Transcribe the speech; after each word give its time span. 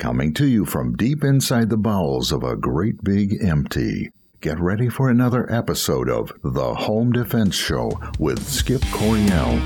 coming 0.00 0.32
to 0.32 0.46
you 0.46 0.64
from 0.64 0.96
deep 0.96 1.22
inside 1.22 1.68
the 1.68 1.76
bowels 1.76 2.32
of 2.32 2.42
a 2.42 2.56
great 2.56 3.04
big 3.04 3.36
empty. 3.44 4.10
Get 4.40 4.58
ready 4.58 4.88
for 4.88 5.10
another 5.10 5.46
episode 5.52 6.08
of 6.08 6.32
The 6.42 6.74
Home 6.74 7.12
Defense 7.12 7.54
Show 7.54 8.00
with 8.18 8.42
Skip 8.48 8.80
Coryell. 8.92 9.58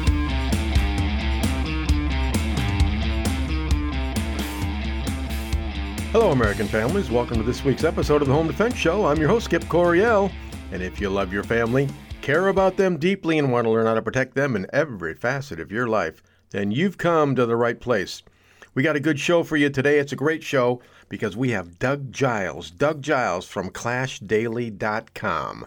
Hello, 6.10 6.32
American 6.32 6.66
families. 6.66 7.12
Welcome 7.12 7.36
to 7.36 7.44
this 7.44 7.62
week's 7.62 7.84
episode 7.84 8.20
of 8.20 8.26
the 8.26 8.34
Home 8.34 8.48
Defense 8.48 8.74
Show. 8.74 9.06
I'm 9.06 9.18
your 9.18 9.28
host, 9.28 9.44
Skip 9.44 9.68
Coryell. 9.68 10.32
And 10.72 10.82
if 10.82 11.00
you 11.00 11.10
love 11.10 11.32
your 11.32 11.44
family, 11.44 11.88
care 12.22 12.48
about 12.48 12.76
them 12.76 12.96
deeply, 12.96 13.38
and 13.38 13.52
want 13.52 13.66
to 13.66 13.70
learn 13.70 13.86
how 13.86 13.94
to 13.94 14.02
protect 14.02 14.34
them 14.34 14.56
in 14.56 14.66
every 14.72 15.14
facet 15.14 15.60
of 15.60 15.70
your 15.70 15.86
life, 15.86 16.24
then 16.50 16.72
you've 16.72 16.98
come 16.98 17.36
to 17.36 17.46
the 17.46 17.54
right 17.54 17.78
place. 17.78 18.24
We 18.74 18.82
got 18.82 18.96
a 18.96 19.00
good 19.00 19.20
show 19.20 19.44
for 19.44 19.56
you 19.56 19.70
today. 19.70 20.00
It's 20.00 20.10
a 20.10 20.16
great 20.16 20.42
show 20.42 20.82
because 21.08 21.36
we 21.36 21.50
have 21.50 21.78
Doug 21.78 22.10
Giles. 22.10 22.72
Doug 22.72 23.02
Giles 23.02 23.46
from 23.46 23.70
ClashDaily.com. 23.70 25.66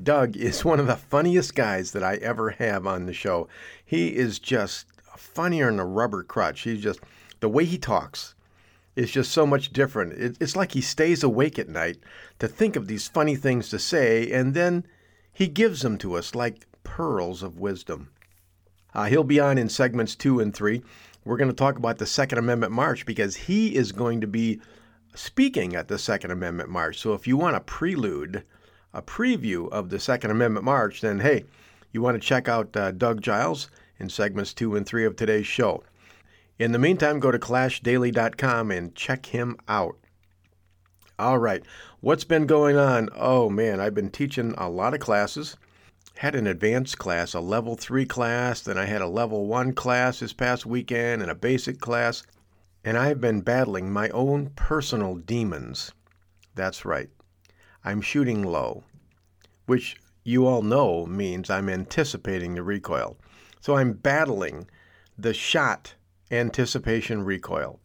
Doug 0.00 0.36
is 0.36 0.64
one 0.64 0.78
of 0.78 0.86
the 0.86 0.94
funniest 0.94 1.56
guys 1.56 1.90
that 1.90 2.04
I 2.04 2.14
ever 2.18 2.50
have 2.50 2.86
on 2.86 3.06
the 3.06 3.12
show. 3.12 3.48
He 3.84 4.14
is 4.14 4.38
just 4.38 4.86
funnier 5.16 5.68
than 5.68 5.80
a 5.80 5.84
rubber 5.84 6.22
crutch. 6.22 6.60
He's 6.60 6.80
just, 6.80 7.00
the 7.40 7.48
way 7.48 7.64
he 7.64 7.76
talks 7.76 8.36
is 8.94 9.10
just 9.10 9.32
so 9.32 9.44
much 9.44 9.72
different. 9.72 10.12
it's 10.40 10.54
like 10.54 10.70
he 10.72 10.80
stays 10.80 11.24
awake 11.24 11.58
at 11.58 11.68
night 11.68 11.98
to 12.38 12.46
think 12.46 12.76
of 12.76 12.86
these 12.86 13.08
funny 13.08 13.34
things 13.34 13.68
to 13.70 13.80
say, 13.80 14.30
and 14.30 14.54
then 14.54 14.86
he 15.32 15.48
gives 15.48 15.82
them 15.82 15.98
to 15.98 16.14
us 16.14 16.36
like 16.36 16.68
pearls 16.84 17.42
of 17.42 17.58
wisdom. 17.58 18.10
Uh, 18.94 19.06
he'll 19.06 19.24
be 19.24 19.40
on 19.40 19.58
in 19.58 19.68
segments 19.68 20.14
two 20.14 20.38
and 20.38 20.54
three 20.54 20.82
we're 21.28 21.36
going 21.36 21.50
to 21.50 21.54
talk 21.54 21.76
about 21.76 21.98
the 21.98 22.06
Second 22.06 22.38
Amendment 22.38 22.72
March 22.72 23.04
because 23.04 23.36
he 23.36 23.76
is 23.76 23.92
going 23.92 24.22
to 24.22 24.26
be 24.26 24.62
speaking 25.14 25.76
at 25.76 25.86
the 25.86 25.98
Second 25.98 26.30
Amendment 26.30 26.70
March. 26.70 26.98
So 26.98 27.12
if 27.12 27.26
you 27.26 27.36
want 27.36 27.54
a 27.54 27.60
prelude, 27.60 28.44
a 28.94 29.02
preview 29.02 29.68
of 29.68 29.90
the 29.90 30.00
Second 30.00 30.30
Amendment 30.30 30.64
March, 30.64 31.02
then 31.02 31.18
hey, 31.18 31.44
you 31.92 32.00
want 32.00 32.14
to 32.14 32.26
check 32.26 32.48
out 32.48 32.74
uh, 32.74 32.92
Doug 32.92 33.20
Giles 33.20 33.68
in 33.98 34.08
segments 34.08 34.54
two 34.54 34.74
and 34.74 34.86
three 34.86 35.04
of 35.04 35.16
today's 35.16 35.46
show. 35.46 35.84
In 36.58 36.72
the 36.72 36.78
meantime, 36.78 37.20
go 37.20 37.30
to 37.30 37.38
clashdaily.com 37.38 38.70
and 38.70 38.94
check 38.94 39.26
him 39.26 39.58
out. 39.68 39.98
All 41.18 41.38
right, 41.38 41.62
what's 42.00 42.24
been 42.24 42.46
going 42.46 42.78
on? 42.78 43.10
Oh 43.14 43.50
man, 43.50 43.80
I've 43.80 43.94
been 43.94 44.10
teaching 44.10 44.54
a 44.56 44.70
lot 44.70 44.94
of 44.94 45.00
classes 45.00 45.58
had 46.18 46.34
an 46.34 46.48
advanced 46.48 46.98
class, 46.98 47.32
a 47.32 47.38
level 47.38 47.76
3 47.76 48.04
class, 48.04 48.60
then 48.60 48.76
I 48.76 48.86
had 48.86 49.00
a 49.00 49.06
level 49.06 49.46
1 49.46 49.72
class 49.74 50.18
this 50.18 50.32
past 50.32 50.66
weekend 50.66 51.22
and 51.22 51.30
a 51.30 51.34
basic 51.36 51.78
class, 51.78 52.24
and 52.82 52.98
I've 52.98 53.20
been 53.20 53.40
battling 53.40 53.92
my 53.92 54.08
own 54.08 54.50
personal 54.56 55.14
demons. 55.14 55.92
That's 56.56 56.84
right. 56.84 57.08
I'm 57.84 58.00
shooting 58.00 58.42
low, 58.42 58.82
which 59.66 60.00
you 60.24 60.44
all 60.44 60.62
know 60.62 61.06
means 61.06 61.50
I'm 61.50 61.68
anticipating 61.68 62.56
the 62.56 62.64
recoil. 62.64 63.16
So 63.60 63.76
I'm 63.76 63.92
battling 63.92 64.68
the 65.16 65.32
shot 65.32 65.94
anticipation 66.32 67.22
recoil. 67.22 67.78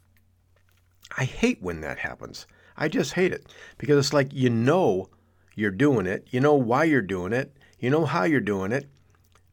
I 1.20 1.26
hate 1.26 1.62
when 1.62 1.82
that 1.82 2.00
happens. 2.00 2.48
I 2.78 2.88
just 2.88 3.14
hate 3.14 3.32
it 3.32 3.46
because 3.78 4.00
it's 4.04 4.14
like 4.14 4.34
you 4.34 4.50
know 4.50 5.10
you're 5.54 5.70
doing 5.70 6.08
it, 6.08 6.28
you 6.32 6.40
know 6.40 6.56
why 6.56 6.86
you're 6.86 7.04
doing 7.04 7.32
it, 7.32 7.56
you 7.84 7.90
know 7.90 8.06
how 8.06 8.24
you're 8.24 8.40
doing 8.40 8.72
it, 8.72 8.88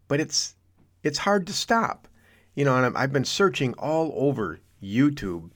but 0.07 0.21
it's 0.21 0.55
it's 1.03 1.19
hard 1.19 1.49
to 1.49 1.53
stop. 1.53 2.07
You 2.55 2.65
know, 2.65 2.77
and 2.77 2.97
I've 2.97 3.13
been 3.13 3.25
searching 3.25 3.75
all 3.75 4.13
over 4.15 4.61
YouTube 4.81 5.51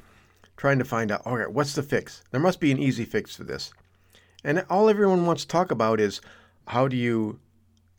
trying 0.57 0.81
to 0.81 0.85
find 0.85 1.13
out, 1.13 1.23
all 1.25 1.37
right, 1.37 1.53
what's 1.53 1.75
the 1.75 1.85
fix? 1.85 2.25
There 2.33 2.41
must 2.41 2.59
be 2.59 2.73
an 2.73 2.81
easy 2.81 3.05
fix 3.05 3.37
for 3.37 3.45
this. 3.45 3.73
And 4.43 4.67
all 4.69 4.91
everyone 4.91 5.25
wants 5.25 5.43
to 5.43 5.49
talk 5.49 5.71
about 5.71 6.01
is 6.01 6.21
how 6.67 6.89
do 6.89 6.97
you 6.97 7.39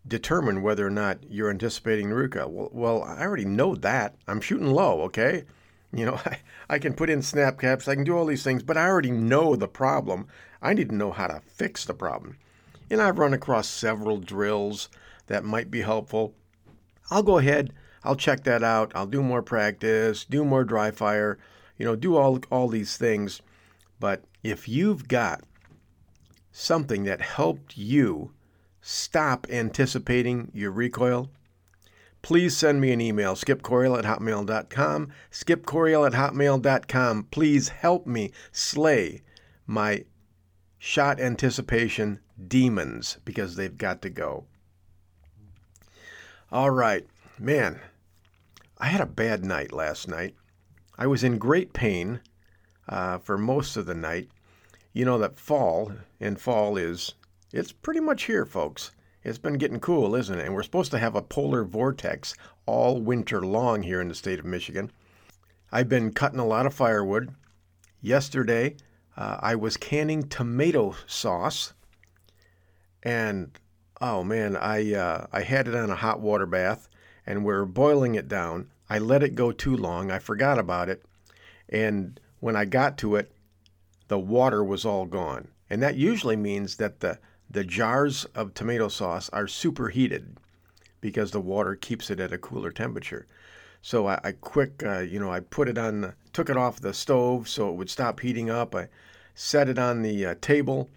determine 0.06 0.62
whether 0.62 0.86
or 0.86 0.90
not 0.90 1.20
you're 1.30 1.50
anticipating 1.50 2.10
recoil? 2.10 2.52
Well, 2.52 2.70
well, 2.74 3.04
I 3.04 3.22
already 3.22 3.46
know 3.46 3.76
that. 3.76 4.18
I'm 4.28 4.42
shooting 4.42 4.72
low, 4.72 5.04
okay? 5.04 5.46
You 5.94 6.06
know, 6.06 6.16
I, 6.26 6.40
I 6.70 6.80
can 6.80 6.96
put 6.96 7.10
in 7.10 7.22
snap 7.22 7.62
caps, 7.62 7.88
I 7.88 7.96
can 7.96 8.04
do 8.04 8.18
all 8.18 8.26
these 8.26 8.44
things, 8.44 8.62
but 8.62 8.76
I 8.76 8.90
already 8.90 9.12
know 9.12 9.56
the 9.56 9.70
problem. 9.70 10.28
I 10.62 10.74
need 10.74 10.90
to 10.90 10.96
know 10.96 11.14
how 11.14 11.28
to 11.28 11.40
fix 11.48 11.86
the 11.86 11.94
problem 11.94 12.36
and 12.90 13.02
I've 13.02 13.20
run 13.20 13.34
across 13.34 13.68
several 13.68 14.18
drills 14.18 14.90
that 15.28 15.44
might 15.44 15.72
be 15.72 15.82
helpful. 15.82 16.34
I'll 17.10 17.24
go 17.24 17.38
ahead, 17.38 17.74
I'll 18.04 18.16
check 18.16 18.44
that 18.44 18.64
out. 18.64 18.92
I'll 18.96 19.08
do 19.08 19.24
more 19.24 19.42
practice, 19.42 20.26
do 20.26 20.46
more 20.46 20.64
dry 20.64 20.92
fire, 20.92 21.40
you 21.78 21.86
know, 21.86 21.96
do 21.96 22.16
all 22.16 22.40
all 22.52 22.68
these 22.68 22.98
things. 22.98 23.42
But 24.00 24.24
if 24.44 24.68
you've 24.68 25.08
got 25.08 25.44
something 26.52 27.04
that 27.04 27.22
helped 27.22 27.78
you 27.78 28.32
stop 28.82 29.48
anticipating 29.50 30.52
your 30.54 30.72
recoil, 30.72 31.30
please 32.22 32.56
send 32.56 32.80
me 32.80 32.92
an 32.92 33.02
email, 33.02 33.34
skipcoryell 33.34 33.98
at 33.98 34.06
hotmail.com. 34.06 35.12
Skipcoryell 35.32 36.06
at 36.06 36.14
hotmail.com. 36.14 37.24
Please 37.32 37.70
help 37.70 38.06
me 38.06 38.32
slay 38.52 39.22
my 39.66 40.06
shot 40.78 41.20
anticipation 41.20 42.20
demons 42.48 43.18
because 43.26 43.56
they've 43.56 43.78
got 43.78 44.02
to 44.02 44.10
go. 44.10 44.46
All 46.52 46.70
right, 46.70 47.06
man, 47.40 47.80
I 48.78 48.88
had 48.88 49.02
a 49.02 49.06
bad 49.06 49.44
night 49.44 49.72
last 49.72 50.08
night. 50.08 50.36
I 50.98 51.08
was 51.08 51.24
in 51.24 51.38
great 51.38 51.74
pain 51.74 52.22
uh, 52.88 53.18
for 53.18 53.38
most 53.38 53.78
of 53.78 53.86
the 53.86 53.96
night. 53.96 54.30
You 54.94 55.06
know 55.06 55.18
that 55.18 55.38
fall, 55.38 55.92
and 56.20 56.40
fall 56.40 56.78
is, 56.78 57.16
it's 57.52 57.72
pretty 57.72 58.00
much 58.00 58.24
here, 58.24 58.46
folks. 58.46 58.92
It's 59.24 59.38
been 59.38 59.58
getting 59.58 59.80
cool, 59.80 60.16
isn't 60.16 60.40
it? 60.40 60.46
And 60.46 60.54
we're 60.54 60.64
supposed 60.64 60.92
to 60.92 61.00
have 61.00 61.16
a 61.16 61.22
polar 61.22 61.64
vortex 61.64 62.36
all 62.66 63.02
winter 63.02 63.42
long 63.42 63.84
here 63.84 64.00
in 64.00 64.08
the 64.08 64.16
state 64.16 64.40
of 64.40 64.46
Michigan. 64.46 64.92
I've 65.72 65.90
been 65.90 66.14
cutting 66.14 66.40
a 66.40 66.46
lot 66.46 66.66
of 66.66 66.74
firewood. 66.74 67.34
Yesterday, 68.02 68.76
uh, 69.18 69.38
I 69.42 69.56
was 69.56 69.78
canning 69.78 70.30
tomato 70.30 70.96
sauce, 71.08 71.74
and 73.06 73.58
oh 74.02 74.24
man, 74.24 74.58
I 74.58 74.94
uh, 74.94 75.28
I 75.32 75.42
had 75.42 75.68
it 75.68 75.76
on 75.76 75.90
a 75.90 75.96
hot 75.96 76.20
water 76.20 76.46
bath, 76.46 76.90
and 77.26 77.46
we're 77.46 77.66
boiling 77.66 78.16
it 78.16 78.28
down. 78.28 78.70
I 78.90 79.00
let 79.00 79.24
it 79.24 79.36
go 79.36 79.52
too 79.52 79.78
long. 79.78 80.12
I 80.12 80.20
forgot 80.20 80.60
about 80.60 80.90
it, 80.90 81.06
and 81.70 82.20
when 82.40 82.56
I 82.56 82.66
got 82.66 82.98
to 83.00 83.16
it, 83.16 83.32
the 84.08 84.20
water 84.20 84.64
was 84.64 84.84
all 84.84 85.06
gone, 85.06 85.48
and 85.70 85.82
that 85.82 85.96
usually 85.96 86.36
means 86.36 86.76
that 86.78 87.00
the 87.00 87.20
the 87.50 87.64
jars 87.64 88.26
of 88.36 88.54
tomato 88.54 88.88
sauce 88.88 89.30
are 89.30 89.48
superheated 89.48 90.38
because 91.00 91.32
the 91.32 91.40
water 91.40 91.76
keeps 91.76 92.10
it 92.10 92.20
at 92.20 92.34
a 92.34 92.38
cooler 92.38 92.72
temperature. 92.72 93.28
So 93.82 94.08
I, 94.08 94.20
I 94.24 94.32
quick, 94.32 94.82
uh, 94.84 95.02
you 95.02 95.20
know, 95.20 95.32
I 95.32 95.42
put 95.42 95.70
it 95.70 95.78
on, 95.78 96.16
took 96.34 96.50
it 96.50 96.58
off 96.58 96.82
the 96.82 96.92
stove 96.92 97.48
so 97.48 97.70
it 97.70 97.76
would 97.76 97.92
stop 97.92 98.20
heating 98.20 98.50
up. 98.50 98.74
I 98.74 98.88
set 99.36 99.70
it 99.70 99.78
on 99.78 100.02
the 100.02 100.26
uh, 100.26 100.36
table, 100.42 100.90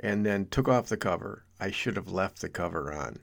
and 0.00 0.24
then 0.24 0.46
took 0.46 0.68
off 0.68 0.88
the 0.88 0.96
cover. 0.96 1.44
I 1.58 1.70
should 1.70 1.96
have 1.96 2.10
left 2.10 2.40
the 2.40 2.48
cover 2.48 2.92
on 2.92 3.18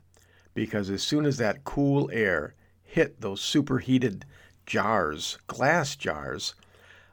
because 0.54 0.90
as 0.90 1.04
soon 1.04 1.26
as 1.26 1.38
that 1.38 1.64
cool 1.64 2.10
air 2.12 2.56
hit 2.82 3.22
those 3.22 3.42
superheated 3.42 4.26
jars, 4.66 5.38
glass 5.48 5.96
jars 5.96 6.56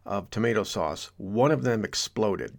of 0.07 0.31
tomato 0.31 0.63
sauce, 0.63 1.11
one 1.17 1.51
of 1.51 1.63
them 1.63 1.85
exploded 1.85 2.59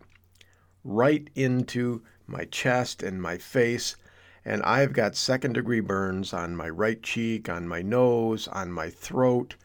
right 0.84 1.30
into 1.36 2.04
my 2.28 2.46
chest 2.46 3.04
and 3.04 3.22
my 3.22 3.38
face 3.38 3.96
and 4.44 4.64
I've 4.64 4.94
got 4.94 5.16
second 5.16 5.54
degree 5.54 5.82
burns 5.82 6.34
on 6.34 6.56
my 6.56 6.68
right 6.68 7.02
cheek, 7.02 7.48
on 7.48 7.68
my 7.68 7.82
nose, 7.82 8.48
on 8.48 8.72
my 8.72 8.90
throat, 8.90 9.56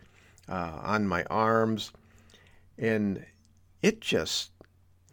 uh, 0.48 0.80
on 0.82 1.08
my 1.08 1.24
arms. 1.24 1.92
And 2.76 3.24
it 3.80 4.00
just, 4.00 4.52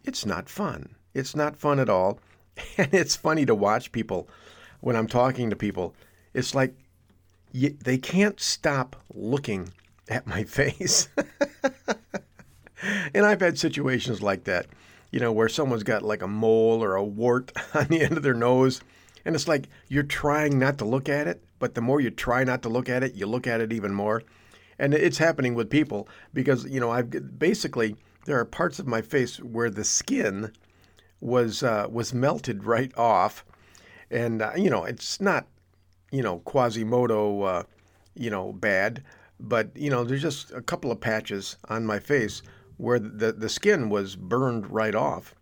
it's 0.04 0.26
not 0.26 0.50
fun. 0.50 0.96
It's 1.14 1.34
not 1.34 1.56
fun 1.56 1.78
at 1.78 1.88
all. 1.88 2.18
And 2.78 2.94
it's 2.94 3.16
funny 3.16 3.44
to 3.46 3.54
watch 3.54 3.90
people 3.90 4.28
when 4.80 4.94
I'm 4.94 5.08
talking 5.08 5.50
to 5.50 5.56
people. 5.56 5.94
It's 6.34 6.54
like 6.54 6.76
you, 7.50 7.76
they 7.82 7.98
can't 7.98 8.38
stop 8.40 8.94
looking 9.12 9.72
at 10.08 10.26
my 10.26 10.44
face. 10.58 11.08
and 13.12 13.26
I've 13.26 13.40
had 13.40 13.58
situations 13.58 14.22
like 14.22 14.44
that, 14.44 14.66
you 15.10 15.18
know, 15.18 15.32
where 15.32 15.48
someone's 15.48 15.82
got 15.82 16.02
like 16.04 16.22
a 16.22 16.28
mole 16.28 16.84
or 16.84 16.94
a 16.94 17.02
wart 17.02 17.50
on 17.74 17.86
the 17.86 18.02
end 18.02 18.16
of 18.16 18.22
their 18.22 18.34
nose 18.34 18.80
and 19.24 19.34
it's 19.34 19.48
like 19.48 19.68
you're 19.88 20.02
trying 20.02 20.58
not 20.58 20.78
to 20.78 20.84
look 20.84 21.08
at 21.08 21.26
it, 21.26 21.42
but 21.58 21.74
the 21.74 21.80
more 21.80 22.00
you 22.00 22.10
try 22.10 22.44
not 22.44 22.62
to 22.62 22.68
look 22.68 22.88
at 22.88 23.02
it, 23.02 23.14
you 23.14 23.26
look 23.26 23.46
at 23.46 23.60
it 23.60 23.72
even 23.72 23.94
more. 23.94 24.22
And 24.78 24.92
it's 24.92 25.18
happening 25.18 25.54
with 25.54 25.70
people 25.70 26.08
because, 26.32 26.64
you 26.64 26.80
know, 26.80 26.90
I've 26.90 27.38
basically, 27.38 27.96
there 28.26 28.38
are 28.38 28.44
parts 28.44 28.78
of 28.78 28.86
my 28.86 29.00
face 29.00 29.38
where 29.38 29.70
the 29.70 29.84
skin 29.84 30.52
was, 31.24 31.62
uh, 31.62 31.86
was 31.90 32.12
melted 32.12 32.64
right 32.64 32.96
off. 32.98 33.44
And, 34.10 34.42
uh, 34.42 34.52
you 34.56 34.68
know, 34.68 34.84
it's 34.84 35.20
not, 35.20 35.46
you 36.12 36.22
know, 36.22 36.40
Quasimodo, 36.40 37.42
uh, 37.42 37.62
you 38.14 38.28
know, 38.28 38.52
bad, 38.52 39.02
but, 39.40 39.74
you 39.74 39.90
know, 39.90 40.04
there's 40.04 40.22
just 40.22 40.52
a 40.52 40.60
couple 40.60 40.92
of 40.92 41.00
patches 41.00 41.56
on 41.68 41.86
my 41.86 41.98
face 41.98 42.42
where 42.76 42.98
the, 42.98 43.32
the 43.32 43.48
skin 43.48 43.88
was 43.88 44.16
burned 44.16 44.70
right 44.70 44.94
off. 44.94 45.34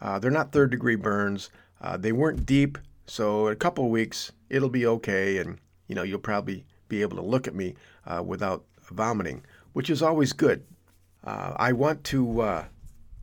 Uh, 0.00 0.20
they're 0.20 0.30
not 0.30 0.52
third 0.52 0.70
degree 0.70 0.94
burns. 0.94 1.50
Uh, 1.80 1.96
they 1.96 2.12
weren't 2.12 2.46
deep, 2.46 2.78
so 3.06 3.48
in 3.48 3.52
a 3.52 3.56
couple 3.56 3.84
of 3.84 3.90
weeks 3.90 4.30
it'll 4.48 4.68
be 4.68 4.86
okay, 4.86 5.38
and 5.38 5.58
you 5.88 5.94
know 5.94 6.02
you'll 6.02 6.18
probably 6.18 6.64
be 6.88 7.02
able 7.02 7.16
to 7.16 7.22
look 7.22 7.48
at 7.48 7.54
me 7.54 7.74
uh, 8.06 8.22
without 8.22 8.64
vomiting, 8.90 9.42
which 9.72 9.90
is 9.90 10.02
always 10.02 10.32
good. 10.32 10.62
I 11.24 11.72
want 11.72 12.04
to 12.04 12.42
I 12.42 12.66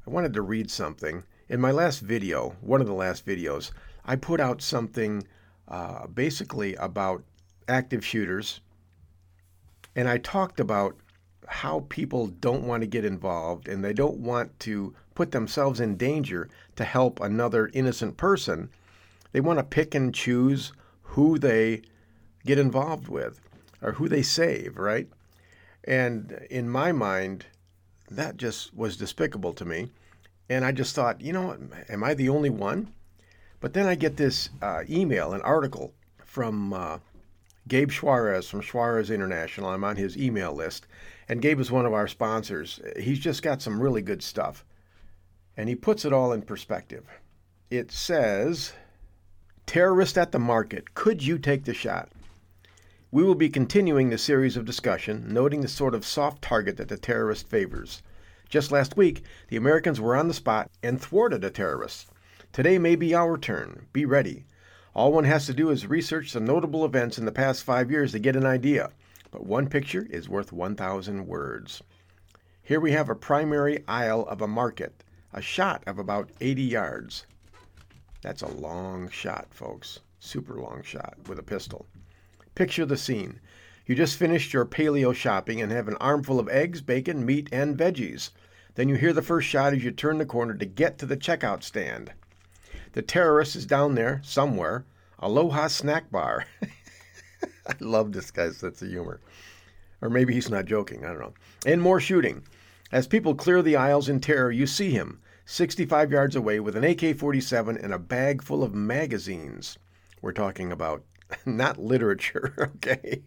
wanted 0.05 0.33
to 0.33 0.41
read 0.41 0.71
something 0.71 1.23
in 1.51 1.59
my 1.59 1.71
last 1.71 1.99
video, 1.99 2.55
one 2.61 2.79
of 2.79 2.87
the 2.87 2.93
last 2.93 3.25
videos. 3.25 3.71
I 4.05 4.15
put 4.15 4.39
out 4.39 4.61
something 4.61 5.27
uh, 5.67 6.07
basically 6.07 6.75
about 6.75 7.25
active 7.67 8.05
shooters, 8.05 8.61
and 9.93 10.07
I 10.07 10.17
talked 10.17 10.61
about 10.61 10.95
how 11.47 11.85
people 11.89 12.27
don't 12.27 12.63
want 12.63 12.83
to 12.83 12.87
get 12.87 13.03
involved 13.03 13.67
and 13.67 13.83
they 13.83 13.91
don't 13.91 14.19
want 14.19 14.57
to 14.61 14.95
put 15.13 15.31
themselves 15.31 15.81
in 15.81 15.97
danger 15.97 16.47
to 16.77 16.85
help 16.85 17.19
another 17.19 17.69
innocent 17.73 18.15
person. 18.15 18.69
They 19.33 19.41
want 19.41 19.59
to 19.59 19.63
pick 19.63 19.93
and 19.93 20.15
choose 20.15 20.71
who 21.01 21.37
they 21.37 21.81
get 22.45 22.59
involved 22.59 23.09
with 23.09 23.41
or 23.81 23.91
who 23.91 24.07
they 24.07 24.21
save, 24.21 24.77
right? 24.77 25.09
And 25.83 26.47
in 26.49 26.69
my 26.69 26.93
mind, 26.93 27.47
that 28.09 28.37
just 28.37 28.73
was 28.73 28.95
despicable 28.95 29.51
to 29.51 29.65
me. 29.65 29.89
And 30.51 30.65
I 30.65 30.73
just 30.73 30.93
thought, 30.93 31.21
you 31.21 31.31
know, 31.31 31.55
am 31.87 32.03
I 32.03 32.13
the 32.13 32.27
only 32.27 32.49
one? 32.49 32.91
But 33.61 33.71
then 33.71 33.87
I 33.87 33.95
get 33.95 34.17
this 34.17 34.49
uh, 34.61 34.83
email, 34.89 35.31
an 35.31 35.39
article 35.43 35.93
from 36.25 36.73
uh, 36.73 36.97
Gabe 37.69 37.89
Suarez 37.89 38.49
from 38.49 38.61
Suarez 38.61 39.09
International. 39.09 39.69
I'm 39.69 39.85
on 39.85 39.95
his 39.95 40.17
email 40.17 40.51
list. 40.53 40.87
And 41.29 41.41
Gabe 41.41 41.61
is 41.61 41.71
one 41.71 41.85
of 41.85 41.93
our 41.93 42.05
sponsors. 42.05 42.81
He's 42.99 43.19
just 43.19 43.41
got 43.41 43.61
some 43.61 43.81
really 43.81 44.01
good 44.01 44.21
stuff. 44.21 44.65
And 45.55 45.69
he 45.69 45.75
puts 45.75 46.03
it 46.03 46.11
all 46.11 46.33
in 46.33 46.41
perspective. 46.41 47.05
It 47.69 47.89
says, 47.89 48.73
Terrorist 49.65 50.17
at 50.17 50.33
the 50.33 50.39
market. 50.39 50.93
Could 50.95 51.25
you 51.25 51.39
take 51.39 51.63
the 51.63 51.73
shot? 51.73 52.09
We 53.09 53.23
will 53.23 53.35
be 53.35 53.47
continuing 53.47 54.09
the 54.09 54.17
series 54.17 54.57
of 54.57 54.65
discussion, 54.65 55.31
noting 55.31 55.61
the 55.61 55.69
sort 55.69 55.95
of 55.95 56.05
soft 56.05 56.41
target 56.41 56.75
that 56.75 56.89
the 56.89 56.97
terrorist 56.97 57.47
favors. 57.47 58.03
Just 58.51 58.69
last 58.69 58.97
week, 58.97 59.23
the 59.47 59.55
Americans 59.55 60.01
were 60.01 60.13
on 60.13 60.27
the 60.27 60.33
spot 60.33 60.69
and 60.83 60.99
thwarted 60.99 61.41
a 61.45 61.49
terrorist. 61.49 62.09
Today 62.51 62.77
may 62.77 62.97
be 62.97 63.15
our 63.15 63.37
turn. 63.37 63.87
Be 63.93 64.03
ready. 64.03 64.43
All 64.93 65.13
one 65.13 65.23
has 65.23 65.45
to 65.45 65.53
do 65.53 65.69
is 65.69 65.87
research 65.87 66.33
the 66.33 66.41
notable 66.41 66.83
events 66.83 67.17
in 67.17 67.23
the 67.23 67.31
past 67.31 67.63
five 67.63 67.89
years 67.89 68.11
to 68.11 68.19
get 68.19 68.35
an 68.35 68.45
idea, 68.45 68.91
but 69.31 69.45
one 69.45 69.69
picture 69.69 70.05
is 70.09 70.27
worth 70.27 70.51
1,000 70.51 71.27
words. 71.27 71.81
Here 72.61 72.81
we 72.81 72.91
have 72.91 73.07
a 73.07 73.15
primary 73.15 73.85
aisle 73.87 74.27
of 74.27 74.41
a 74.41 74.49
market, 74.49 75.01
a 75.31 75.41
shot 75.41 75.81
of 75.87 75.97
about 75.97 76.29
80 76.41 76.61
yards. 76.61 77.25
That's 78.21 78.41
a 78.41 78.51
long 78.51 79.07
shot, 79.07 79.47
folks. 79.51 80.01
Super 80.19 80.55
long 80.55 80.81
shot 80.83 81.17
with 81.25 81.39
a 81.39 81.43
pistol. 81.43 81.85
Picture 82.53 82.85
the 82.85 82.97
scene. 82.97 83.39
You 83.85 83.95
just 83.95 84.17
finished 84.17 84.53
your 84.53 84.65
paleo 84.65 85.13
shopping 85.13 85.61
and 85.61 85.71
have 85.71 85.87
an 85.87 85.97
armful 85.99 86.39
of 86.39 86.47
eggs, 86.49 86.81
bacon, 86.81 87.25
meat, 87.25 87.49
and 87.51 87.77
veggies. 87.77 88.29
Then 88.75 88.87
you 88.87 88.95
hear 88.95 89.11
the 89.11 89.21
first 89.21 89.47
shot 89.47 89.73
as 89.73 89.83
you 89.83 89.91
turn 89.91 90.17
the 90.17 90.25
corner 90.25 90.53
to 90.53 90.65
get 90.65 90.97
to 90.99 91.05
the 91.05 91.17
checkout 91.17 91.63
stand. 91.63 92.13
The 92.93 93.01
terrorist 93.01 93.55
is 93.55 93.65
down 93.65 93.95
there 93.95 94.21
somewhere. 94.23 94.85
Aloha 95.19 95.67
Snack 95.67 96.11
Bar. 96.11 96.45
I 97.67 97.73
love 97.79 98.11
this 98.11 98.31
guy's 98.31 98.57
sense 98.57 98.81
of 98.81 98.89
humor. 98.89 99.19
Or 100.01 100.09
maybe 100.09 100.33
he's 100.33 100.49
not 100.49 100.65
joking. 100.65 101.05
I 101.05 101.09
don't 101.09 101.19
know. 101.19 101.33
And 101.65 101.81
more 101.81 101.99
shooting. 101.99 102.43
As 102.91 103.07
people 103.07 103.35
clear 103.35 103.61
the 103.61 103.75
aisles 103.75 104.09
in 104.09 104.19
terror, 104.19 104.51
you 104.51 104.67
see 104.67 104.91
him, 104.91 105.21
65 105.45 106.11
yards 106.11 106.35
away, 106.35 106.59
with 106.59 106.75
an 106.75 106.83
AK 106.83 107.17
47 107.17 107.77
and 107.77 107.93
a 107.93 107.99
bag 107.99 108.43
full 108.43 108.63
of 108.63 108.73
magazines. 108.73 109.77
We're 110.21 110.33
talking 110.33 110.71
about 110.71 111.03
not 111.45 111.79
literature, 111.79 112.53
okay? 112.59 113.21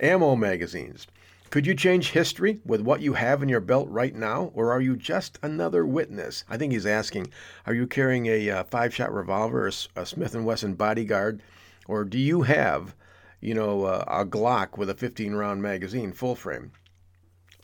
Ammo 0.00 0.36
magazines. 0.36 1.06
Could 1.52 1.66
you 1.66 1.74
change 1.74 2.12
history 2.12 2.60
with 2.64 2.80
what 2.80 3.02
you 3.02 3.12
have 3.12 3.42
in 3.42 3.48
your 3.50 3.60
belt 3.60 3.86
right 3.90 4.14
now, 4.14 4.52
or 4.54 4.72
are 4.72 4.80
you 4.80 4.96
just 4.96 5.38
another 5.42 5.84
witness? 5.84 6.44
I 6.48 6.56
think 6.56 6.72
he's 6.72 6.86
asking, 6.86 7.26
are 7.66 7.74
you 7.74 7.86
carrying 7.86 8.24
a 8.24 8.48
uh, 8.48 8.64
five-shot 8.64 9.12
revolver, 9.12 9.70
a, 9.94 10.06
Smith 10.06 10.34
& 10.34 10.34
Wesson 10.34 10.74
bodyguard, 10.74 11.42
or 11.86 12.04
do 12.04 12.18
you 12.18 12.40
have, 12.40 12.94
you 13.40 13.52
know, 13.52 13.84
uh, 13.84 14.04
a 14.08 14.24
Glock 14.24 14.78
with 14.78 14.88
a 14.88 14.94
15-round 14.94 15.60
magazine, 15.60 16.12
full 16.12 16.34
frame? 16.34 16.72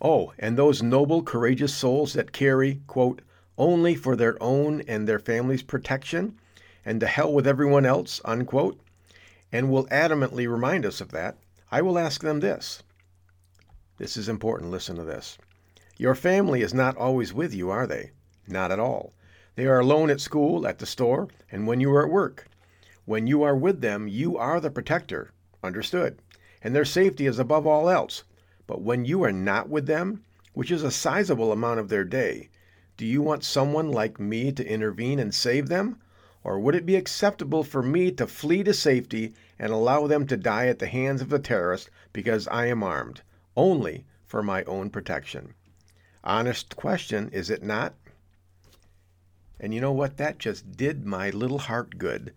Oh, 0.02 0.34
and 0.38 0.58
those 0.58 0.82
noble, 0.82 1.22
courageous 1.22 1.74
souls 1.74 2.12
that 2.12 2.32
carry, 2.32 2.82
quote, 2.88 3.22
only 3.56 3.94
for 3.94 4.16
their 4.16 4.36
own 4.42 4.82
and 4.82 5.08
their 5.08 5.18
family's 5.18 5.62
protection, 5.62 6.38
and 6.84 7.00
to 7.00 7.06
hell 7.06 7.32
with 7.32 7.46
everyone 7.46 7.86
else, 7.86 8.20
unquote, 8.26 8.78
and 9.52 9.70
will 9.70 9.86
adamantly 9.86 10.50
remind 10.50 10.84
us 10.84 11.00
of 11.00 11.10
that, 11.10 11.38
I 11.70 11.82
will 11.82 11.98
ask 11.98 12.22
them 12.22 12.40
this 12.40 12.82
this 13.98 14.16
is 14.16 14.28
important. 14.28 14.70
Listen 14.70 14.94
to 14.94 15.02
this. 15.02 15.38
Your 15.96 16.14
family 16.14 16.62
is 16.62 16.72
not 16.72 16.96
always 16.96 17.34
with 17.34 17.52
you, 17.52 17.68
are 17.70 17.86
they? 17.86 18.12
Not 18.46 18.70
at 18.70 18.78
all. 18.78 19.12
They 19.56 19.66
are 19.66 19.80
alone 19.80 20.08
at 20.08 20.20
school, 20.20 20.68
at 20.68 20.78
the 20.78 20.86
store, 20.86 21.26
and 21.50 21.66
when 21.66 21.80
you 21.80 21.92
are 21.92 22.04
at 22.04 22.12
work. 22.12 22.46
When 23.06 23.26
you 23.26 23.42
are 23.42 23.56
with 23.56 23.80
them, 23.80 24.06
you 24.06 24.38
are 24.38 24.60
the 24.60 24.70
protector. 24.70 25.32
Understood. 25.64 26.22
And 26.62 26.76
their 26.76 26.84
safety 26.84 27.26
is 27.26 27.40
above 27.40 27.66
all 27.66 27.90
else. 27.90 28.22
But 28.68 28.82
when 28.82 29.04
you 29.04 29.24
are 29.24 29.32
not 29.32 29.68
with 29.68 29.86
them, 29.86 30.22
which 30.52 30.70
is 30.70 30.84
a 30.84 30.92
sizable 30.92 31.50
amount 31.50 31.80
of 31.80 31.88
their 31.88 32.04
day, 32.04 32.50
do 32.96 33.04
you 33.04 33.20
want 33.20 33.42
someone 33.42 33.90
like 33.90 34.20
me 34.20 34.52
to 34.52 34.64
intervene 34.64 35.18
and 35.18 35.34
save 35.34 35.68
them? 35.68 35.98
Or 36.48 36.58
would 36.58 36.74
it 36.74 36.86
be 36.86 36.96
acceptable 36.96 37.62
for 37.62 37.82
me 37.82 38.10
to 38.12 38.26
flee 38.26 38.62
to 38.64 38.72
safety 38.72 39.34
and 39.58 39.70
allow 39.70 40.06
them 40.06 40.26
to 40.28 40.36
die 40.36 40.68
at 40.68 40.78
the 40.78 40.86
hands 40.86 41.20
of 41.20 41.28
the 41.28 41.38
terrorist 41.38 41.90
because 42.12 42.48
I 42.48 42.66
am 42.66 42.82
armed? 42.82 43.20
only 43.58 44.04
for 44.24 44.40
my 44.40 44.62
own 44.64 44.88
protection. 44.88 45.52
Honest 46.22 46.76
question, 46.76 47.28
is 47.30 47.50
it 47.50 47.60
not? 47.60 47.92
And 49.58 49.74
you 49.74 49.80
know 49.80 49.92
what? 49.92 50.16
That 50.16 50.38
just 50.38 50.76
did 50.76 51.04
my 51.04 51.30
little 51.30 51.58
heart 51.58 51.98
good 51.98 52.32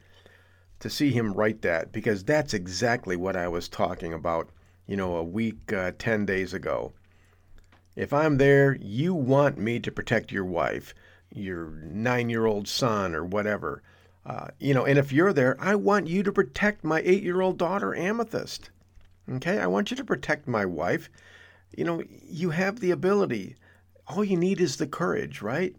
to 0.79 0.89
see 0.89 1.11
him 1.11 1.33
write 1.33 1.61
that 1.61 1.91
because 1.91 2.23
that's 2.23 2.55
exactly 2.55 3.15
what 3.15 3.35
I 3.35 3.47
was 3.47 3.69
talking 3.69 4.13
about, 4.13 4.49
you 4.87 4.97
know, 4.97 5.15
a 5.15 5.23
week, 5.23 5.71
uh, 5.71 5.91
10 5.99 6.25
days 6.25 6.55
ago. 6.55 6.91
If 7.95 8.11
I'm 8.11 8.39
there, 8.39 8.75
you 8.81 9.13
want 9.13 9.59
me 9.59 9.79
to 9.79 9.91
protect 9.91 10.31
your 10.31 10.45
wife, 10.45 10.95
your 11.31 11.67
nine 11.83 12.31
year 12.31 12.47
old 12.47 12.67
son, 12.67 13.13
or 13.13 13.24
whatever. 13.24 13.83
Uh, 14.25 14.47
you 14.59 14.73
know, 14.73 14.85
and 14.85 14.99
if 14.99 15.11
you're 15.11 15.33
there, 15.33 15.57
I 15.59 15.75
want 15.75 16.07
you 16.07 16.21
to 16.23 16.31
protect 16.31 16.83
my 16.83 17.01
eight 17.03 17.23
year 17.23 17.41
old 17.41 17.57
daughter, 17.57 17.95
Amethyst. 17.95 18.69
Okay, 19.29 19.59
I 19.59 19.67
want 19.67 19.91
you 19.91 19.97
to 19.97 20.03
protect 20.03 20.47
my 20.47 20.65
wife. 20.65 21.09
You 21.75 21.85
know, 21.85 22.03
you 22.27 22.51
have 22.51 22.79
the 22.79 22.91
ability. 22.91 23.55
All 24.07 24.23
you 24.23 24.37
need 24.37 24.59
is 24.59 24.77
the 24.77 24.87
courage, 24.87 25.41
right? 25.41 25.75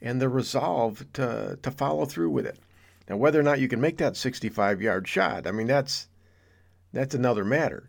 And 0.00 0.20
the 0.20 0.28
resolve 0.28 1.04
to 1.14 1.58
to 1.60 1.70
follow 1.70 2.06
through 2.06 2.30
with 2.30 2.46
it. 2.46 2.58
Now, 3.08 3.16
whether 3.16 3.38
or 3.38 3.44
not 3.44 3.60
you 3.60 3.68
can 3.68 3.80
make 3.80 3.98
that 3.98 4.16
65 4.16 4.80
yard 4.82 5.06
shot, 5.06 5.46
I 5.46 5.52
mean, 5.52 5.66
that's 5.66 6.08
that's 6.92 7.14
another 7.14 7.44
matter. 7.44 7.88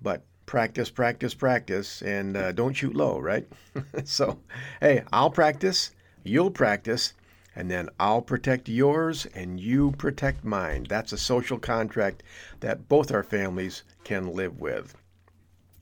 But 0.00 0.24
practice, 0.46 0.90
practice, 0.90 1.34
practice, 1.34 2.02
and 2.02 2.36
uh, 2.36 2.52
don't 2.52 2.72
shoot 2.72 2.94
low, 2.94 3.18
right? 3.18 3.46
so, 4.04 4.38
hey, 4.80 5.04
I'll 5.12 5.30
practice, 5.30 5.92
you'll 6.24 6.50
practice, 6.50 7.12
and 7.58 7.68
then 7.68 7.88
I'll 7.98 8.22
protect 8.22 8.68
yours 8.68 9.26
and 9.34 9.58
you 9.58 9.90
protect 9.98 10.44
mine. 10.44 10.86
That's 10.88 11.12
a 11.12 11.18
social 11.18 11.58
contract 11.58 12.22
that 12.60 12.88
both 12.88 13.10
our 13.10 13.24
families 13.24 13.82
can 14.04 14.32
live 14.32 14.60
with. 14.60 14.96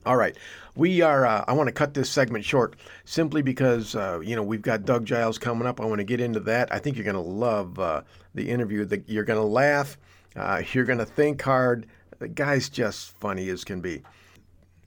All 0.03 0.17
right, 0.17 0.35
we 0.75 1.01
are. 1.01 1.23
Uh, 1.27 1.45
I 1.47 1.53
want 1.53 1.67
to 1.67 1.73
cut 1.73 1.93
this 1.93 2.09
segment 2.09 2.43
short 2.45 2.77
simply 3.05 3.43
because 3.43 3.95
uh, 3.95 4.19
you 4.23 4.35
know 4.35 4.41
we've 4.41 4.61
got 4.61 4.85
Doug 4.85 5.05
Giles 5.05 5.37
coming 5.37 5.67
up. 5.67 5.79
I 5.79 5.85
want 5.85 5.99
to 5.99 6.03
get 6.03 6.19
into 6.19 6.39
that. 6.41 6.73
I 6.73 6.79
think 6.79 6.95
you're 6.95 7.05
going 7.05 7.13
to 7.13 7.21
love 7.21 7.77
uh, 7.77 8.01
the 8.33 8.49
interview. 8.49 8.83
The, 8.83 9.03
you're 9.05 9.23
going 9.23 9.39
to 9.39 9.45
laugh. 9.45 9.99
Uh, 10.35 10.63
you're 10.73 10.85
going 10.85 10.99
to 10.99 11.05
think 11.05 11.43
hard. 11.43 11.85
The 12.17 12.27
guy's 12.27 12.69
just 12.69 13.11
funny 13.19 13.49
as 13.49 13.63
can 13.63 13.81
be. 13.81 14.01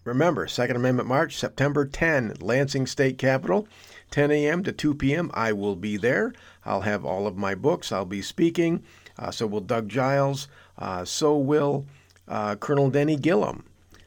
Remember, 0.05 0.47
Second 0.47 0.77
Amendment 0.77 1.09
March, 1.09 1.37
September 1.37 1.85
10, 1.85 2.37
Lansing 2.41 2.87
State 2.87 3.19
Capitol. 3.19 3.69
10 4.11 4.31
a.m. 4.33 4.63
to 4.65 4.73
2 4.73 4.95
p.m. 4.95 5.31
I 5.35 5.53
will 5.53 5.77
be 5.77 5.97
there. 5.97 6.33
I'll 6.65 6.81
have 6.81 7.05
all 7.05 7.27
of 7.27 7.37
my 7.37 7.55
books. 7.55 7.93
I'll 7.93 8.05
be 8.05 8.23
speaking. 8.23 8.83
Uh, 9.19 9.31
so 9.31 9.47
will 9.47 9.61
Doug 9.61 9.89
Giles. 9.89 10.49
Uh, 10.79 11.05
so 11.05 11.37
will 11.37 11.87
uh, 12.27 12.57
Colonel 12.57 12.91
Denny 12.91 13.17
Gillem. 13.17 13.63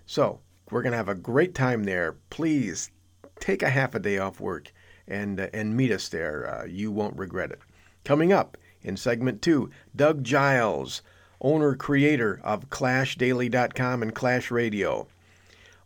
So 0.06 0.40
we're 0.72 0.82
going 0.82 0.92
to 0.92 0.98
have 0.98 1.10
a 1.10 1.16
great 1.16 1.56
time 1.56 1.84
there. 1.84 2.16
Please 2.30 2.92
take 3.40 3.62
a 3.64 3.70
half 3.70 3.96
a 3.96 4.00
day 4.00 4.18
off 4.18 4.40
work 4.40 4.74
and, 5.08 5.40
uh, 5.40 5.48
and 5.54 5.78
meet 5.78 5.92
us 5.92 6.10
there. 6.10 6.50
Uh, 6.50 6.66
you 6.66 6.92
won't 6.92 7.18
regret 7.18 7.52
it. 7.52 7.60
Coming 8.04 8.34
up 8.34 8.58
in 8.82 8.98
segment 8.98 9.42
two, 9.42 9.70
Doug 9.96 10.24
Giles, 10.24 11.02
owner 11.40 11.76
creator 11.76 12.42
of 12.44 12.70
ClashDaily.com 12.70 14.02
and 14.02 14.16
Clash 14.16 14.52
Radio. 14.52 15.08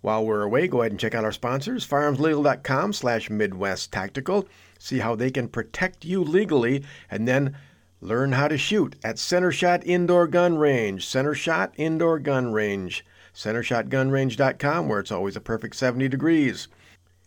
While 0.07 0.25
we're 0.25 0.43
away, 0.43 0.69
go 0.69 0.79
ahead 0.79 0.93
and 0.93 0.99
check 1.01 1.13
out 1.13 1.25
our 1.25 1.33
sponsors, 1.33 1.85
firearmslegal.com 1.85 2.93
slash 2.93 3.29
Midwest 3.29 3.91
Tactical. 3.91 4.47
See 4.79 4.99
how 4.99 5.15
they 5.15 5.29
can 5.29 5.49
protect 5.49 6.05
you 6.05 6.23
legally, 6.23 6.85
and 7.11 7.27
then 7.27 7.57
learn 7.99 8.31
how 8.31 8.47
to 8.47 8.57
shoot 8.57 8.95
at 9.03 9.19
Center 9.19 9.51
Shot 9.51 9.85
Indoor 9.85 10.27
Gun 10.27 10.57
Range. 10.57 11.05
Center 11.05 11.35
Shot 11.35 11.73
Indoor 11.75 12.19
Gun 12.19 12.53
Range. 12.53 13.05
CenterShotGunRange.com, 13.35 14.87
where 14.87 15.01
it's 15.01 15.11
always 15.11 15.35
a 15.35 15.41
perfect 15.41 15.75
70 15.75 16.07
degrees. 16.07 16.69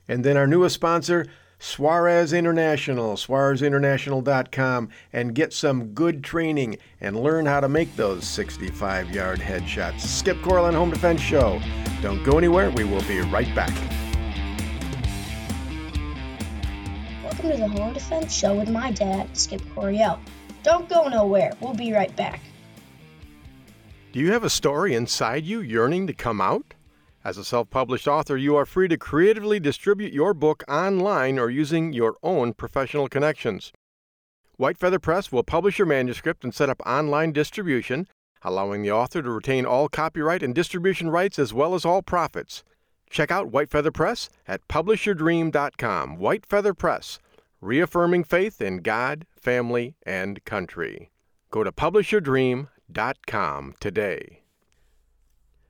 And 0.09 0.25
then 0.25 0.39
our 0.39 0.47
newest 0.47 0.77
sponsor, 0.77 1.27
Suarez 1.63 2.33
International, 2.33 3.17
SuarezInternational.com, 3.17 4.89
and 5.13 5.35
get 5.35 5.53
some 5.53 5.89
good 5.89 6.25
training 6.25 6.79
and 7.03 7.23
learn 7.23 7.45
how 7.45 7.61
to 7.61 7.69
make 7.69 7.95
those 7.97 8.27
65 8.27 9.11
yard 9.11 9.41
headshots. 9.41 10.01
Skip 10.01 10.41
Coryell 10.41 10.73
Home 10.73 10.91
Defense 10.91 11.21
Show. 11.21 11.61
Don't 12.01 12.25
go 12.25 12.39
anywhere, 12.39 12.71
we 12.71 12.85
will 12.85 13.03
be 13.03 13.21
right 13.21 13.55
back. 13.55 13.75
Welcome 17.23 17.51
to 17.51 17.57
the 17.59 17.69
Home 17.69 17.93
Defense 17.93 18.35
Show 18.35 18.55
with 18.55 18.71
my 18.71 18.91
dad, 18.91 19.37
Skip 19.37 19.61
Coryell. 19.75 20.19
Don't 20.63 20.89
go 20.89 21.09
nowhere, 21.09 21.53
we'll 21.61 21.75
be 21.75 21.93
right 21.93 22.15
back. 22.17 22.41
Do 24.13 24.19
you 24.19 24.33
have 24.33 24.45
a 24.45 24.51
story 24.51 24.95
inside 24.95 25.45
you 25.45 25.61
yearning 25.61 26.07
to 26.07 26.15
come 26.15 26.41
out? 26.41 26.73
As 27.23 27.37
a 27.37 27.45
self 27.45 27.69
published 27.69 28.09
author, 28.09 28.37
you 28.37 28.57
are 28.57 28.65
free 28.65 28.89
to 28.89 28.97
creatively 28.97 29.61
distribute 29.61 30.15
your 30.15 30.33
book 30.33 30.65
online 30.67 31.39
or 31.39 31.51
using 31.51 31.93
your 31.93 32.17
own 32.23 32.55
professional 32.55 33.09
connections. 33.09 33.73
White 34.57 34.79
Feather 34.79 34.99
Press 34.99 35.31
will 35.31 35.43
publish 35.43 35.79
your 35.79 35.87
manuscript 35.87 36.45
and 36.45 36.55
set 36.55 36.71
up 36.71 36.81
online 36.87 37.33
distribution, 37.33 38.07
allowing 38.43 38.83
the 38.83 38.93
author 38.93 39.21
to 39.21 39.31
retain 39.31 39.67
all 39.67 39.89
copyright 39.89 40.43
and 40.43 40.55
distribution 40.55 41.11
rights 41.11 41.39
as 41.39 41.53
well 41.53 41.75
as 41.75 41.85
all 41.85 42.01
profits. 42.01 42.65
Check 43.11 43.31
out 43.31 43.51
White 43.51 43.71
Feather 43.71 43.91
Press 43.91 44.31
at 44.49 44.67
publishyourdream.com. 44.69 46.17
White 46.17 46.47
Feather 46.47 46.73
Press, 46.73 47.19
reaffirming 47.61 48.25
faith 48.25 48.63
in 48.63 48.79
God, 48.79 49.27
family, 49.39 49.95
and 50.05 50.43
country. 50.45 51.11
Go 51.51 51.65
to 51.65 51.73
publishyourdream.com 51.73 53.75
today. 53.79 54.43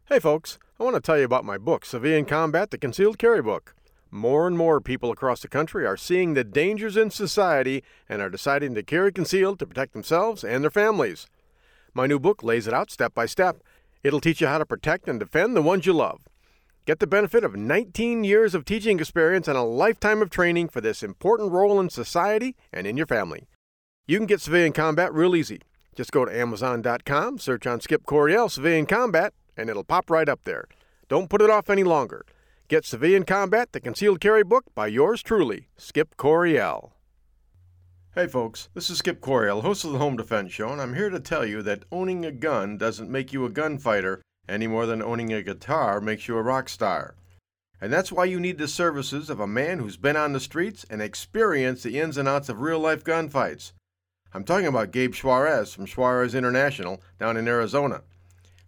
Hey 0.06 0.18
folks, 0.18 0.58
I 0.80 0.82
want 0.82 0.94
to 0.94 1.02
tell 1.02 1.18
you 1.18 1.26
about 1.26 1.44
my 1.44 1.58
book, 1.58 1.84
Civilian 1.84 2.24
Combat 2.24 2.70
The 2.70 2.78
Concealed 2.78 3.18
Carry 3.18 3.42
Book. 3.42 3.74
More 4.10 4.46
and 4.46 4.56
more 4.56 4.80
people 4.80 5.12
across 5.12 5.42
the 5.42 5.46
country 5.46 5.84
are 5.84 5.98
seeing 5.98 6.32
the 6.32 6.42
dangers 6.42 6.96
in 6.96 7.10
society 7.10 7.84
and 8.08 8.22
are 8.22 8.30
deciding 8.30 8.74
to 8.76 8.82
carry 8.82 9.12
concealed 9.12 9.58
to 9.58 9.66
protect 9.66 9.92
themselves 9.92 10.42
and 10.42 10.64
their 10.64 10.70
families. 10.70 11.26
My 11.92 12.06
new 12.06 12.18
book 12.18 12.42
lays 12.42 12.66
it 12.66 12.72
out 12.72 12.90
step 12.90 13.12
by 13.12 13.26
step. 13.26 13.62
It'll 14.02 14.22
teach 14.22 14.40
you 14.40 14.46
how 14.46 14.56
to 14.56 14.64
protect 14.64 15.06
and 15.06 15.20
defend 15.20 15.54
the 15.54 15.60
ones 15.60 15.84
you 15.84 15.92
love. 15.92 16.22
Get 16.86 16.98
the 16.98 17.06
benefit 17.06 17.44
of 17.44 17.54
19 17.54 18.24
years 18.24 18.54
of 18.54 18.64
teaching 18.64 19.00
experience 19.00 19.48
and 19.48 19.58
a 19.58 19.62
lifetime 19.62 20.22
of 20.22 20.30
training 20.30 20.70
for 20.70 20.80
this 20.80 21.02
important 21.02 21.52
role 21.52 21.78
in 21.78 21.90
society 21.90 22.56
and 22.72 22.86
in 22.86 22.96
your 22.96 23.06
family. 23.06 23.48
You 24.06 24.16
can 24.16 24.26
get 24.26 24.40
Civilian 24.40 24.72
Combat 24.72 25.12
real 25.12 25.36
easy. 25.36 25.60
Just 25.94 26.10
go 26.10 26.24
to 26.24 26.34
Amazon.com, 26.34 27.36
search 27.36 27.66
on 27.66 27.82
Skip 27.82 28.06
Coryell 28.06 28.48
Civilian 28.48 28.86
Combat, 28.86 29.34
and 29.56 29.68
it'll 29.70 29.84
pop 29.84 30.10
right 30.10 30.28
up 30.28 30.40
there. 30.44 30.64
Don't 31.08 31.30
put 31.30 31.42
it 31.42 31.50
off 31.50 31.70
any 31.70 31.84
longer. 31.84 32.24
Get 32.68 32.84
Civilian 32.84 33.24
Combat, 33.24 33.72
the 33.72 33.80
Concealed 33.80 34.20
Carry 34.20 34.44
Book 34.44 34.64
by 34.74 34.86
yours 34.86 35.22
truly, 35.22 35.68
Skip 35.76 36.16
Coryell. 36.16 36.92
Hey 38.14 38.26
folks, 38.26 38.68
this 38.74 38.90
is 38.90 38.98
Skip 38.98 39.20
Coryell, 39.20 39.62
host 39.62 39.84
of 39.84 39.92
the 39.92 39.98
Home 39.98 40.16
Defense 40.16 40.52
Show, 40.52 40.68
and 40.68 40.80
I'm 40.80 40.94
here 40.94 41.10
to 41.10 41.20
tell 41.20 41.44
you 41.44 41.62
that 41.62 41.84
owning 41.92 42.24
a 42.24 42.32
gun 42.32 42.76
doesn't 42.76 43.10
make 43.10 43.32
you 43.32 43.44
a 43.44 43.50
gunfighter 43.50 44.20
any 44.48 44.66
more 44.66 44.86
than 44.86 45.02
owning 45.02 45.32
a 45.32 45.42
guitar 45.42 46.00
makes 46.00 46.26
you 46.26 46.36
a 46.36 46.42
rock 46.42 46.68
star. 46.68 47.14
And 47.80 47.92
that's 47.92 48.12
why 48.12 48.26
you 48.26 48.38
need 48.38 48.58
the 48.58 48.68
services 48.68 49.30
of 49.30 49.40
a 49.40 49.46
man 49.46 49.78
who's 49.78 49.96
been 49.96 50.16
on 50.16 50.32
the 50.32 50.40
streets 50.40 50.84
and 50.90 51.00
experienced 51.00 51.84
the 51.84 51.98
ins 51.98 52.18
and 52.18 52.28
outs 52.28 52.48
of 52.48 52.60
real 52.60 52.78
life 52.78 53.02
gunfights. 53.02 53.72
I'm 54.34 54.44
talking 54.44 54.66
about 54.66 54.92
Gabe 54.92 55.14
Suarez 55.14 55.72
from 55.72 55.86
Suarez 55.86 56.34
International 56.34 57.00
down 57.18 57.36
in 57.36 57.48
Arizona. 57.48 58.02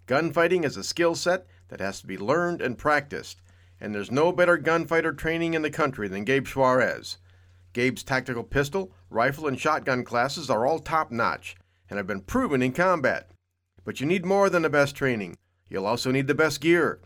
Gunfighting 0.07 0.65
is 0.65 0.77
a 0.77 0.85
skill 0.85 1.15
set 1.15 1.47
that 1.69 1.81
has 1.81 2.01
to 2.01 2.07
be 2.07 2.19
learned 2.19 2.61
and 2.61 2.77
practiced, 2.77 3.41
and 3.81 3.95
there's 3.95 4.11
no 4.11 4.33
better 4.33 4.57
gunfighter 4.57 5.13
training 5.13 5.55
in 5.55 5.63
the 5.63 5.71
country 5.71 6.09
than 6.09 6.25
Gabe 6.25 6.47
Suarez. 6.47 7.19
Gabe's 7.73 8.03
tactical 8.03 8.45
pistol, 8.45 8.93
rifle, 9.11 9.47
and 9.47 9.59
shotgun 9.59 10.05
classes 10.05 10.51
are 10.51 10.67
all 10.67 10.79
top 10.79 11.11
notch 11.11 11.57
and 11.89 11.97
have 11.97 12.07
been 12.07 12.21
proven 12.21 12.63
in 12.63 12.73
combat. 12.73 13.31
But 13.85 14.01
you 14.01 14.07
need 14.07 14.27
more 14.27 14.51
than 14.51 14.63
the 14.63 14.71
best 14.71 14.95
training. 14.95 15.37
You'll 15.69 15.87
also 15.87 16.11
need 16.11 16.27
the 16.27 16.35
best 16.35 16.61
gear. 16.61 17.01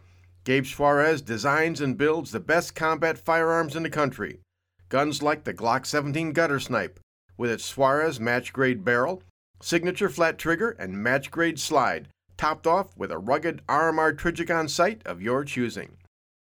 Gabe 0.45 0.65
Suarez 0.65 1.23
designs 1.23 1.81
and 1.81 1.99
builds 1.99 2.31
the 2.31 2.41
best 2.41 2.75
combat 2.75 3.19
firearms 3.19 3.77
in 3.77 3.83
the 3.83 3.91
country. 3.91 4.41
Guns 4.89 5.23
like 5.23 5.45
the 5.45 5.55
Glock 5.55 5.87
17 5.87 6.33
Gutter 6.33 6.61
Snipe, 6.61 7.01
with 7.37 7.51
its 7.51 7.65
Suarez 7.65 8.21
match 8.21 8.53
grade 8.53 8.85
barrel, 8.85 9.23
signature 9.61 10.09
flat 10.09 10.39
trigger, 10.39 10.71
and 10.79 11.03
match 11.03 11.31
grade 11.31 11.59
slide, 11.59 12.09
topped 12.37 12.67
off 12.67 12.97
with 12.97 13.11
a 13.11 13.19
rugged 13.19 13.67
RMR 13.67 14.17
Trijicon 14.17 14.71
sight 14.71 15.03
of 15.05 15.23
your 15.23 15.45
choosing. 15.45 15.97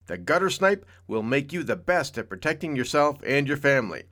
The 0.07 0.19
Gutter 0.19 0.51
Snipe 0.51 0.85
will 1.07 1.23
make 1.23 1.53
you 1.53 1.63
the 1.63 1.77
best 1.77 2.19
at 2.19 2.29
protecting 2.29 2.75
yourself 2.77 3.21
and 3.27 3.49
your 3.49 3.57
family. 3.57 4.03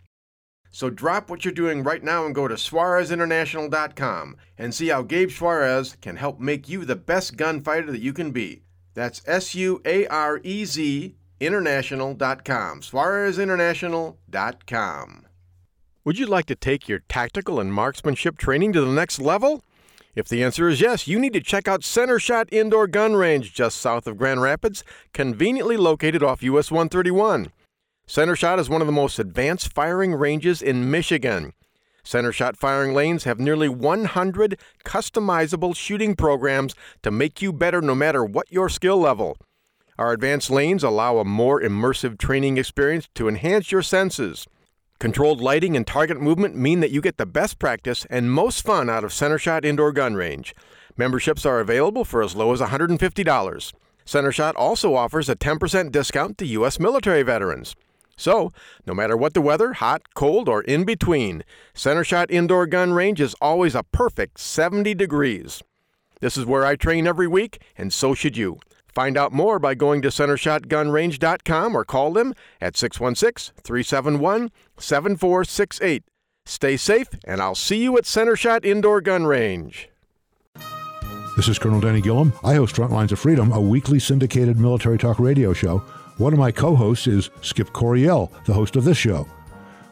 So 0.70 0.88
drop 0.88 1.28
what 1.28 1.44
you're 1.44 1.52
doing 1.52 1.82
right 1.82 2.02
now 2.02 2.24
and 2.24 2.34
go 2.34 2.48
to 2.48 2.54
SuarezInternational.com 2.54 4.36
and 4.56 4.74
see 4.74 4.88
how 4.88 5.02
Gabe 5.02 5.30
Suarez 5.30 5.98
can 6.00 6.16
help 6.16 6.40
make 6.40 6.66
you 6.68 6.86
the 6.86 6.96
best 6.96 7.36
gunfighter 7.36 7.92
that 7.92 8.00
you 8.00 8.14
can 8.14 8.30
be. 8.30 8.62
That's 8.94 9.20
S 9.26 9.54
U 9.54 9.82
A 9.84 10.06
R 10.06 10.40
E 10.42 10.64
Z 10.64 11.14
International.com. 11.40 12.80
SuarezInternational.com. 12.80 15.26
Would 16.04 16.18
you 16.18 16.26
like 16.26 16.46
to 16.46 16.56
take 16.56 16.88
your 16.88 16.98
tactical 17.08 17.60
and 17.60 17.72
marksmanship 17.72 18.36
training 18.38 18.72
to 18.72 18.80
the 18.80 18.90
next 18.90 19.20
level? 19.20 19.62
If 20.14 20.28
the 20.28 20.44
answer 20.44 20.68
is 20.68 20.82
yes, 20.82 21.08
you 21.08 21.18
need 21.18 21.32
to 21.32 21.40
check 21.40 21.66
out 21.66 21.82
Center 21.82 22.18
Shot 22.18 22.46
Indoor 22.52 22.86
Gun 22.86 23.14
Range 23.16 23.50
just 23.50 23.78
south 23.78 24.06
of 24.06 24.18
Grand 24.18 24.42
Rapids, 24.42 24.84
conveniently 25.14 25.78
located 25.78 26.22
off 26.22 26.42
US 26.42 26.70
131. 26.70 27.50
Center 28.06 28.36
Shot 28.36 28.58
is 28.58 28.68
one 28.68 28.82
of 28.82 28.86
the 28.86 28.92
most 28.92 29.18
advanced 29.18 29.72
firing 29.72 30.14
ranges 30.14 30.60
in 30.60 30.90
Michigan. 30.90 31.54
Center 32.04 32.30
Shot 32.30 32.58
firing 32.58 32.92
lanes 32.92 33.24
have 33.24 33.40
nearly 33.40 33.70
100 33.70 34.58
customizable 34.84 35.74
shooting 35.74 36.14
programs 36.14 36.74
to 37.02 37.10
make 37.10 37.40
you 37.40 37.50
better 37.50 37.80
no 37.80 37.94
matter 37.94 38.22
what 38.22 38.52
your 38.52 38.68
skill 38.68 38.98
level. 38.98 39.38
Our 39.96 40.12
advanced 40.12 40.50
lanes 40.50 40.84
allow 40.84 41.18
a 41.18 41.24
more 41.24 41.58
immersive 41.58 42.18
training 42.18 42.58
experience 42.58 43.08
to 43.14 43.28
enhance 43.28 43.72
your 43.72 43.82
senses. 43.82 44.46
Controlled 45.02 45.40
lighting 45.40 45.76
and 45.76 45.84
target 45.84 46.20
movement 46.20 46.54
mean 46.54 46.78
that 46.78 46.92
you 46.92 47.00
get 47.00 47.16
the 47.16 47.26
best 47.26 47.58
practice 47.58 48.06
and 48.08 48.30
most 48.30 48.64
fun 48.64 48.88
out 48.88 49.02
of 49.02 49.12
Center 49.12 49.36
Shot 49.36 49.64
Indoor 49.64 49.90
Gun 49.90 50.14
Range. 50.14 50.54
Memberships 50.96 51.44
are 51.44 51.58
available 51.58 52.04
for 52.04 52.22
as 52.22 52.36
low 52.36 52.52
as 52.52 52.60
$150. 52.60 53.72
Center 54.04 54.30
Shot 54.30 54.54
also 54.54 54.94
offers 54.94 55.28
a 55.28 55.34
10% 55.34 55.90
discount 55.90 56.38
to 56.38 56.46
U.S. 56.46 56.78
military 56.78 57.24
veterans. 57.24 57.74
So, 58.16 58.52
no 58.86 58.94
matter 58.94 59.16
what 59.16 59.34
the 59.34 59.40
weather, 59.40 59.72
hot, 59.72 60.14
cold, 60.14 60.48
or 60.48 60.62
in 60.62 60.84
between, 60.84 61.42
Center 61.74 62.04
Shot 62.04 62.30
Indoor 62.30 62.68
Gun 62.68 62.92
Range 62.92 63.20
is 63.20 63.34
always 63.40 63.74
a 63.74 63.82
perfect 63.82 64.38
70 64.38 64.94
degrees. 64.94 65.64
This 66.20 66.36
is 66.36 66.46
where 66.46 66.64
I 66.64 66.76
train 66.76 67.08
every 67.08 67.26
week, 67.26 67.60
and 67.76 67.92
so 67.92 68.14
should 68.14 68.36
you. 68.36 68.60
Find 68.92 69.16
out 69.16 69.32
more 69.32 69.58
by 69.58 69.74
going 69.74 70.02
to 70.02 70.08
centershotgunrange.com 70.08 71.74
or 71.74 71.84
call 71.84 72.12
them 72.12 72.34
at 72.60 72.76
616 72.76 73.54
371 73.62 74.50
7468. 74.78 76.04
Stay 76.44 76.76
safe, 76.76 77.08
and 77.24 77.40
I'll 77.40 77.54
see 77.54 77.82
you 77.82 77.96
at 77.96 78.04
Centershot 78.04 78.64
Indoor 78.64 79.00
Gun 79.00 79.24
Range. 79.24 79.88
This 81.36 81.48
is 81.48 81.58
Colonel 81.58 81.80
Denny 81.80 82.02
Gillem. 82.02 82.34
I 82.44 82.56
host 82.56 82.76
Frontlines 82.76 83.12
of 83.12 83.18
Freedom, 83.18 83.52
a 83.52 83.60
weekly 83.60 83.98
syndicated 83.98 84.58
military 84.58 84.98
talk 84.98 85.18
radio 85.18 85.54
show. 85.54 85.78
One 86.18 86.34
of 86.34 86.38
my 86.38 86.52
co 86.52 86.76
hosts 86.76 87.06
is 87.06 87.30
Skip 87.40 87.72
Coryell, 87.72 88.30
the 88.44 88.52
host 88.52 88.76
of 88.76 88.84
this 88.84 88.98
show. 88.98 89.26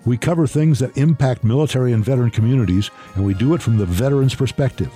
We 0.04 0.19
cover 0.19 0.47
things 0.47 0.78
that 0.80 0.97
impact 0.99 1.42
military 1.45 1.92
and 1.92 2.04
veteran 2.04 2.30
communities, 2.30 2.90
and 3.14 3.25
we 3.25 3.33
do 3.33 3.54
it 3.54 3.62
from 3.62 3.78
the 3.78 3.87
veteran's 3.87 4.35
perspective. 4.35 4.92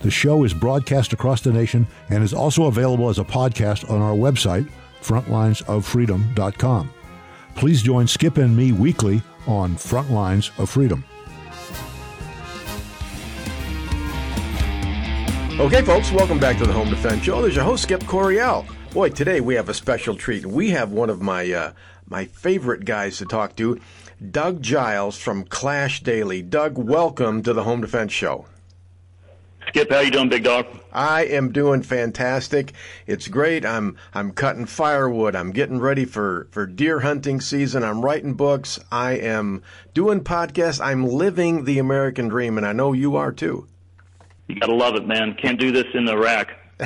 The 0.00 0.10
show 0.10 0.44
is 0.44 0.54
broadcast 0.54 1.12
across 1.12 1.40
the 1.40 1.52
nation 1.52 1.86
and 2.08 2.22
is 2.22 2.32
also 2.32 2.66
available 2.66 3.08
as 3.08 3.18
a 3.18 3.24
podcast 3.24 3.90
on 3.90 4.00
our 4.00 4.14
website, 4.14 4.70
frontlinesoffreedom.com. 5.02 6.90
Please 7.56 7.82
join 7.82 8.06
Skip 8.06 8.36
and 8.36 8.56
me 8.56 8.70
weekly 8.70 9.20
on 9.46 9.74
Frontlines 9.74 10.56
of 10.60 10.70
Freedom. 10.70 11.04
Okay, 15.58 15.82
folks, 15.82 16.12
welcome 16.12 16.38
back 16.38 16.56
to 16.58 16.66
the 16.66 16.72
Home 16.72 16.88
Defense 16.88 17.24
Show. 17.24 17.42
There's 17.42 17.56
your 17.56 17.64
host, 17.64 17.82
Skip 17.82 18.04
Coryell. 18.04 18.64
Boy, 18.92 19.08
today 19.08 19.40
we 19.40 19.56
have 19.56 19.68
a 19.68 19.74
special 19.74 20.14
treat. 20.14 20.46
We 20.46 20.70
have 20.70 20.92
one 20.92 21.10
of 21.10 21.20
my 21.20 21.50
uh, 21.50 21.72
my 22.08 22.26
favorite 22.26 22.84
guys 22.84 23.18
to 23.18 23.26
talk 23.26 23.56
to, 23.56 23.80
Doug 24.30 24.62
Giles 24.62 25.18
from 25.18 25.42
Clash 25.44 26.04
Daily. 26.04 26.42
Doug, 26.42 26.78
welcome 26.78 27.42
to 27.42 27.52
the 27.52 27.64
Home 27.64 27.80
Defense 27.80 28.12
Show. 28.12 28.46
Skip, 29.68 29.90
how 29.90 30.00
you 30.00 30.10
doing, 30.10 30.30
big 30.30 30.44
dog? 30.44 30.66
I 30.92 31.26
am 31.26 31.52
doing 31.52 31.82
fantastic. 31.82 32.72
It's 33.06 33.28
great. 33.28 33.66
I'm 33.66 33.98
I'm 34.14 34.32
cutting 34.32 34.64
firewood. 34.64 35.36
I'm 35.36 35.52
getting 35.52 35.78
ready 35.78 36.06
for 36.06 36.48
for 36.50 36.66
deer 36.66 37.00
hunting 37.00 37.40
season. 37.40 37.84
I'm 37.84 38.02
writing 38.02 38.32
books. 38.32 38.80
I 38.90 39.12
am 39.12 39.62
doing 39.92 40.20
podcasts. 40.20 40.80
I'm 40.82 41.06
living 41.06 41.64
the 41.64 41.78
American 41.78 42.28
dream, 42.28 42.56
and 42.56 42.66
I 42.66 42.72
know 42.72 42.94
you 42.94 43.16
are 43.16 43.30
too. 43.30 43.68
You 44.46 44.58
gotta 44.58 44.74
love 44.74 44.94
it, 44.94 45.06
man. 45.06 45.34
Can't 45.34 45.60
do 45.60 45.70
this 45.70 45.86
in 45.92 46.08
Iraq. 46.08 46.48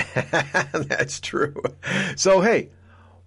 That's 0.73 1.21
true. 1.21 1.55
So 2.17 2.41
hey, 2.41 2.71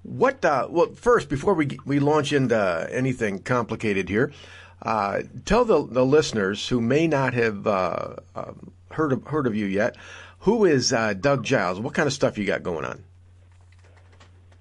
what? 0.03 0.43
Uh, 0.43 0.67
well, 0.69 0.93
first 0.93 1.29
before 1.29 1.53
we 1.53 1.77
we 1.85 1.99
launch 1.99 2.33
into 2.33 2.89
anything 2.91 3.39
complicated 3.39 4.09
here, 4.09 4.33
uh, 4.81 5.21
tell 5.45 5.63
the 5.63 5.87
the 5.87 6.05
listeners 6.05 6.67
who 6.67 6.81
may 6.81 7.07
not 7.07 7.33
have 7.33 7.65
uh, 7.65 8.15
um, 8.35 8.71
heard 8.95 9.13
of, 9.13 9.25
heard 9.25 9.47
of 9.47 9.55
you 9.55 9.65
yet. 9.65 9.95
Who 10.39 10.65
is 10.65 10.91
uh, 10.91 11.13
Doug 11.13 11.43
Giles? 11.43 11.79
What 11.79 11.93
kind 11.93 12.07
of 12.07 12.13
stuff 12.13 12.37
you 12.37 12.45
got 12.45 12.63
going 12.63 12.85
on? 12.85 13.03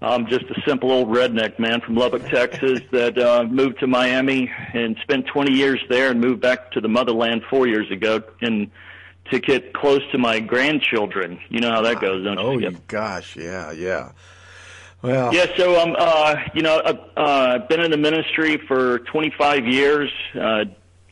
I'm 0.01 0.27
just 0.27 0.45
a 0.45 0.61
simple 0.67 0.93
old 0.93 1.09
redneck 1.09 1.59
man 1.59 1.81
from 1.81 1.97
Lubbock, 1.97 2.29
Texas, 2.29 2.81
that 2.93 3.19
uh, 3.19 3.45
moved 3.45 3.81
to 3.81 3.87
Miami 3.87 4.51
and 4.75 4.97
spent 5.03 5.27
20 5.27 5.53
years 5.53 5.81
there, 5.89 6.11
and 6.11 6.21
moved 6.21 6.41
back 6.41 6.73
to 6.73 6.81
the 6.81 6.89
motherland 6.89 7.43
four 7.49 7.67
years 7.67 7.91
ago, 7.91 8.23
and 8.43 8.71
to 9.31 9.39
get 9.41 9.73
close 9.73 10.03
to 10.13 10.19
my 10.19 10.41
grandchildren. 10.41 11.41
You 11.49 11.61
know 11.61 11.71
how 11.71 11.83
that 11.83 12.01
goes, 12.01 12.25
don't 12.25 12.39
oh, 12.39 12.59
you? 12.59 12.69
Oh, 12.69 12.81
gosh, 12.87 13.37
yeah, 13.37 13.73
yeah. 13.73 14.13
Well, 15.01 15.35
yeah. 15.35 15.47
So, 15.57 15.81
um, 15.81 15.97
uh, 15.99 16.37
you 16.55 16.63
know, 16.63 16.81
I've 16.85 16.99
uh, 17.17 17.59
been 17.67 17.81
in 17.81 17.91
the 17.91 17.97
ministry 17.97 18.59
for 18.67 19.01
25 19.01 19.67
years. 19.67 20.11
Uh, 20.35 20.65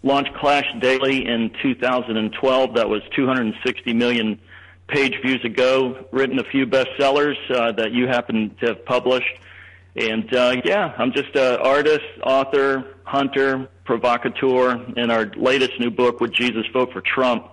launched 0.03 0.35
Clash 0.35 0.67
Daily 0.81 1.27
in 1.27 1.51
2012. 1.63 2.75
That 2.75 2.89
was 2.89 3.03
260 3.15 3.95
million 3.95 4.41
page 4.89 5.15
views 5.23 5.45
ago. 5.45 6.07
Written 6.13 6.39
a 6.39 6.45
few 6.45 6.67
bestsellers 6.67 7.37
uh, 7.51 7.73
that 7.73 7.93
you 7.93 8.07
happen 8.09 8.55
to 8.61 8.67
have 8.69 8.85
published. 8.85 9.39
And 9.95 10.33
uh, 10.35 10.57
yeah, 10.65 10.95
I'm 10.97 11.13
just 11.13 11.35
an 11.37 11.61
artist, 11.61 12.05
author, 12.23 12.97
hunter, 13.05 13.69
provocateur. 13.85 14.71
And 14.97 15.13
our 15.13 15.27
latest 15.37 15.79
new 15.79 15.91
book, 15.91 16.21
"Would 16.21 16.33
Jesus 16.33 16.65
Vote 16.73 16.93
for 16.93 17.03
Trump?" 17.03 17.52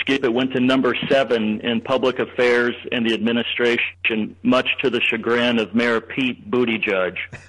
Skip 0.00 0.24
it 0.24 0.32
went 0.32 0.52
to 0.52 0.60
number 0.60 0.94
seven 1.08 1.60
in 1.60 1.80
public 1.80 2.18
affairs 2.18 2.74
and 2.90 3.08
the 3.08 3.14
administration, 3.14 4.36
much 4.42 4.68
to 4.82 4.90
the 4.90 5.00
chagrin 5.00 5.58
of 5.58 5.74
Mayor 5.74 6.00
Pete 6.00 6.50
Buttigieg. 6.50 7.16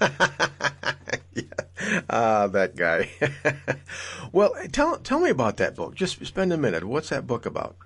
yeah. 1.34 1.42
Ah, 2.08 2.46
that 2.48 2.76
guy. 2.76 3.10
well, 4.32 4.54
tell 4.72 4.98
tell 4.98 5.20
me 5.20 5.30
about 5.30 5.56
that 5.56 5.74
book. 5.74 5.94
Just 5.94 6.24
spend 6.26 6.52
a 6.52 6.56
minute. 6.56 6.84
What's 6.84 7.08
that 7.08 7.26
book 7.26 7.46
about? 7.46 7.76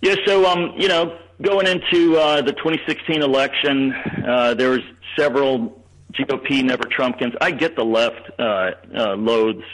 Yeah, 0.00 0.16
so 0.26 0.46
um, 0.46 0.74
you 0.76 0.88
know, 0.88 1.16
going 1.40 1.66
into 1.66 2.16
uh, 2.18 2.42
the 2.42 2.52
2016 2.52 3.22
election, 3.22 3.92
uh, 4.26 4.54
there 4.54 4.70
was 4.70 4.80
several 5.16 5.82
GOP 6.12 6.62
never 6.64 6.84
Trumpkins. 6.84 7.34
I 7.40 7.50
get 7.50 7.76
the 7.76 7.84
left 7.84 8.30
uh, 8.38 8.72
uh, 8.96 9.14
loathes 9.14 9.64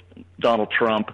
Donald 0.40 0.70
Trump. 0.70 1.10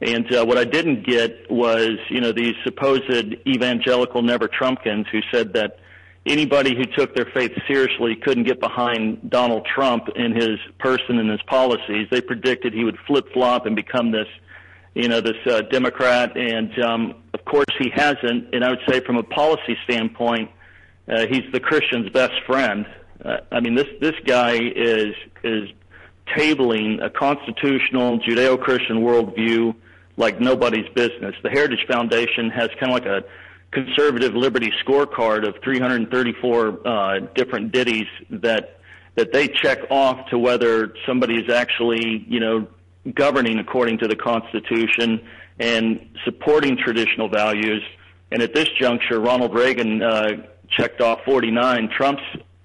And 0.00 0.32
uh, 0.32 0.44
what 0.44 0.58
I 0.58 0.64
didn't 0.64 1.04
get 1.04 1.50
was, 1.50 1.98
you 2.08 2.20
know, 2.20 2.32
these 2.32 2.54
supposed 2.62 3.10
evangelical 3.46 4.22
never 4.22 4.48
Trumpkins 4.48 5.06
who 5.10 5.20
said 5.32 5.54
that 5.54 5.78
anybody 6.24 6.76
who 6.76 6.84
took 6.84 7.14
their 7.16 7.26
faith 7.34 7.52
seriously 7.66 8.14
couldn't 8.14 8.44
get 8.44 8.60
behind 8.60 9.28
Donald 9.28 9.66
Trump 9.66 10.08
in 10.14 10.34
his 10.34 10.58
person 10.78 11.18
and 11.18 11.28
his 11.28 11.42
policies. 11.42 12.06
They 12.10 12.20
predicted 12.20 12.72
he 12.72 12.84
would 12.84 12.98
flip 13.06 13.32
flop 13.32 13.66
and 13.66 13.74
become 13.74 14.12
this, 14.12 14.28
you 14.94 15.08
know, 15.08 15.20
this 15.20 15.36
uh, 15.50 15.62
Democrat. 15.62 16.36
And 16.36 16.78
um, 16.80 17.14
of 17.34 17.44
course, 17.44 17.66
he 17.78 17.90
hasn't. 17.92 18.54
And 18.54 18.64
I 18.64 18.70
would 18.70 18.82
say, 18.88 19.00
from 19.00 19.16
a 19.16 19.24
policy 19.24 19.76
standpoint, 19.84 20.50
uh, 21.08 21.26
he's 21.26 21.50
the 21.52 21.60
Christian's 21.60 22.10
best 22.10 22.34
friend. 22.46 22.86
Uh, 23.24 23.38
I 23.50 23.58
mean, 23.58 23.74
this 23.74 23.88
this 24.00 24.14
guy 24.24 24.52
is 24.52 25.14
is 25.42 25.68
tabling 26.36 27.02
a 27.02 27.10
constitutional 27.10 28.20
Judeo-Christian 28.20 28.98
worldview 28.98 29.74
like 30.18 30.40
nobody's 30.40 30.88
business. 30.94 31.34
The 31.42 31.48
Heritage 31.48 31.86
Foundation 31.90 32.50
has 32.50 32.68
kind 32.78 32.92
of 32.92 32.94
like 32.94 33.06
a 33.06 33.24
conservative 33.70 34.34
liberty 34.34 34.72
scorecard 34.84 35.46
of 35.46 35.54
334 35.62 36.86
uh, 36.86 37.18
different 37.34 37.72
ditties 37.72 38.06
that 38.30 38.74
that 39.14 39.32
they 39.32 39.48
check 39.48 39.78
off 39.90 40.28
to 40.30 40.38
whether 40.38 40.94
somebody 41.04 41.34
is 41.34 41.50
actually, 41.52 42.24
you 42.28 42.38
know, 42.38 42.68
governing 43.14 43.58
according 43.58 43.98
to 43.98 44.06
the 44.06 44.14
Constitution 44.14 45.26
and 45.58 46.08
supporting 46.24 46.76
traditional 46.76 47.28
values. 47.28 47.82
And 48.30 48.42
at 48.42 48.54
this 48.54 48.68
juncture, 48.80 49.18
Ronald 49.18 49.54
Reagan 49.54 50.02
uh, 50.02 50.28
checked 50.68 51.00
off 51.00 51.18
49. 51.24 51.90
Trump's 51.96 52.22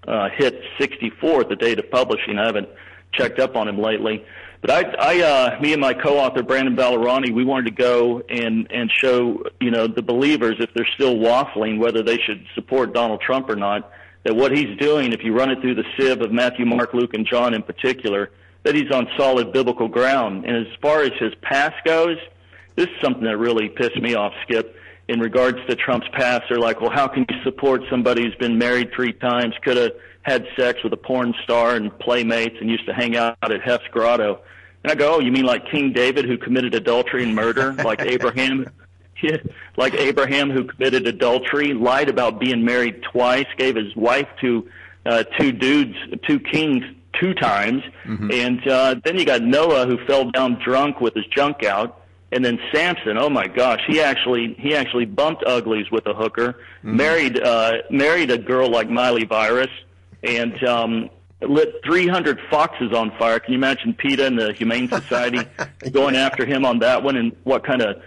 uh, 0.08 0.30
hit 0.38 0.62
64 0.80 1.42
at 1.42 1.50
the 1.50 1.56
date 1.56 1.80
of 1.80 1.90
publishing. 1.90 2.38
I 2.38 2.46
haven't 2.46 2.70
checked 3.14 3.40
up 3.40 3.56
on 3.56 3.68
him 3.68 3.80
lately. 3.80 4.24
But 4.64 4.72
I, 4.72 5.18
I 5.18 5.22
uh, 5.22 5.60
me 5.60 5.74
and 5.74 5.82
my 5.82 5.94
co-author 5.94 6.42
Brandon 6.42 6.74
Vallorani, 6.74 7.34
we 7.34 7.44
wanted 7.44 7.66
to 7.66 7.84
go 7.84 8.24
and 8.30 8.72
and 8.72 8.90
show 8.90 9.44
you 9.60 9.72
know 9.72 9.88
the 9.88 10.02
believers 10.02 10.56
if 10.60 10.74
they're 10.74 10.88
still 10.96 11.16
waffling 11.16 11.80
whether 11.80 12.02
they 12.02 12.18
should 12.18 12.46
support 12.56 12.94
Donald 12.94 13.20
Trump 13.20 13.50
or 13.50 13.58
not. 13.58 13.92
That 14.24 14.38
what 14.38 14.56
he's 14.56 14.78
doing, 14.78 15.12
if 15.12 15.22
you 15.22 15.34
run 15.34 15.52
it 15.52 15.60
through 15.60 15.76
the 15.76 15.84
sieve 15.98 16.22
of 16.22 16.32
Matthew, 16.32 16.66
Mark, 16.66 16.94
Luke, 16.94 17.14
and 17.14 17.28
John 17.28 17.54
in 17.54 17.62
particular, 17.62 18.32
that 18.64 18.74
he's 18.74 18.90
on 18.90 19.06
solid 19.18 19.52
biblical 19.52 19.90
ground. 19.90 20.46
And 20.46 20.66
as 20.66 20.74
far 20.82 21.02
as 21.02 21.12
his 21.20 21.34
past 21.42 21.76
goes, 21.84 22.16
this 22.78 22.86
is 22.86 22.96
something 23.02 23.26
that 23.26 23.36
really 23.36 23.68
pissed 23.68 24.02
me 24.02 24.16
off, 24.16 24.32
Skip. 24.44 24.78
In 25.10 25.20
regards 25.20 25.58
to 25.68 25.76
Trump's 25.76 26.08
past, 26.14 26.44
they're 26.48 26.58
like, 26.58 26.80
well, 26.80 26.90
how 26.90 27.10
can 27.10 27.26
you 27.30 27.36
support 27.44 27.82
somebody 27.90 28.24
who's 28.24 28.36
been 28.36 28.58
married 28.58 28.94
three 28.96 29.12
times, 29.12 29.54
could 29.62 29.76
have 29.76 29.92
had 30.24 30.48
sex 30.58 30.84
with 30.84 30.94
a 30.94 30.98
porn 30.98 31.34
star 31.44 31.76
and 31.76 31.98
playmates, 32.00 32.58
and 32.60 32.70
used 32.70 32.86
to 32.88 32.94
hang 32.94 33.16
out 33.16 33.38
at 33.42 33.62
Hef's 33.62 33.88
Grotto? 33.92 34.40
And 34.84 34.92
I 34.92 34.96
go, 34.96 35.16
oh, 35.16 35.20
you 35.20 35.32
mean 35.32 35.46
like 35.46 35.70
King 35.70 35.94
David 35.94 36.26
who 36.26 36.38
committed 36.38 36.76
adultery 36.76 37.24
and 37.24 37.36
murder, 37.36 37.74
like 37.74 38.02
Abraham, 38.02 38.68
like 39.78 39.94
Abraham 39.94 40.52
who 40.52 40.66
committed 40.66 41.08
adultery, 41.08 41.74
lied 41.74 42.10
about 42.10 42.40
being 42.40 42.66
married 42.66 43.02
twice, 43.04 43.48
gave 43.58 43.76
his 43.76 43.96
wife 43.96 44.28
to 44.42 44.70
uh, 45.06 45.24
two 45.38 45.52
dudes, 45.52 45.96
two 46.28 46.40
kings 46.40 46.84
two 47.20 47.34
times, 47.34 47.84
mm-hmm. 48.06 48.32
and 48.32 48.68
uh, 48.68 48.96
then 49.04 49.18
you 49.18 49.26
got 49.26 49.42
Noah 49.42 49.86
who 49.86 50.04
fell 50.06 50.30
down 50.32 50.60
drunk 50.64 51.00
with 51.00 51.14
his 51.14 51.26
junk 51.28 51.64
out, 51.64 52.02
and 52.32 52.44
then 52.44 52.60
Samson. 52.74 53.18
Oh 53.18 53.30
my 53.30 53.48
gosh, 53.48 53.82
he 53.88 54.02
actually 54.02 54.56
he 54.60 54.76
actually 54.76 55.06
bumped 55.06 55.44
uglies 55.46 55.92
with 55.92 56.06
a 56.08 56.14
hooker, 56.14 56.54
mm-hmm. 56.54 56.98
married 56.98 57.42
uh, 57.42 57.74
married 57.90 58.32
a 58.32 58.38
girl 58.38 58.70
like 58.70 58.90
Miley 58.90 59.26
Virus, 59.26 59.70
and 60.24 60.64
um, 60.64 61.10
lit 61.42 61.82
300 61.86 62.40
foxes 62.50 62.94
on 62.94 63.12
fire. 63.18 63.40
Can 63.40 63.54
you 63.54 63.58
imagine 63.58 63.94
PETA 63.94 64.28
and 64.28 64.40
the 64.40 64.54
Humane 64.54 64.88
Society 64.88 65.40
going 65.92 66.16
after 66.16 66.46
him 66.46 66.66
on 66.66 66.80
that 66.80 67.04
one 67.04 67.16
and 67.16 67.36
what 67.44 67.66
kind 67.66 67.82
of 67.82 68.02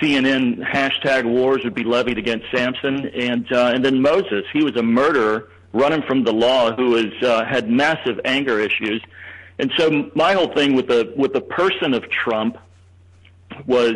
CNN 0.00 0.58
hashtag 0.62 1.24
wars 1.24 1.62
would 1.64 1.74
be 1.74 1.84
levied 1.84 2.18
against 2.18 2.46
Samson? 2.54 3.06
And, 3.06 3.50
uh, 3.52 3.72
and 3.74 3.84
then 3.84 4.02
Moses, 4.02 4.44
he 4.52 4.62
was 4.62 4.76
a 4.76 4.82
murderer 4.82 5.48
running 5.72 6.02
from 6.02 6.24
the 6.24 6.32
law 6.32 6.74
who 6.74 6.90
was, 6.90 7.12
uh, 7.22 7.44
had 7.44 7.70
massive 7.70 8.20
anger 8.24 8.60
issues. 8.60 9.02
And 9.58 9.72
so 9.78 10.10
my 10.14 10.34
whole 10.34 10.52
thing 10.54 10.74
with 10.74 10.88
the, 10.88 11.12
with 11.16 11.32
the 11.32 11.40
person 11.40 11.94
of 11.94 12.08
Trump 12.10 12.58
was 13.66 13.94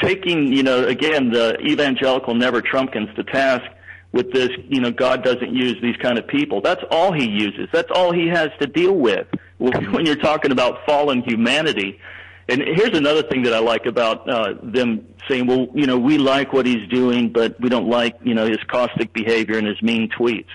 taking, 0.00 0.52
you 0.52 0.62
know, 0.62 0.86
again, 0.86 1.30
the 1.30 1.58
evangelical 1.60 2.34
never 2.34 2.60
Trumpkins 2.60 3.14
to 3.16 3.24
task 3.24 3.64
with 4.12 4.32
this, 4.32 4.50
you 4.68 4.80
know, 4.80 4.90
God 4.90 5.22
doesn't 5.22 5.54
use 5.54 5.76
these 5.82 5.96
kind 5.96 6.18
of 6.18 6.26
people. 6.26 6.60
That's 6.60 6.82
all 6.90 7.12
he 7.12 7.26
uses. 7.26 7.68
That's 7.72 7.90
all 7.94 8.12
he 8.12 8.28
has 8.28 8.48
to 8.60 8.66
deal 8.66 8.94
with 8.94 9.26
when 9.58 10.06
you're 10.06 10.16
talking 10.16 10.50
about 10.50 10.86
fallen 10.86 11.22
humanity. 11.22 12.00
And 12.48 12.62
here's 12.62 12.96
another 12.96 13.22
thing 13.22 13.42
that 13.42 13.52
I 13.52 13.58
like 13.58 13.84
about 13.84 14.28
uh, 14.28 14.54
them 14.62 15.06
saying, 15.28 15.46
well, 15.46 15.68
you 15.74 15.86
know, 15.86 15.98
we 15.98 16.16
like 16.16 16.54
what 16.54 16.64
he's 16.64 16.88
doing, 16.88 17.30
but 17.30 17.60
we 17.60 17.68
don't 17.68 17.88
like, 17.88 18.16
you 18.22 18.34
know, 18.34 18.46
his 18.46 18.58
caustic 18.68 19.12
behavior 19.12 19.58
and 19.58 19.66
his 19.66 19.80
mean 19.82 20.08
tweets. 20.08 20.48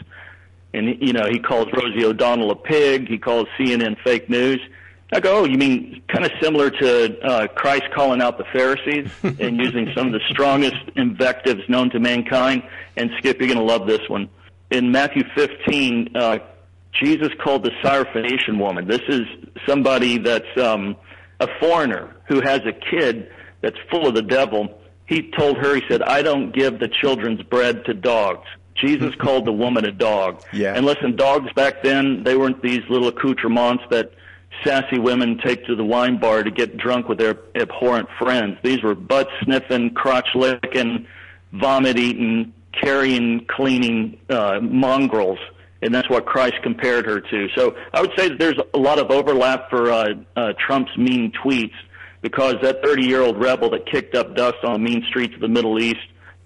And, 0.73 0.97
you 0.99 1.13
know, 1.13 1.27
he 1.29 1.37
calls 1.37 1.67
Rosie 1.71 2.03
O'Donnell 2.03 2.49
a 2.49 2.55
pig. 2.55 3.07
He 3.07 3.19
calls 3.19 3.47
CNN 3.59 4.01
fake 4.03 4.27
news. 4.27 4.59
I 5.13 5.19
go, 5.19 5.39
oh, 5.39 5.45
you 5.45 5.57
mean 5.59 6.01
kind 6.07 6.25
of 6.25 6.31
similar 6.41 6.71
to 6.71 7.19
uh, 7.21 7.47
Christ 7.47 7.83
calling 7.93 8.21
out 8.21 8.39
the 8.39 8.45
Pharisees 8.45 9.11
and 9.21 9.57
using 9.57 9.91
some 9.95 10.07
of 10.07 10.13
the 10.13 10.21
strongest 10.29 10.81
invectives 10.95 11.61
known 11.69 11.91
to 11.91 11.99
mankind? 11.99 12.63
And 12.97 13.11
Skip, 13.19 13.39
you're 13.39 13.47
going 13.47 13.59
to 13.59 13.63
love 13.63 13.85
this 13.85 14.07
one. 14.09 14.27
In 14.71 14.91
Matthew 14.91 15.23
15, 15.35 16.15
uh, 16.15 16.39
Jesus 17.03 17.29
called 17.43 17.63
the 17.63 17.71
Syrophoenician 17.83 18.57
woman. 18.57 18.87
This 18.87 19.01
is 19.07 19.21
somebody 19.67 20.17
that's 20.17 20.57
um, 20.57 20.95
a 21.39 21.47
foreigner 21.59 22.15
who 22.27 22.41
has 22.41 22.61
a 22.65 22.73
kid 22.73 23.31
that's 23.61 23.77
full 23.91 24.07
of 24.07 24.15
the 24.15 24.23
devil. 24.23 24.79
He 25.05 25.31
told 25.31 25.57
her, 25.57 25.75
he 25.75 25.83
said, 25.87 26.01
I 26.01 26.23
don't 26.23 26.51
give 26.53 26.79
the 26.79 26.87
children's 26.87 27.43
bread 27.43 27.85
to 27.85 27.93
dogs. 27.93 28.47
Jesus 28.75 29.13
called 29.19 29.45
the 29.45 29.53
woman 29.53 29.85
a 29.85 29.91
dog. 29.91 30.41
Yeah. 30.51 30.73
And 30.73 30.87
listen, 30.87 31.15
dogs 31.15 31.53
back 31.53 31.83
then, 31.83 32.23
they 32.23 32.35
weren't 32.35 32.63
these 32.63 32.81
little 32.89 33.09
accoutrements 33.09 33.83
that– 33.91 34.11
sassy 34.63 34.99
women 34.99 35.39
take 35.43 35.65
to 35.65 35.75
the 35.75 35.83
wine 35.83 36.19
bar 36.19 36.43
to 36.43 36.51
get 36.51 36.77
drunk 36.77 37.09
with 37.09 37.17
their 37.17 37.37
abhorrent 37.55 38.07
friends. 38.19 38.57
These 38.63 38.83
were 38.83 38.95
butt 38.95 39.27
sniffing, 39.43 39.93
crotch 39.93 40.27
licking, 40.35 41.07
vomit-eating, 41.51 42.53
carrying, 42.81 43.45
cleaning 43.45 44.19
uh, 44.29 44.59
mongrels, 44.61 45.39
and 45.81 45.93
that's 45.93 46.09
what 46.09 46.25
Christ 46.25 46.55
compared 46.63 47.05
her 47.05 47.19
to. 47.19 47.47
So 47.55 47.75
I 47.93 48.01
would 48.01 48.11
say 48.17 48.29
that 48.29 48.39
there's 48.39 48.59
a 48.73 48.77
lot 48.77 48.99
of 48.99 49.11
overlap 49.11 49.69
for 49.69 49.91
uh, 49.91 50.13
uh, 50.35 50.53
Trump's 50.65 50.95
mean 50.97 51.31
tweets 51.43 51.73
because 52.21 52.55
that 52.61 52.81
30-year-old 52.81 53.39
rebel 53.39 53.69
that 53.71 53.85
kicked 53.85 54.15
up 54.15 54.35
dust 54.35 54.57
on 54.63 54.73
the 54.73 54.79
mean 54.79 55.03
streets 55.09 55.35
of 55.35 55.41
the 55.41 55.47
Middle 55.47 55.81
East 55.81 55.99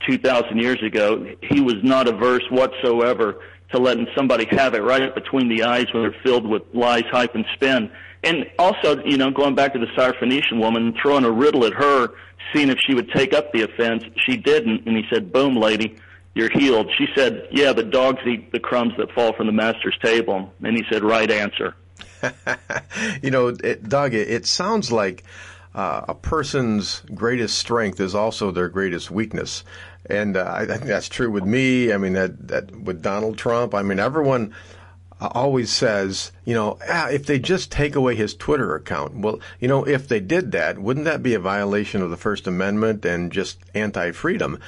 2,000 0.08 0.58
years 0.58 0.82
ago, 0.84 1.26
he 1.42 1.62
was 1.62 1.76
not 1.84 2.08
averse 2.08 2.44
whatsoever 2.50 3.40
to 3.72 3.80
letting 3.80 4.08
somebody 4.16 4.46
have 4.52 4.74
it 4.74 4.82
right 4.82 5.14
between 5.14 5.50
the 5.50 5.64
eyes 5.64 5.86
when 5.94 6.04
they're 6.04 6.22
filled 6.24 6.48
with 6.48 6.64
lies, 6.74 7.04
hype, 7.12 7.36
and 7.36 7.46
spin. 7.54 7.92
And 8.24 8.50
also, 8.58 9.04
you 9.04 9.18
know, 9.18 9.32
going 9.32 9.56
back 9.56 9.74
to 9.74 9.80
the 9.80 9.88
Syrophoenician 9.88 10.60
woman, 10.60 10.96
throwing 11.02 11.26
a 11.26 11.32
riddle 11.32 11.66
at 11.66 11.74
her, 11.74 12.10
seeing 12.54 12.70
if 12.70 12.80
she 12.80 12.94
would 12.94 13.12
take 13.12 13.34
up 13.34 13.52
the 13.52 13.64
offense. 13.64 14.04
She 14.26 14.38
didn't, 14.38 14.86
and 14.86 14.96
he 14.96 15.04
said, 15.12 15.32
"Boom, 15.32 15.56
lady, 15.56 15.98
you're 16.34 16.50
healed." 16.50 16.90
She 16.98 17.08
said, 17.16 17.48
"Yeah, 17.52 17.74
but 17.74 17.92
dogs 17.92 18.20
eat 18.26 18.52
the 18.52 18.60
crumbs 18.60 18.94
that 18.98 19.12
fall 19.12 19.34
from 19.34 19.48
the 19.48 19.54
master's 19.54 19.98
table." 20.04 20.52
And 20.64 20.76
he 20.76 20.84
said, 20.90 21.04
"Right 21.04 21.30
answer." 21.30 21.76
you 23.22 23.32
know, 23.32 23.50
it, 23.50 23.88
Doug, 23.88 24.14
it, 24.14 24.30
it 24.30 24.46
sounds 24.46 24.92
like 24.92 25.24
uh, 25.76 26.06
a 26.08 26.16
person's 26.16 27.04
greatest 27.14 27.58
strength 27.58 28.00
is 28.00 28.16
also 28.16 28.52
their 28.52 28.70
greatest 28.70 29.12
weakness. 29.12 29.64
And 30.10 30.38
uh, 30.38 30.52
I 30.56 30.66
think 30.66 30.84
that's 30.84 31.10
true 31.10 31.30
with 31.30 31.44
me. 31.44 31.92
I 31.92 31.98
mean, 31.98 32.14
that, 32.14 32.48
that 32.48 32.76
with 32.76 33.02
Donald 33.02 33.38
Trump. 33.38 33.74
I 33.74 33.82
mean, 33.82 34.00
everyone 34.00 34.54
always 35.20 35.72
says, 35.72 36.32
you 36.46 36.54
know, 36.54 36.78
ah, 36.88 37.10
if 37.10 37.26
they 37.26 37.40
just 37.40 37.72
take 37.72 37.96
away 37.96 38.16
his 38.16 38.36
Twitter 38.36 38.76
account. 38.76 39.16
Well, 39.16 39.40
you 39.60 39.68
know, 39.68 39.86
if 39.86 40.08
they 40.08 40.20
did 40.20 40.52
that, 40.52 40.80
wouldn't 40.80 41.06
that 41.06 41.24
be 41.24 41.34
a 41.34 41.40
violation 41.40 42.02
of 42.02 42.10
the 42.10 42.18
First 42.18 42.48
Amendment 42.48 43.04
and 43.06 43.32
just 43.32 43.60
anti-freedom? 43.74 44.60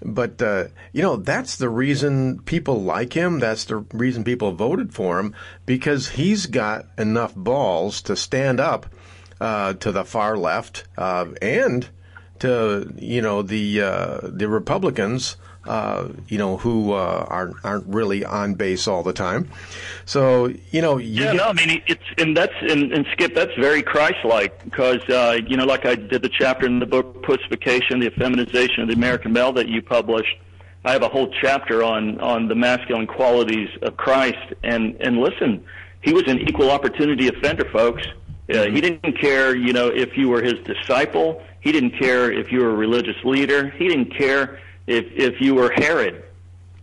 But 0.00 0.40
uh, 0.40 0.68
you 0.92 1.02
know, 1.02 1.16
that's 1.16 1.56
the 1.56 1.68
reason 1.68 2.40
people 2.42 2.82
like 2.82 3.14
him. 3.14 3.40
That's 3.40 3.64
the 3.64 3.78
reason 3.92 4.22
people 4.22 4.52
voted 4.52 4.94
for 4.94 5.18
him 5.18 5.34
because 5.66 6.10
he's 6.10 6.46
got 6.46 6.86
enough 6.96 7.34
balls 7.34 8.00
to 8.02 8.14
stand 8.14 8.60
up 8.60 8.86
uh, 9.40 9.72
to 9.74 9.90
the 9.90 10.04
far 10.04 10.36
left 10.36 10.84
uh, 10.96 11.26
and 11.42 11.88
to 12.40 12.92
you 12.96 13.22
know 13.22 13.42
the 13.42 13.82
uh, 13.82 14.20
the 14.22 14.48
Republicans, 14.48 15.36
uh, 15.66 16.08
you 16.28 16.38
know 16.38 16.56
who 16.56 16.92
uh, 16.92 17.26
aren't 17.28 17.56
aren't 17.64 17.86
really 17.86 18.24
on 18.24 18.54
base 18.54 18.88
all 18.88 19.02
the 19.02 19.12
time. 19.12 19.50
So 20.04 20.46
you 20.70 20.80
know, 20.80 20.98
you 20.98 21.24
yeah, 21.24 21.32
get, 21.32 21.36
no, 21.36 21.44
I 21.44 21.52
mean 21.52 21.82
it's 21.86 22.02
and 22.16 22.36
that's 22.36 22.54
and, 22.60 22.92
and 22.92 23.06
Skip, 23.12 23.34
that's 23.34 23.54
very 23.54 23.82
Christ-like 23.82 24.64
because 24.64 25.06
uh, 25.08 25.38
you 25.46 25.56
know, 25.56 25.64
like 25.64 25.86
I 25.86 25.94
did 25.94 26.22
the 26.22 26.30
chapter 26.30 26.66
in 26.66 26.78
the 26.78 26.86
book 26.86 27.22
"Pussification: 27.22 28.00
The 28.00 28.10
Effeminization 28.10 28.82
of 28.82 28.88
the 28.88 28.94
American 28.94 29.32
Male" 29.32 29.52
that 29.52 29.68
you 29.68 29.82
published. 29.82 30.36
I 30.84 30.92
have 30.92 31.02
a 31.02 31.08
whole 31.08 31.32
chapter 31.40 31.82
on 31.82 32.20
on 32.20 32.48
the 32.48 32.54
masculine 32.54 33.06
qualities 33.06 33.68
of 33.82 33.96
Christ, 33.96 34.54
and 34.62 34.96
and 35.00 35.18
listen, 35.18 35.64
he 36.00 36.12
was 36.12 36.24
an 36.28 36.38
equal 36.40 36.70
opportunity 36.70 37.28
offender, 37.28 37.68
folks. 37.70 38.06
Uh, 38.50 38.64
he 38.70 38.80
didn't 38.80 39.18
care, 39.20 39.54
you 39.54 39.74
know, 39.74 39.88
if 39.88 40.16
you 40.16 40.28
were 40.28 40.40
his 40.40 40.54
disciple. 40.64 41.42
He 41.60 41.72
didn't 41.72 41.98
care 41.98 42.30
if 42.30 42.52
you 42.52 42.60
were 42.60 42.70
a 42.70 42.76
religious 42.76 43.16
leader. 43.24 43.70
He 43.70 43.88
didn't 43.88 44.16
care 44.16 44.60
if 44.86 45.04
if 45.14 45.40
you 45.40 45.54
were 45.54 45.70
Herod. 45.70 46.24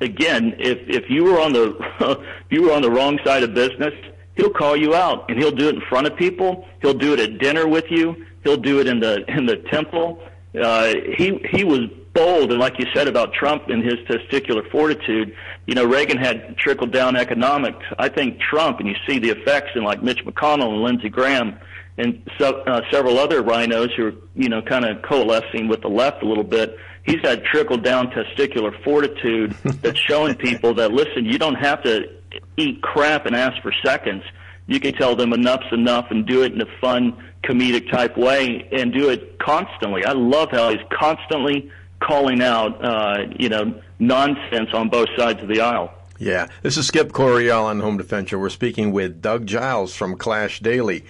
Again, 0.01 0.55
if 0.59 0.79
if 0.87 1.09
you 1.09 1.23
were 1.23 1.39
on 1.39 1.53
the 1.53 1.75
if 2.19 2.51
you 2.51 2.63
were 2.63 2.73
on 2.73 2.81
the 2.81 2.91
wrong 2.91 3.19
side 3.23 3.43
of 3.43 3.53
business, 3.53 3.93
he'll 4.35 4.51
call 4.51 4.75
you 4.75 4.93
out, 4.93 5.29
and 5.29 5.37
he'll 5.37 5.51
do 5.51 5.69
it 5.69 5.75
in 5.75 5.81
front 5.81 6.07
of 6.07 6.15
people. 6.17 6.67
He'll 6.81 6.93
do 6.93 7.13
it 7.13 7.19
at 7.19 7.37
dinner 7.39 7.67
with 7.67 7.85
you. 7.89 8.25
He'll 8.43 8.57
do 8.57 8.79
it 8.79 8.87
in 8.87 8.99
the 8.99 9.23
in 9.27 9.45
the 9.45 9.57
temple. 9.71 10.21
Uh, 10.61 10.93
he 11.17 11.39
he 11.49 11.63
was 11.63 11.89
bold, 12.13 12.51
and 12.51 12.59
like 12.59 12.79
you 12.79 12.85
said 12.93 13.07
about 13.07 13.33
Trump 13.33 13.69
and 13.69 13.83
his 13.83 13.95
testicular 14.07 14.69
fortitude, 14.71 15.35
you 15.65 15.75
know, 15.75 15.85
Reagan 15.85 16.17
had 16.17 16.57
trickle 16.57 16.87
down 16.87 17.15
economics. 17.15 17.85
I 17.99 18.09
think 18.09 18.39
Trump, 18.39 18.79
and 18.79 18.87
you 18.87 18.95
see 19.07 19.19
the 19.19 19.29
effects 19.29 19.71
in 19.75 19.83
like 19.83 20.01
Mitch 20.01 20.23
McConnell 20.25 20.73
and 20.73 20.81
Lindsey 20.81 21.09
Graham 21.09 21.59
and 21.97 22.29
so, 22.37 22.61
uh, 22.61 22.81
several 22.91 23.17
other 23.17 23.41
RINOs 23.41 23.95
who 23.95 24.07
are, 24.07 24.13
you 24.35 24.49
know, 24.49 24.61
kind 24.61 24.85
of 24.85 25.01
coalescing 25.01 25.67
with 25.67 25.81
the 25.81 25.87
left 25.87 26.23
a 26.23 26.27
little 26.27 26.43
bit. 26.43 26.77
He's 27.03 27.21
had 27.23 27.43
trickle 27.45 27.77
down 27.77 28.07
testicular 28.11 28.83
fortitude 28.83 29.51
that's 29.81 29.99
showing 29.99 30.35
people 30.35 30.73
that, 30.75 30.91
listen, 30.91 31.25
you 31.25 31.37
don't 31.37 31.55
have 31.55 31.83
to 31.83 32.09
eat 32.57 32.81
crap 32.81 33.25
and 33.25 33.35
ask 33.35 33.61
for 33.61 33.71
seconds. 33.83 34.23
You 34.67 34.79
can 34.79 34.93
tell 34.95 35.15
them 35.15 35.31
enough's 35.31 35.71
enough 35.71 36.07
and 36.09 36.25
do 36.25 36.43
it 36.43 36.51
in 36.51 36.61
a 36.61 36.79
fun, 36.81 37.23
comedic 37.43 37.91
type 37.91 38.17
way 38.17 38.67
and 38.71 38.91
do 38.91 39.09
it 39.09 39.39
constantly. 39.39 40.03
I 40.03 40.13
love 40.13 40.49
how 40.51 40.71
he's 40.71 40.85
constantly 40.91 41.71
calling 41.99 42.41
out, 42.41 42.83
uh, 42.83 43.27
you 43.37 43.49
know, 43.49 43.79
nonsense 43.99 44.69
on 44.73 44.89
both 44.89 45.07
sides 45.17 45.41
of 45.41 45.47
the 45.47 45.61
aisle. 45.61 45.93
Yeah, 46.17 46.47
this 46.61 46.77
is 46.77 46.87
Skip 46.87 47.11
Coryell 47.11 47.65
on 47.65 47.81
Home 47.81 47.97
Defense 47.97 48.29
Show. 48.29 48.39
We're 48.39 48.49
speaking 48.49 48.91
with 48.91 49.21
Doug 49.21 49.45
Giles 49.45 49.93
from 49.93 50.15
Clash 50.15 50.61
Daily 50.61 51.03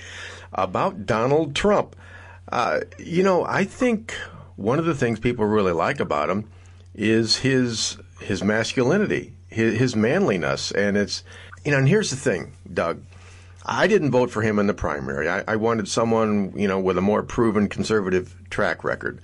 about 0.56 1.06
Donald 1.06 1.56
Trump. 1.56 1.96
Uh, 2.52 2.82
you 2.98 3.24
know, 3.24 3.46
I 3.46 3.64
think 3.64 4.14
one 4.56 4.80
of 4.80 4.86
the 4.86 4.96
things 4.96 5.20
people 5.20 5.46
really 5.46 5.74
like 5.74 6.00
about 6.00 6.30
him 6.30 6.50
is 6.94 7.38
his 7.38 7.98
his 8.22 8.44
masculinity, 8.44 9.34
his, 9.48 9.78
his 9.78 9.96
manliness, 9.96 10.72
and 10.72 10.98
it's 10.98 11.24
you 11.64 11.72
know. 11.72 11.78
And 11.78 11.88
here's 11.88 12.10
the 12.10 12.16
thing, 12.16 12.54
Doug. 12.74 13.04
I 13.66 13.88
didn't 13.88 14.12
vote 14.12 14.30
for 14.30 14.42
him 14.42 14.60
in 14.60 14.68
the 14.68 14.74
primary. 14.74 15.28
I, 15.28 15.44
I 15.48 15.56
wanted 15.56 15.88
someone 15.88 16.54
you 16.56 16.68
know 16.68 16.80
with 16.80 16.98
a 16.98 17.02
more 17.02 17.24
proven 17.24 17.68
conservative 17.68 18.36
track 18.50 18.84
record, 18.84 19.20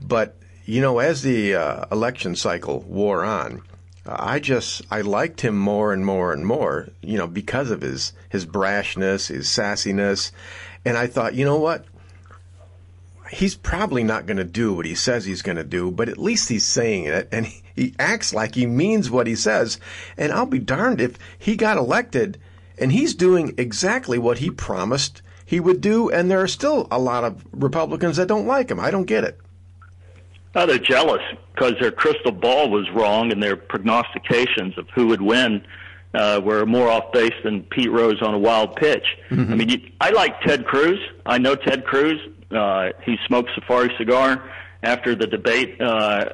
but 0.00 0.36
you 0.64 0.80
know, 0.80 0.98
as 0.98 1.22
the 1.22 1.54
uh, 1.54 1.84
election 1.92 2.34
cycle 2.34 2.80
wore 2.82 3.24
on, 3.24 3.62
I 4.08 4.38
just 4.38 4.82
I 4.90 5.00
liked 5.00 5.40
him 5.40 5.58
more 5.58 5.92
and 5.92 6.04
more 6.04 6.32
and 6.32 6.46
more, 6.46 6.88
you 7.00 7.18
know, 7.18 7.26
because 7.26 7.70
of 7.70 7.82
his 7.82 8.12
his 8.28 8.46
brashness, 8.46 9.28
his 9.28 9.48
sassiness, 9.48 10.32
and 10.84 10.96
I 10.96 11.06
thought, 11.06 11.34
you 11.34 11.44
know 11.44 11.58
what? 11.58 11.84
He's 13.30 13.56
probably 13.56 14.04
not 14.04 14.26
going 14.26 14.36
to 14.36 14.44
do 14.44 14.72
what 14.72 14.86
he 14.86 14.94
says 14.94 15.24
he's 15.24 15.42
going 15.42 15.56
to 15.56 15.64
do, 15.64 15.90
but 15.90 16.08
at 16.08 16.18
least 16.18 16.48
he's 16.48 16.64
saying 16.64 17.06
it, 17.06 17.28
and 17.32 17.46
he, 17.74 17.94
acts 17.98 18.32
like 18.32 18.54
he 18.54 18.66
means 18.66 19.10
what 19.10 19.26
he 19.26 19.34
says. 19.34 19.80
And 20.16 20.32
I'll 20.32 20.46
be 20.46 20.60
darned 20.60 21.00
if 21.00 21.18
he 21.36 21.56
got 21.56 21.76
elected 21.76 22.38
and 22.78 22.92
he's 22.92 23.14
doing 23.14 23.54
exactly 23.58 24.18
what 24.18 24.38
he 24.38 24.50
promised 24.50 25.22
he 25.44 25.60
would 25.60 25.80
do, 25.80 26.10
and 26.10 26.30
there 26.30 26.40
are 26.40 26.48
still 26.48 26.88
a 26.90 26.98
lot 26.98 27.22
of 27.22 27.44
Republicans 27.52 28.16
that 28.16 28.26
don't 28.26 28.46
like 28.46 28.68
him. 28.68 28.80
I 28.80 28.90
don't 28.90 29.04
get 29.04 29.24
it. 29.24 29.38
Oh, 30.56 30.64
they're 30.64 30.78
jealous 30.78 31.20
because 31.54 31.74
their 31.78 31.92
crystal 31.92 32.32
ball 32.32 32.70
was 32.70 32.88
wrong 32.90 33.30
and 33.30 33.42
their 33.42 33.56
prognostications 33.56 34.78
of 34.78 34.88
who 34.94 35.06
would 35.08 35.20
win 35.20 35.62
uh, 36.14 36.40
were 36.42 36.64
more 36.64 36.88
off 36.88 37.12
base 37.12 37.34
than 37.44 37.62
Pete 37.64 37.92
Rose 37.92 38.22
on 38.22 38.32
a 38.32 38.38
wild 38.38 38.74
pitch. 38.76 39.04
Mm-hmm. 39.28 39.52
I 39.52 39.56
mean, 39.56 39.68
you, 39.68 39.90
I 40.00 40.10
like 40.10 40.40
Ted 40.40 40.64
Cruz. 40.64 40.98
I 41.26 41.36
know 41.36 41.56
Ted 41.56 41.84
Cruz. 41.84 42.18
Uh, 42.50 42.88
he 43.04 43.18
smoked 43.26 43.50
Safari 43.54 43.92
cigar 43.98 44.50
after 44.82 45.14
the 45.14 45.26
debate 45.26 45.78
uh, 45.78 46.24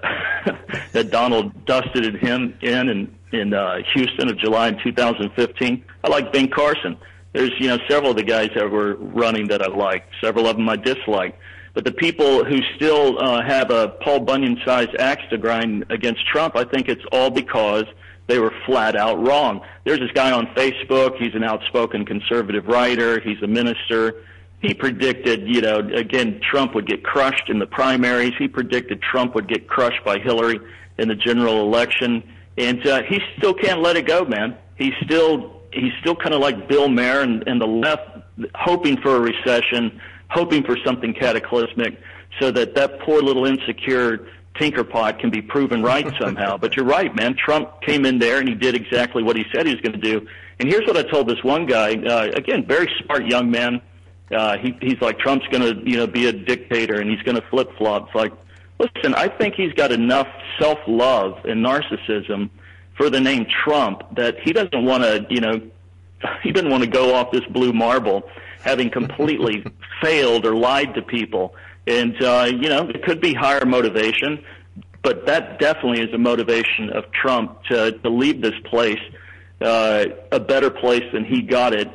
that 0.93 1.11
Donald 1.11 1.65
dusted 1.65 2.15
him 2.17 2.55
in 2.61 2.89
in, 2.89 3.17
in 3.33 3.55
uh, 3.55 3.79
Houston 3.95 4.29
of 4.29 4.39
July 4.39 4.69
in 4.69 4.79
2015. 4.85 5.85
I 6.05 6.09
like 6.09 6.33
Ben 6.33 6.49
Carson. 6.49 6.97
There's 7.33 7.53
you 7.59 7.67
know 7.67 7.79
several 7.89 8.13
of 8.13 8.17
the 8.17 8.23
guys 8.23 8.51
that 8.55 8.71
were 8.71 8.95
running 8.95 9.49
that 9.49 9.63
I 9.63 9.69
like. 9.69 10.05
Several 10.21 10.47
of 10.47 10.57
them 10.57 10.69
I 10.69 10.77
dislike. 10.77 11.37
But 11.75 11.85
the 11.85 11.93
people 11.93 12.45
who 12.45 12.59
still 12.77 13.19
uh, 13.19 13.43
have 13.43 13.71
a 13.71 13.89
Paul 14.03 14.21
Bunyan-sized 14.21 14.95
axe 14.99 15.23
to 15.31 15.39
grind 15.39 15.87
against 15.89 16.27
Trump, 16.27 16.55
I 16.57 16.65
think 16.65 16.89
it's 16.89 17.05
all 17.13 17.31
because 17.31 17.85
they 18.27 18.39
were 18.39 18.53
flat 18.67 18.95
out 18.95 19.27
wrong. 19.27 19.63
There's 19.85 19.99
this 19.99 20.11
guy 20.13 20.33
on 20.33 20.47
Facebook. 20.49 21.17
He's 21.17 21.35
an 21.35 21.45
outspoken 21.45 22.05
conservative 22.05 22.67
writer. 22.67 23.21
He's 23.21 23.43
a 23.43 23.47
minister. 23.47 24.23
He 24.61 24.75
predicted, 24.75 25.49
you 25.49 25.61
know, 25.61 25.79
again, 25.79 26.41
Trump 26.41 26.75
would 26.75 26.87
get 26.87 27.03
crushed 27.03 27.49
in 27.49 27.59
the 27.59 27.67
primaries. 27.67 28.33
He 28.39 28.47
predicted 28.47 29.03
Trump 29.03 29.35
would 29.35 29.49
get 29.49 29.67
crushed 29.67 30.05
by 30.05 30.19
Hillary 30.19 30.61
in 30.99 31.09
the 31.09 31.17
general 31.17 31.63
election, 31.63 32.23
and 32.59 32.87
uh, 32.87 33.03
he 33.03 33.21
still 33.39 33.55
can't 33.55 33.81
let 33.81 33.97
it 33.97 34.07
go, 34.07 34.25
man. 34.25 34.57
He's 34.77 34.95
still 35.05 35.63
he's 35.73 35.93
still 36.01 36.15
kind 36.15 36.35
of 36.35 36.41
like 36.41 36.69
Bill 36.69 36.89
Maher 36.89 37.23
and, 37.23 37.43
and 37.49 37.61
the 37.61 37.67
left, 37.67 38.03
hoping 38.55 38.99
for 38.99 39.17
a 39.17 39.21
recession 39.21 40.01
hoping 40.33 40.65
for 40.65 40.77
something 40.85 41.13
cataclysmic 41.15 42.01
so 42.41 42.51
that 42.51 42.75
that 42.75 43.01
poor 43.01 43.21
little 43.21 43.45
insecure 43.45 44.27
Tinkerpot 44.59 45.19
can 45.19 45.31
be 45.31 45.43
proven 45.43 45.83
right 45.83 46.11
somehow. 46.21 46.57
but 46.57 46.77
you're 46.77 46.87
right, 46.87 47.15
man. 47.15 47.37
Trump 47.37 47.81
came 47.83 48.05
in 48.05 48.19
there 48.19 48.39
and 48.39 48.49
he 48.49 48.55
did 48.55 48.75
exactly 48.75 49.23
what 49.23 49.37
he 49.37 49.45
said 49.53 49.67
he 49.67 49.75
was 49.75 49.81
going 49.81 49.99
to 49.99 49.99
do. 49.99 50.27
And 50.59 50.69
here's 50.69 50.87
what 50.87 50.97
I 50.97 51.03
told 51.03 51.29
this 51.29 51.43
one 51.43 51.67
guy. 51.67 51.95
Uh, 51.95 52.31
again, 52.35 52.67
very 52.67 52.91
smart 53.05 53.27
young 53.27 53.51
man. 53.51 53.81
Uh, 54.31 54.57
he, 54.59 54.77
he's 54.81 55.01
like 55.01 55.19
Trump's 55.19 55.47
going 55.49 55.63
to, 55.63 55.91
you 55.91 55.97
know, 55.99 56.07
be 56.07 56.27
a 56.27 56.33
dictator 56.33 57.01
and 57.01 57.11
he's 57.11 57.23
going 57.23 57.37
to 57.37 57.47
flip 57.49 57.71
flop. 57.77 58.07
It's 58.07 58.15
like, 58.15 58.33
listen, 58.79 59.15
I 59.15 59.29
think 59.29 59.55
he's 59.55 59.73
got 59.75 59.93
enough 59.93 60.29
self 60.59 60.79
love 60.87 61.45
and 61.45 61.65
narcissism 61.65 62.49
for 62.97 63.11
the 63.11 63.21
name 63.21 63.47
Trump 63.65 64.03
that 64.17 64.37
he 64.41 64.53
doesn't 64.53 64.85
want 64.85 65.03
to, 65.03 65.27
you 65.29 65.41
know, 65.41 65.61
he 66.43 66.53
doesn't 66.53 66.71
want 66.71 66.85
to 66.85 66.89
go 66.89 67.15
off 67.15 67.31
this 67.33 67.45
blue 67.51 67.73
marble 67.73 68.23
having 68.63 68.91
completely 68.91 69.65
failed 70.03 70.47
or 70.47 70.55
lied 70.55 70.95
to 70.95 71.03
people. 71.03 71.55
And, 71.87 72.21
uh, 72.23 72.49
you 72.51 72.69
know, 72.69 72.89
it 72.89 73.03
could 73.03 73.21
be 73.21 73.35
higher 73.35 73.65
motivation. 73.65 74.45
but 75.03 75.27
that 75.27 75.59
definitely 75.59 76.01
is 76.01 76.15
a 76.15 76.19
motivation 76.19 76.91
of 76.91 77.11
Trump 77.11 77.65
to, 77.65 77.91
to 77.91 78.09
leave 78.09 78.41
this 78.41 78.55
place 78.65 79.01
uh, 79.61 80.07
a 80.31 80.41
better 80.41 80.71
place 80.71 81.05
than 81.13 81.25
he 81.25 81.43
got 81.43 81.73
it 81.73 81.89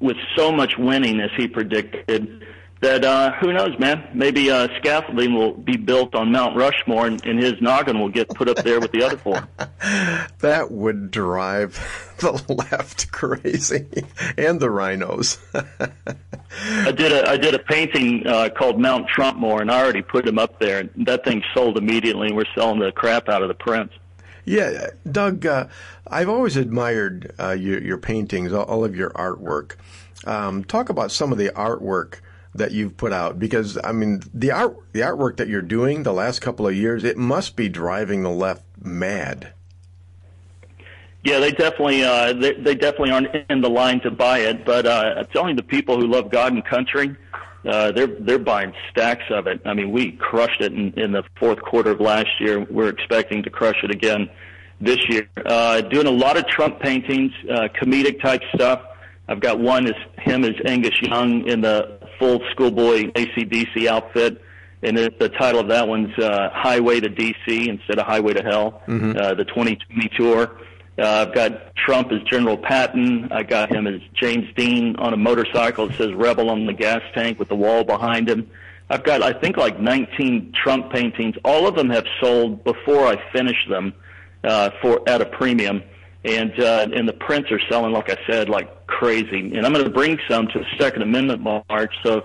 with 0.00 0.16
so 0.36 0.50
much 0.50 0.76
winning 0.76 1.20
as 1.20 1.30
he 1.36 1.46
predicted 1.46 2.44
that 2.82 3.04
uh, 3.04 3.32
who 3.34 3.52
knows, 3.52 3.78
man? 3.78 4.08
Maybe 4.12 4.50
uh, 4.50 4.66
scaffolding 4.78 5.34
will 5.34 5.52
be 5.52 5.76
built 5.76 6.16
on 6.16 6.32
Mount 6.32 6.56
Rushmore, 6.56 7.06
and, 7.06 7.24
and 7.24 7.38
his 7.38 7.54
noggin 7.60 8.00
will 8.00 8.08
get 8.08 8.28
put 8.28 8.48
up 8.48 8.56
there 8.58 8.80
with 8.80 8.90
the 8.90 9.04
other 9.04 9.16
four. 9.16 9.48
that 10.40 10.66
would 10.70 11.12
drive 11.12 11.74
the 12.18 12.32
left 12.48 13.12
crazy, 13.12 13.86
and 14.36 14.58
the 14.58 14.66
RINOs. 14.66 15.38
I 16.60 16.90
did 16.90 17.12
a 17.12 17.30
I 17.30 17.36
did 17.36 17.54
a 17.54 17.60
painting 17.60 18.26
uh, 18.26 18.48
called 18.50 18.80
Mount 18.80 19.08
Trumpmore, 19.08 19.60
and 19.60 19.70
I 19.70 19.80
already 19.80 20.02
put 20.02 20.26
him 20.26 20.38
up 20.38 20.58
there. 20.58 20.80
And 20.80 21.06
that 21.06 21.24
thing 21.24 21.42
sold 21.54 21.78
immediately, 21.78 22.26
and 22.26 22.36
we're 22.36 22.44
selling 22.52 22.80
the 22.80 22.90
crap 22.90 23.28
out 23.28 23.42
of 23.42 23.48
the 23.48 23.54
prints. 23.54 23.94
Yeah, 24.44 24.88
Doug, 25.10 25.46
uh, 25.46 25.68
I've 26.08 26.28
always 26.28 26.56
admired 26.56 27.32
uh, 27.38 27.52
your, 27.52 27.80
your 27.80 27.98
paintings, 27.98 28.52
all 28.52 28.84
of 28.84 28.96
your 28.96 29.10
artwork. 29.10 29.76
Um, 30.24 30.64
talk 30.64 30.88
about 30.88 31.12
some 31.12 31.30
of 31.30 31.38
the 31.38 31.50
artwork 31.50 32.16
that 32.54 32.72
you've 32.72 32.96
put 32.96 33.12
out 33.12 33.38
because 33.38 33.78
I 33.82 33.92
mean 33.92 34.22
the 34.34 34.50
art 34.50 34.76
the 34.92 35.00
artwork 35.00 35.36
that 35.38 35.48
you're 35.48 35.62
doing 35.62 36.02
the 36.02 36.12
last 36.12 36.40
couple 36.40 36.66
of 36.66 36.74
years 36.74 37.02
it 37.04 37.16
must 37.16 37.56
be 37.56 37.68
driving 37.68 38.22
the 38.22 38.30
left 38.30 38.64
mad. 38.80 39.54
Yeah, 41.24 41.38
they 41.38 41.52
definitely 41.52 42.02
uh, 42.04 42.32
they, 42.32 42.54
they 42.54 42.74
definitely 42.74 43.12
aren't 43.12 43.28
in 43.48 43.60
the 43.60 43.70
line 43.70 44.00
to 44.00 44.10
buy 44.10 44.40
it, 44.40 44.64
but 44.64 44.86
uh, 44.86 45.14
I'm 45.18 45.26
telling 45.26 45.56
the 45.56 45.62
people 45.62 46.00
who 46.00 46.06
love 46.06 46.30
God 46.30 46.52
and 46.52 46.64
country, 46.64 47.16
uh, 47.64 47.92
they're 47.92 48.08
they're 48.08 48.38
buying 48.40 48.72
stacks 48.90 49.24
of 49.30 49.46
it. 49.46 49.60
I 49.64 49.72
mean, 49.72 49.92
we 49.92 50.12
crushed 50.12 50.60
it 50.60 50.72
in, 50.72 50.92
in 50.98 51.12
the 51.12 51.22
fourth 51.38 51.62
quarter 51.62 51.92
of 51.92 52.00
last 52.00 52.28
year. 52.40 52.60
We're 52.68 52.88
expecting 52.88 53.44
to 53.44 53.50
crush 53.50 53.76
it 53.84 53.92
again 53.92 54.28
this 54.80 54.98
year. 55.08 55.28
Uh, 55.46 55.80
doing 55.82 56.08
a 56.08 56.10
lot 56.10 56.36
of 56.36 56.46
Trump 56.48 56.80
paintings, 56.80 57.32
uh, 57.48 57.68
comedic 57.80 58.20
type 58.20 58.42
stuff. 58.54 58.82
I've 59.28 59.40
got 59.40 59.60
one 59.60 59.86
is 59.86 59.94
him 60.18 60.44
as 60.44 60.54
Angus 60.64 61.00
Young 61.00 61.46
in 61.46 61.60
the 61.60 62.00
full 62.18 62.40
schoolboy 62.50 63.10
ACDC 63.12 63.86
outfit, 63.86 64.42
and 64.82 64.96
the, 64.96 65.12
the 65.18 65.28
title 65.28 65.60
of 65.60 65.68
that 65.68 65.86
one's 65.86 66.16
uh, 66.18 66.50
Highway 66.52 67.00
to 67.00 67.08
DC 67.08 67.68
instead 67.68 67.98
of 67.98 68.06
Highway 68.06 68.34
to 68.34 68.42
Hell. 68.42 68.82
Mm-hmm. 68.86 69.16
Uh, 69.16 69.34
the 69.34 69.44
2020 69.44 70.10
tour. 70.16 70.56
Uh, 70.98 71.26
I've 71.26 71.34
got 71.34 71.74
Trump 71.74 72.12
as 72.12 72.20
General 72.22 72.58
Patton. 72.58 73.32
I 73.32 73.42
got 73.44 73.74
him 73.74 73.86
as 73.86 74.00
James 74.14 74.46
Dean 74.54 74.96
on 74.96 75.14
a 75.14 75.16
motorcycle 75.16 75.88
that 75.88 75.96
says 75.96 76.12
Rebel 76.12 76.50
on 76.50 76.66
the 76.66 76.74
gas 76.74 77.00
tank 77.14 77.38
with 77.38 77.48
the 77.48 77.54
wall 77.54 77.82
behind 77.82 78.28
him. 78.28 78.50
I've 78.90 79.04
got, 79.04 79.22
I 79.22 79.32
think, 79.32 79.56
like 79.56 79.80
19 79.80 80.52
Trump 80.62 80.92
paintings. 80.92 81.36
All 81.44 81.66
of 81.66 81.76
them 81.76 81.88
have 81.88 82.04
sold 82.20 82.62
before 82.62 83.06
I 83.06 83.16
finish 83.32 83.56
them 83.68 83.94
uh, 84.44 84.70
for 84.82 85.00
at 85.08 85.22
a 85.22 85.24
premium, 85.24 85.82
and 86.24 86.58
uh, 86.60 86.88
and 86.94 87.08
the 87.08 87.12
prints 87.12 87.50
are 87.50 87.60
selling, 87.68 87.92
like 87.92 88.10
I 88.10 88.18
said, 88.26 88.48
like 88.48 88.86
crazy. 88.86 89.52
And 89.54 89.66
I'm 89.66 89.72
going 89.72 89.84
to 89.84 89.90
bring 89.90 90.18
some 90.28 90.46
to 90.48 90.58
the 90.58 90.66
Second 90.78 91.02
Amendment 91.02 91.40
march. 91.42 91.94
So 92.04 92.18
if 92.18 92.24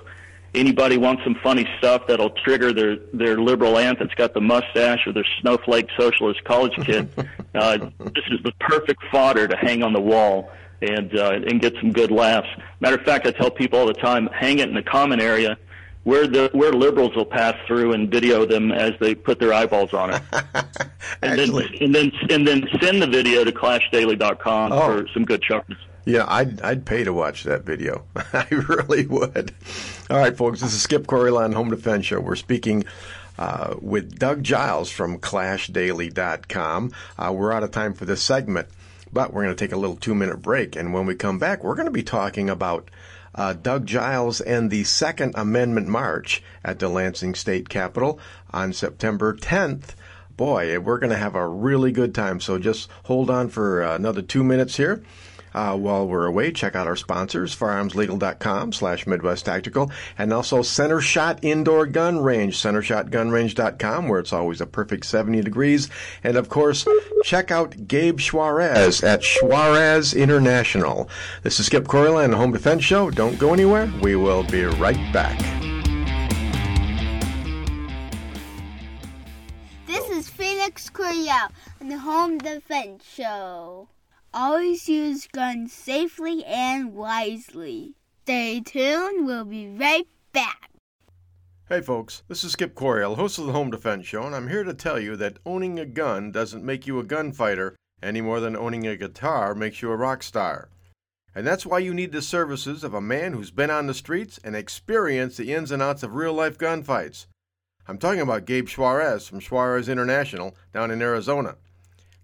anybody 0.53 0.97
wants 0.97 1.23
some 1.23 1.35
funny 1.41 1.67
stuff 1.79 2.03
that'll 2.07 2.29
trigger 2.29 2.73
their 2.73 2.97
their 3.13 3.39
liberal 3.39 3.77
aunt 3.77 3.99
that's 3.99 4.13
got 4.13 4.33
the 4.33 4.41
mustache 4.41 5.05
or 5.07 5.13
their 5.13 5.25
snowflake 5.41 5.87
socialist 5.97 6.43
college 6.43 6.73
kid, 6.85 7.09
uh, 7.55 7.77
this 7.77 8.25
is 8.29 8.39
the 8.43 8.53
perfect 8.59 9.03
fodder 9.11 9.47
to 9.47 9.57
hang 9.57 9.81
on 9.81 9.93
the 9.93 10.01
wall 10.01 10.51
and 10.81 11.17
uh, 11.17 11.31
and 11.47 11.59
get 11.59 11.73
some 11.81 11.91
good 11.91 12.11
laughs. 12.11 12.49
Matter 12.79 12.97
of 12.97 13.03
fact, 13.03 13.25
I 13.25 13.31
tell 13.31 13.49
people 13.49 13.79
all 13.79 13.87
the 13.87 13.93
time, 13.93 14.27
hang 14.27 14.59
it 14.59 14.69
in 14.69 14.75
the 14.75 14.83
common 14.83 15.19
area 15.19 15.57
where 16.07 16.25
the 16.25 16.49
where 16.53 16.71
liberals 16.71 17.13
will 17.17 17.25
pass 17.25 17.53
through 17.67 17.91
and 17.91 18.09
video 18.09 18.45
them 18.45 18.71
as 18.71 18.93
they 19.01 19.13
put 19.13 19.39
their 19.39 19.51
eyeballs 19.53 19.93
on 19.93 20.13
it, 20.13 20.21
and 21.21 21.37
then 21.37 21.49
and 21.81 21.93
then 21.93 22.11
and 22.29 22.47
then 22.47 22.65
send 22.79 23.01
the 23.01 23.07
video 23.07 23.43
to 23.43 23.51
ClashDaily.com 23.51 24.71
oh. 24.71 24.79
for 24.79 25.07
some 25.09 25.25
good 25.25 25.41
chuckles. 25.41 25.77
Yeah, 26.05 26.23
I'd 26.25 26.61
I'd 26.61 26.85
pay 26.85 27.03
to 27.03 27.11
watch 27.11 27.43
that 27.43 27.65
video. 27.65 28.05
I 28.15 28.47
really 28.49 29.05
would. 29.05 29.53
All 30.09 30.17
right, 30.17 30.35
folks, 30.35 30.61
this 30.61 30.73
is 30.73 30.81
Skip 30.81 31.07
Coryell 31.07 31.51
Home 31.51 31.69
Defense 31.69 32.05
Show. 32.05 32.21
We're 32.21 32.35
speaking. 32.37 32.85
Uh, 33.39 33.75
with 33.79 34.17
Doug 34.17 34.41
Giles 34.41 34.89
from 34.89 35.19
ClashDaily.com. 35.19 36.91
Uh, 37.19 37.31
we're 37.31 37.53
out 37.53 37.61
of 37.61 37.69
time 37.69 37.93
for 37.93 38.05
this 38.05 38.19
segment, 38.19 38.67
but 39.13 39.31
we're 39.31 39.43
going 39.43 39.55
to 39.55 39.63
take 39.63 39.73
a 39.73 39.77
little 39.77 39.95
two 39.95 40.15
minute 40.15 40.41
break. 40.41 40.75
And 40.75 40.91
when 40.91 41.05
we 41.05 41.13
come 41.13 41.37
back, 41.37 41.63
we're 41.63 41.75
going 41.75 41.85
to 41.85 41.91
be 41.91 42.01
talking 42.01 42.49
about 42.49 42.89
uh, 43.37 43.53
Doug 43.53 43.85
Giles 43.85 44.41
and 44.41 44.69
the 44.69 44.83
Second 44.83 45.33
Amendment 45.35 45.87
March 45.87 46.43
at 46.63 46.79
the 46.79 46.89
Lansing 46.89 47.35
State 47.35 47.69
Capitol 47.69 48.19
on 48.51 48.73
September 48.73 49.33
10th. 49.33 49.95
Boy, 50.35 50.79
we're 50.79 50.99
going 50.99 51.11
to 51.11 51.17
have 51.17 51.35
a 51.35 51.47
really 51.47 51.91
good 51.91 52.13
time. 52.13 52.39
So 52.39 52.57
just 52.59 52.89
hold 53.03 53.29
on 53.29 53.49
for 53.49 53.83
uh, 53.83 53.95
another 53.95 54.21
two 54.21 54.43
minutes 54.43 54.77
here. 54.77 55.03
Uh, 55.57 55.75
while 55.75 56.07
we're 56.07 56.27
away, 56.27 56.51
check 56.51 56.75
out 56.75 56.85
our 56.85 56.95
sponsors, 56.95 57.55
firearmslegal.com 57.55 58.71
slash 58.71 59.07
Midwest 59.07 59.43
Tactical, 59.45 59.89
and 60.15 60.31
also 60.31 60.61
Center 60.61 61.01
Shot 61.01 61.39
Indoor 61.41 61.87
Gun 61.87 62.19
Range, 62.19 62.55
centershotgunrange.com, 62.55 64.07
where 64.07 64.19
it's 64.19 64.31
always 64.33 64.61
a 64.61 64.67
perfect 64.67 65.07
70 65.07 65.41
degrees. 65.41 65.89
And 66.23 66.37
of 66.37 66.49
course, 66.49 66.85
check 67.23 67.49
out 67.49 67.87
Gabe 67.87 68.19
Suarez 68.19 69.03
at 69.03 69.23
Suarez 69.23 70.13
International. 70.13 71.09
This 71.41 71.59
is 71.59 71.65
Skip 71.65 71.85
the 71.87 72.37
Home 72.37 72.51
Defense 72.51 72.83
Show. 72.83 73.09
Don't 73.09 73.39
go 73.39 73.51
anywhere. 73.51 73.91
We 73.99 74.15
will 74.15 74.43
be 74.43 74.65
right 74.65 75.11
back. 75.11 75.39
This 79.87 80.07
is 80.11 80.29
Felix 80.29 80.91
Coryell 80.91 81.49
on 81.81 81.87
the 81.89 81.97
Home 81.97 82.37
Defense 82.37 83.03
Show. 83.03 83.87
Always 84.33 84.89
use 84.89 85.27
guns 85.27 85.71
safely 85.71 86.43
and 86.45 86.93
wisely. 86.93 87.95
Stay 88.23 88.59
tuned, 88.59 89.25
we'll 89.25 89.45
be 89.45 89.69
right 89.69 90.07
back. 90.33 90.69
Hey 91.69 91.81
folks, 91.81 92.23
this 92.27 92.43
is 92.43 92.51
Skip 92.51 92.75
Coryell, 92.75 93.15
host 93.15 93.39
of 93.39 93.45
the 93.45 93.53
Home 93.53 93.71
Defense 93.71 94.05
Show, 94.05 94.23
and 94.23 94.35
I'm 94.35 94.49
here 94.49 94.63
to 94.65 94.73
tell 94.73 94.99
you 94.99 95.15
that 95.15 95.39
owning 95.45 95.79
a 95.79 95.85
gun 95.85 96.31
doesn't 96.31 96.63
make 96.63 96.85
you 96.85 96.99
a 96.99 97.03
gunfighter 97.03 97.75
any 98.03 98.19
more 98.21 98.39
than 98.39 98.55
owning 98.55 98.85
a 98.85 98.97
guitar 98.97 99.55
makes 99.55 99.81
you 99.81 99.91
a 99.91 99.95
rock 99.95 100.21
star. 100.23 100.69
And 101.33 101.47
that's 101.47 101.65
why 101.65 101.79
you 101.79 101.93
need 101.93 102.11
the 102.11 102.21
services 102.21 102.83
of 102.83 102.93
a 102.93 103.01
man 103.01 103.33
who's 103.33 103.51
been 103.51 103.69
on 103.69 103.87
the 103.87 103.93
streets 103.93 104.39
and 104.43 104.55
experienced 104.55 105.37
the 105.37 105.53
ins 105.53 105.71
and 105.71 105.81
outs 105.81 106.03
of 106.03 106.15
real 106.15 106.33
life 106.33 106.57
gunfights. 106.57 107.27
I'm 107.87 107.97
talking 107.97 108.21
about 108.21 108.45
Gabe 108.45 108.67
Suarez 108.67 109.27
from 109.27 109.39
Suarez 109.39 109.87
International 109.87 110.53
down 110.73 110.91
in 110.91 111.01
Arizona. 111.01 111.55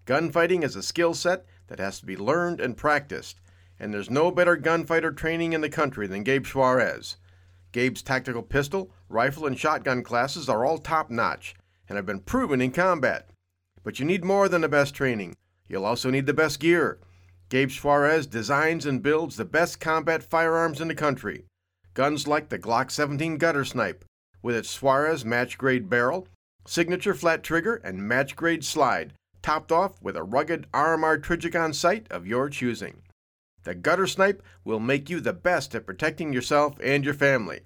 Gunfighting 0.06 0.62
is 0.62 0.76
a 0.76 0.82
skill 0.82 1.14
set 1.14 1.46
that 1.68 1.78
has 1.78 1.98
to 2.00 2.06
be 2.06 2.16
learned 2.16 2.60
and 2.60 2.76
practiced, 2.76 3.40
and 3.80 3.92
there's 3.92 4.10
no 4.10 4.30
better 4.30 4.56
gunfighter 4.56 5.12
training 5.12 5.52
in 5.52 5.62
the 5.62 5.70
country 5.70 6.06
than 6.06 6.22
Gabe 6.22 6.46
Suarez. 6.46 7.16
Gabe's 7.72 8.02
tactical 8.02 8.42
pistol, 8.42 8.92
rifle, 9.08 9.46
and 9.46 9.58
shotgun 9.58 10.02
classes 10.02 10.48
are 10.48 10.64
all 10.64 10.78
top 10.78 11.10
notch 11.10 11.54
and 11.88 11.96
have 11.96 12.06
been 12.06 12.20
proven 12.20 12.60
in 12.60 12.70
combat. 12.70 13.30
But 13.82 13.98
you 13.98 14.04
need 14.04 14.24
more 14.24 14.48
than 14.48 14.60
the 14.60 14.68
best 14.68 14.94
training. 14.94 15.36
You'll 15.68 15.84
also 15.84 16.10
need 16.10 16.26
the 16.26 16.34
best 16.34 16.60
gear. 16.60 17.00
Gabe 17.48 17.70
Suarez 17.70 18.26
designs 18.26 18.86
and 18.86 19.02
builds 19.02 19.36
the 19.36 19.44
best 19.44 19.80
combat 19.80 20.22
firearms 20.22 20.80
in 20.80 20.88
the 20.88 20.94
country. 20.94 21.46
Guns 21.94 22.28
like 22.28 22.48
the 22.48 22.58
Glock 22.58 22.90
17 22.90 23.38
Gutter 23.38 23.64
Snipe, 23.64 24.04
with 24.42 24.56
its 24.56 24.70
Suarez 24.70 25.24
match 25.24 25.56
grade 25.56 25.88
barrel, 25.88 26.28
signature 26.66 27.14
flat 27.14 27.42
trigger, 27.42 27.76
and 27.76 28.06
match 28.06 28.36
grade 28.36 28.64
slide, 28.64 29.14
topped 29.44 29.70
off 29.70 30.00
with 30.00 30.16
a 30.16 30.22
rugged 30.22 30.66
RMR 30.72 31.18
Trijicon 31.18 31.74
sight 31.74 32.06
of 32.10 32.26
your 32.26 32.48
choosing. 32.48 33.02
The 33.64 33.74
Gutter 33.74 34.06
Snipe 34.06 34.42
will 34.64 34.80
make 34.80 35.10
you 35.10 35.20
the 35.20 35.34
best 35.34 35.74
at 35.74 35.84
protecting 35.84 36.32
yourself 36.32 36.78
and 36.82 37.04
your 37.04 37.12
family. 37.12 37.60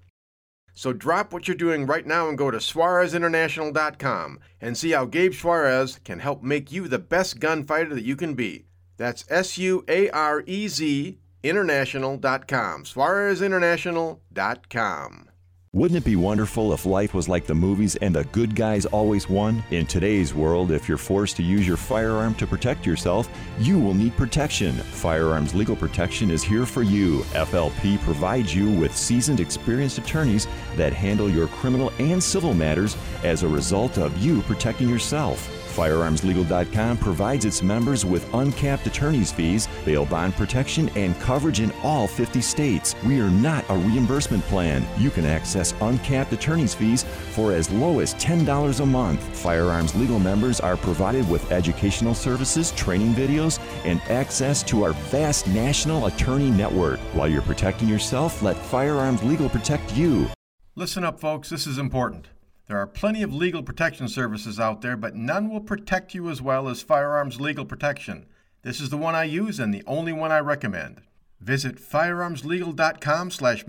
So 0.75 0.93
drop 0.93 1.33
what 1.33 1.47
you're 1.47 1.57
doing 1.57 1.87
right 1.87 2.05
now 2.05 2.29
and 2.29 2.37
go 2.37 2.51
to 2.51 2.59
SuarezInternational.com 2.59 4.41
and 4.61 4.77
see 4.77 4.91
how 4.91 5.05
Gabe 5.05 5.33
Suarez 5.33 6.01
can 6.05 6.19
help 6.19 6.43
make 6.43 6.73
you 6.73 6.89
the 6.89 6.99
best 6.99 7.39
gunfighter 7.39 7.95
that 7.95 8.05
you 8.05 8.17
can 8.17 8.35
be. 8.35 8.65
That's 8.97 9.25
S 9.29 9.57
U 9.57 9.85
A 9.89 10.11
R 10.11 10.43
E 10.47 10.67
Z 10.67 11.21
International.com. 11.45 12.83
SuarezInternational.com. 12.83 15.28
Wouldn't 15.75 15.99
it 15.99 16.05
be 16.05 16.17
wonderful 16.17 16.73
if 16.73 16.87
life 16.87 17.13
was 17.13 17.29
like 17.29 17.45
the 17.45 17.55
movies 17.55 17.95
and 17.97 18.15
the 18.15 18.25
good 18.25 18.55
guys 18.55 18.87
always 18.87 19.29
won? 19.29 19.63
In 19.71 19.85
today's 19.85 20.33
world, 20.33 20.71
if 20.71 20.89
you're 20.89 20.97
forced 20.97 21.37
to 21.37 21.43
use 21.43 21.67
your 21.67 21.77
firearm 21.77 22.35
to 22.37 22.47
protect 22.47 22.87
yourself, 22.87 23.29
you 23.59 23.79
will 23.79 23.93
need 23.93 24.17
protection. 24.17 24.73
Firearms 24.73 25.55
Legal 25.55 25.77
Protection 25.77 26.31
is 26.31 26.43
here 26.43 26.65
for 26.65 26.83
you. 26.83 27.19
FLP 27.35 28.01
provides 28.01 28.55
you 28.55 28.71
with 28.81 28.97
seasoned, 28.97 29.41
experienced 29.41 29.99
attorneys 29.99 30.47
that 30.77 30.95
handle 30.95 31.29
your 31.29 31.49
criminal 31.49 31.93
and 31.99 32.23
civil 32.23 32.55
matters 32.55 32.97
as 33.23 33.43
a 33.43 33.49
result 33.49 33.99
of 33.99 34.17
you 34.17 34.41
protecting 34.43 34.89
yourself. 34.89 35.58
FirearmsLegal.com 35.79 36.99
provides 36.99 37.45
its 37.45 37.63
members 37.63 38.05
with 38.05 38.35
uncapped 38.35 38.89
attorney's 38.89 39.31
fees, 39.31 39.69
bail 39.85 40.05
bond 40.05 40.35
protection, 40.35 40.89
and 40.97 41.19
coverage 41.21 41.61
in 41.61 41.71
all 41.85 42.09
50 42.09 42.41
states. 42.41 42.97
We 43.07 43.21
are 43.21 43.31
not 43.31 43.65
a 43.69 43.77
reimbursement 43.77 44.43
plan. 44.45 44.85
You 44.99 45.11
can 45.11 45.25
access 45.25 45.75
uncapped 45.81 46.33
attorney's 46.33 46.75
fees 46.75 47.05
for 47.31 47.53
as 47.53 47.71
low 47.71 48.01
as 48.01 48.15
$10 48.17 48.81
a 48.81 48.87
month. 48.87 49.23
Firearms 49.39 49.95
Legal 49.95 50.19
members 50.19 50.59
are 50.59 50.77
provided 50.77 51.31
with 51.31 51.53
educational 51.53 52.15
services, 52.15 52.73
training 52.73 53.15
videos, 53.15 53.61
and 53.85 54.01
access 54.11 54.65
to 54.65 54.83
our 54.83 54.95
vast 55.13 55.47
national 55.47 56.07
attorney 56.07 56.51
network. 56.51 56.99
While 57.15 57.29
you're 57.29 57.43
protecting 57.43 57.89
yourself, 57.89 58.43
let 58.43 58.57
Firearms 58.57 59.23
Legal 59.23 59.49
protect 59.49 59.97
you. 59.97 60.27
Listen 60.75 61.05
up, 61.05 61.21
folks, 61.21 61.51
this 61.51 61.69
is 61.69 61.79
important. 61.79 62.29
There 62.69 62.79
are 62.79 62.87
plenty 62.87 63.23
of 63.23 63.33
legal 63.33 63.63
protection 63.63 64.09
services 64.09 64.61
out 64.61 64.83
there, 64.83 64.95
but 64.95 65.15
none 65.15 65.49
will 65.49 65.63
protect 65.63 66.15
you 66.15 66.29
as 66.29 66.43
well 66.43 66.69
as 66.69 66.83
Firearms 66.83 67.41
Legal 67.41 67.65
Protection. 67.65 68.27
This 68.63 68.79
is 68.79 68.91
the 68.91 68.99
one 68.99 69.15
I 69.15 69.25
use 69.25 69.59
and 69.59 69.73
the 69.73 69.83
only 69.87 70.13
one 70.13 70.31
I 70.31 70.41
recommend. 70.41 71.01
Visit 71.41 71.77
firearmslegal.com 71.77 73.31
slash 73.31 73.65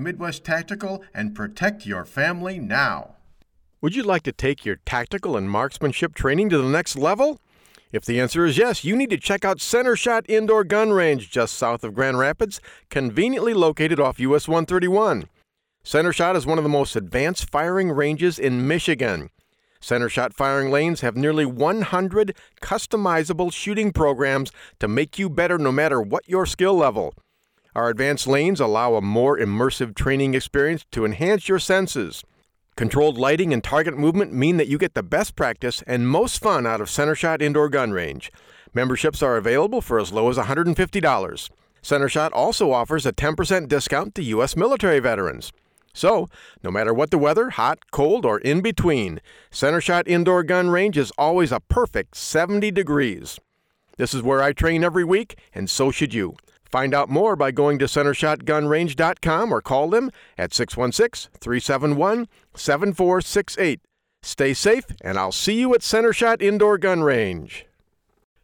and 1.14 1.36
protect 1.36 1.86
your 1.86 2.04
family 2.04 2.60
now. 2.60 3.16
Would 3.80 3.96
you 3.96 4.04
like 4.04 4.24
to 4.24 4.34
take 4.34 4.66
your 4.66 4.76
tactical 4.86 5.38
and 5.38 5.50
marksmanship 5.50 6.14
training 6.14 6.50
to 6.50 6.58
the 6.58 6.68
next 6.68 6.98
level? 6.98 7.40
If 7.94 8.04
the 8.04 8.20
answer 8.20 8.44
is 8.44 8.58
yes, 8.58 8.84
you 8.84 8.98
need 8.98 9.12
to 9.12 9.18
check 9.18 9.46
out 9.46 9.62
Center 9.62 9.96
Shot 9.96 10.26
Indoor 10.28 10.66
Gun 10.66 10.92
Range 10.92 11.30
just 11.30 11.54
south 11.54 11.86
of 11.86 11.96
Grand 11.96 12.20
Rapids, 12.20 12.60
conveniently 12.90 13.54
located 13.54 14.02
off 14.02 14.20
US 14.20 14.50
131. 14.50 15.30
Center 15.90 16.14
Shot 16.14 16.36
is 16.36 16.46
one 16.46 16.60
of 16.60 16.64
the 16.64 16.70
most 16.70 16.96
advanced 16.96 17.50
firing 17.50 17.92
ranges 17.92 18.38
in 18.38 18.68
Michigan. 18.68 19.32
Center 19.82 20.08
Shot 20.08 20.36
firing 20.36 20.70
lanes 20.70 21.02
have 21.02 21.16
nearly 21.16 21.48
100 21.48 22.36
customizable 22.62 23.52
shooting 23.52 23.92
programs 23.92 24.52
to 24.80 24.88
make 24.88 25.18
you 25.18 25.32
better 25.32 25.58
no 25.58 25.72
matter 25.72 26.00
what 26.00 26.30
your 26.30 26.46
skill 26.46 26.76
level. 26.76 27.16
Our 27.74 27.90
advanced 27.90 28.28
lanes 28.28 28.60
allow 28.60 28.94
a 28.94 29.02
more 29.02 29.36
immersive 29.36 29.96
training 29.96 30.36
experience 30.36 30.86
to 30.92 31.06
enhance 31.06 31.50
your 31.50 31.58
senses. 31.58 32.24
Controlled 32.76 33.18
lighting 33.18 33.52
and 33.52 33.64
target 33.64 33.98
movement 33.98 34.32
mean 34.32 34.58
that 34.58 34.68
you 34.68 34.78
get 34.78 34.94
the 34.94 35.02
best 35.02 35.36
practice 35.36 35.82
and 35.88 36.08
most 36.08 36.40
fun 36.40 36.68
out 36.68 36.82
of 36.82 36.90
Center 36.92 37.16
Shot 37.16 37.42
Indoor 37.42 37.68
Gun 37.68 37.90
Range. 37.90 38.32
Memberships 38.76 39.24
are 39.24 39.38
available 39.38 39.82
for 39.82 40.00
as 40.00 40.14
low 40.14 40.30
as 40.30 40.38
$150. 40.38 41.50
Center 41.82 42.10
Shot 42.10 42.32
also 42.32 42.72
offers 42.72 43.08
a 43.08 43.12
10% 43.12 43.68
discount 43.68 44.14
to 44.14 44.24
U.S. 44.26 44.56
military 44.56 45.00
veterans. 45.00 45.52
So, 45.94 46.30
no 46.64 46.72
matter 46.72 46.94
what 46.94 47.12
the 47.12 47.18
weather, 47.18 47.52
hot, 47.52 47.92
cold, 47.92 48.26
or 48.26 48.40
in 48.40 48.62
between, 48.62 49.20
Center 49.52 49.82
Shot 49.82 50.08
Indoor 50.08 50.44
Gun 50.44 50.70
Range 50.70 50.98
is 50.98 51.12
always 51.18 51.52
a 51.52 51.60
perfect 51.60 52.16
70 52.16 52.72
degrees. 52.72 53.40
This 53.98 54.14
is 54.14 54.22
where 54.22 54.42
I 54.42 54.54
train 54.54 54.84
every 54.84 55.04
week, 55.04 55.38
and 55.54 55.70
so 55.70 55.92
should 55.92 56.14
you. 56.14 56.36
Find 56.72 56.94
out 56.94 57.10
more 57.10 57.36
by 57.36 57.52
going 57.52 57.80
to 57.80 57.86
centershotgunrange.com 57.86 59.52
or 59.52 59.62
call 59.62 59.90
them 59.90 60.12
at 60.38 60.54
616 60.54 61.32
371 61.42 62.28
7468. 62.56 63.82
Stay 64.22 64.54
safe, 64.54 64.86
and 65.02 65.18
I'll 65.18 65.32
see 65.32 65.60
you 65.60 65.74
at 65.74 65.82
Center 65.82 66.14
Shot 66.14 66.42
Indoor 66.42 66.78
Gun 66.78 67.02
Range. 67.02 67.66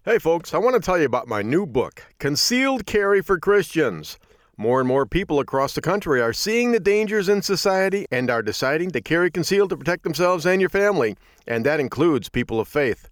Hey, 0.03 0.19
folks, 0.19 0.53
I 0.53 0.57
want 0.57 0.75
to 0.75 0.79
tell 0.79 0.97
you 0.97 1.05
about 1.05 1.27
my 1.27 1.41
new 1.41 1.65
book, 1.65 2.03
Concealed 2.19 2.85
Carry 2.85 3.21
for 3.21 3.39
Christians. 3.39 4.17
More 4.57 4.79
and 4.79 4.87
more 4.87 5.05
people 5.05 5.41
across 5.41 5.73
the 5.73 5.81
country 5.81 6.21
are 6.21 6.31
seeing 6.31 6.71
the 6.71 6.79
dangers 6.79 7.27
in 7.27 7.41
society 7.41 8.05
and 8.09 8.29
are 8.29 8.41
deciding 8.41 8.91
to 8.91 9.01
carry 9.01 9.29
concealed 9.29 9.71
to 9.71 9.77
protect 9.77 10.03
themselves 10.03 10.45
and 10.45 10.61
your 10.61 10.69
family, 10.69 11.17
and 11.45 11.65
that 11.65 11.81
includes 11.81 12.29
people 12.29 12.61
of 12.61 12.69
faith. 12.69 13.09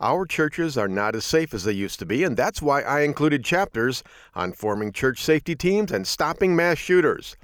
Our 0.00 0.24
churches 0.24 0.78
are 0.78 0.86
not 0.86 1.16
as 1.16 1.24
safe 1.24 1.52
as 1.52 1.64
they 1.64 1.72
used 1.72 1.98
to 1.98 2.06
be, 2.06 2.22
and 2.22 2.36
that's 2.36 2.62
why 2.62 2.82
I 2.82 3.00
included 3.00 3.44
chapters 3.44 4.04
on 4.36 4.52
forming 4.52 4.92
church 4.92 5.20
safety 5.20 5.56
teams 5.56 5.90
and 5.90 6.06
stopping 6.06 6.54
mass 6.54 6.78
shooters. 6.78 7.36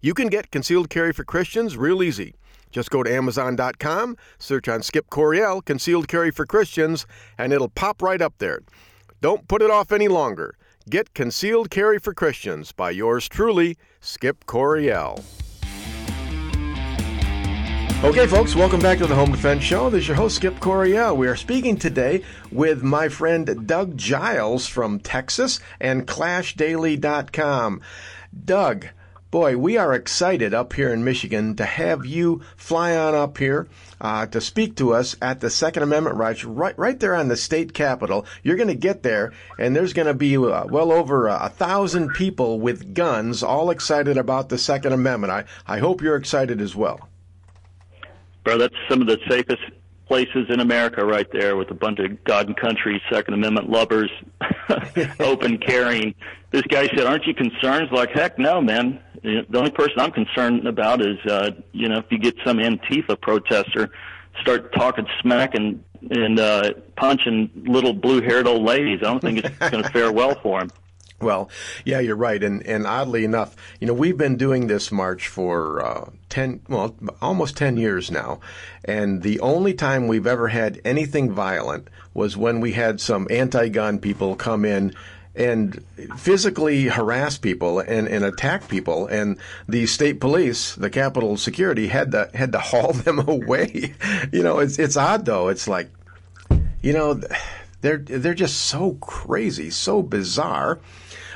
You 0.00 0.12
can 0.12 0.26
get 0.26 0.50
concealed 0.50 0.90
carry 0.90 1.12
for 1.12 1.22
Christians 1.22 1.76
real 1.76 2.02
easy. 2.02 2.34
Just 2.72 2.90
go 2.90 3.04
to 3.04 3.14
Amazon.com, 3.14 4.16
search 4.38 4.66
on 4.66 4.82
Skip 4.82 5.10
Coryell 5.10 5.62
Concealed 5.62 6.08
Carry 6.08 6.32
for 6.32 6.44
Christians, 6.44 7.06
and 7.38 7.52
it'll 7.52 7.68
pop 7.68 8.02
right 8.02 8.20
up 8.20 8.34
there. 8.38 8.62
Don't 9.20 9.46
put 9.46 9.62
it 9.62 9.70
off 9.70 9.92
any 9.92 10.08
longer. 10.08 10.56
Get 10.88 11.14
Concealed 11.14 11.68
Carry 11.68 11.98
for 11.98 12.14
Christians 12.14 12.70
by 12.70 12.90
yours 12.92 13.28
truly, 13.28 13.76
Skip 14.00 14.46
Coryell. 14.46 15.20
Okay, 18.04 18.28
folks, 18.28 18.54
welcome 18.54 18.78
back 18.78 18.98
to 18.98 19.06
the 19.08 19.14
Home 19.16 19.32
Defense 19.32 19.64
Show. 19.64 19.90
This 19.90 20.02
is 20.02 20.08
your 20.08 20.16
host, 20.16 20.36
Skip 20.36 20.60
Coryell. 20.60 21.16
We 21.16 21.26
are 21.26 21.34
speaking 21.34 21.76
today 21.76 22.22
with 22.52 22.84
my 22.84 23.08
friend 23.08 23.66
Doug 23.66 23.96
Giles 23.96 24.68
from 24.68 25.00
Texas 25.00 25.58
and 25.80 26.06
ClashDaily.com. 26.06 27.80
Doug, 28.44 28.86
boy, 29.30 29.56
we 29.56 29.76
are 29.76 29.94
excited 29.94 30.54
up 30.54 30.72
here 30.72 30.92
in 30.92 31.04
Michigan 31.04 31.56
to 31.56 31.64
have 31.64 32.06
you 32.06 32.42
fly 32.56 32.96
on 32.96 33.14
up 33.14 33.38
here 33.38 33.68
uh, 34.00 34.26
to 34.26 34.40
speak 34.40 34.76
to 34.76 34.94
us 34.94 35.16
at 35.20 35.40
the 35.40 35.50
Second 35.50 35.82
Amendment 35.82 36.16
rights 36.16 36.44
right, 36.44 36.78
right 36.78 36.98
there 37.00 37.14
on 37.14 37.28
the 37.28 37.36
state 37.36 37.72
capitol. 37.74 38.26
You're 38.42 38.56
going 38.56 38.68
to 38.68 38.74
get 38.74 39.02
there, 39.02 39.32
and 39.58 39.74
there's 39.74 39.92
going 39.92 40.06
to 40.06 40.14
be 40.14 40.36
uh, 40.36 40.66
well 40.66 40.92
over 40.92 41.26
a, 41.28 41.44
a 41.44 41.48
thousand 41.48 42.10
people 42.14 42.60
with 42.60 42.94
guns, 42.94 43.42
all 43.42 43.70
excited 43.70 44.16
about 44.16 44.48
the 44.48 44.58
Second 44.58 44.92
Amendment. 44.92 45.32
I, 45.32 45.44
I 45.66 45.78
hope 45.78 46.02
you're 46.02 46.16
excited 46.16 46.60
as 46.60 46.76
well. 46.76 47.08
Bro, 48.44 48.58
that's 48.58 48.74
some 48.88 49.00
of 49.00 49.08
the 49.08 49.18
safest 49.28 49.62
places 50.06 50.46
in 50.48 50.60
America 50.60 51.04
right 51.04 51.26
there 51.32 51.56
with 51.56 51.70
a 51.70 51.74
bunch 51.74 51.98
of 51.98 52.22
God 52.24 52.46
and 52.46 52.56
country 52.56 53.02
Second 53.10 53.34
Amendment 53.34 53.68
lovers 53.68 54.10
open 55.20 55.58
carrying. 55.66 56.14
This 56.50 56.62
guy 56.62 56.86
said, 56.88 57.00
Aren't 57.00 57.26
you 57.26 57.34
concerned? 57.34 57.88
Like, 57.92 58.10
heck 58.10 58.38
no, 58.38 58.60
man. 58.60 59.00
The 59.22 59.58
only 59.58 59.72
person 59.72 59.98
I'm 59.98 60.12
concerned 60.12 60.66
about 60.66 61.00
is, 61.00 61.18
uh, 61.28 61.50
you 61.72 61.88
know, 61.88 61.98
if 61.98 62.04
you 62.10 62.18
get 62.18 62.36
some 62.44 62.58
Antifa 62.58 63.20
protester 63.20 63.90
start 64.40 64.72
talking 64.72 65.06
smack 65.20 65.54
and, 65.54 65.82
and 66.10 66.38
uh, 66.38 66.72
punching 66.96 67.50
little 67.66 67.92
blue 67.92 68.20
haired 68.20 68.46
old 68.46 68.62
ladies. 68.62 69.00
I 69.00 69.04
don't 69.04 69.20
think 69.20 69.44
it's 69.44 69.58
going 69.58 69.82
to 69.82 69.90
fare 69.90 70.12
well 70.12 70.34
for 70.40 70.60
him. 70.60 70.70
Well, 71.20 71.48
yeah, 71.84 72.00
you're 72.00 72.14
right, 72.14 72.42
and 72.42 72.62
and 72.66 72.86
oddly 72.86 73.24
enough, 73.24 73.56
you 73.80 73.86
know, 73.86 73.94
we've 73.94 74.18
been 74.18 74.36
doing 74.36 74.66
this 74.66 74.92
march 74.92 75.28
for 75.28 75.84
uh, 75.84 76.10
ten, 76.28 76.60
well, 76.68 76.94
almost 77.22 77.56
ten 77.56 77.78
years 77.78 78.10
now, 78.10 78.40
and 78.84 79.22
the 79.22 79.40
only 79.40 79.72
time 79.72 80.08
we've 80.08 80.26
ever 80.26 80.48
had 80.48 80.80
anything 80.84 81.32
violent 81.32 81.88
was 82.12 82.36
when 82.36 82.60
we 82.60 82.72
had 82.72 83.00
some 83.00 83.26
anti-gun 83.30 83.98
people 83.98 84.36
come 84.36 84.64
in 84.64 84.94
and 85.34 85.84
physically 86.16 86.84
harass 86.84 87.36
people 87.36 87.78
and, 87.78 88.08
and 88.08 88.24
attack 88.24 88.68
people. 88.68 89.06
And 89.06 89.38
the 89.68 89.86
state 89.86 90.20
police 90.20 90.74
the 90.74 90.90
capitol 90.90 91.36
security 91.36 91.88
had 91.88 92.12
to 92.12 92.30
had 92.34 92.52
to 92.52 92.58
haul 92.70 92.92
them 92.92 93.20
away. 93.20 93.94
You 94.32 94.42
know 94.42 94.58
it's 94.58 94.78
it's 94.78 94.96
odd 94.96 95.24
though. 95.24 95.48
It's 95.48 95.68
like 95.68 95.90
you 96.82 96.92
know 96.92 97.20
they're 97.80 97.98
they're 97.98 98.34
just 98.34 98.62
so 98.62 98.94
crazy 98.94 99.70
so 99.70 100.02
bizarre 100.02 100.80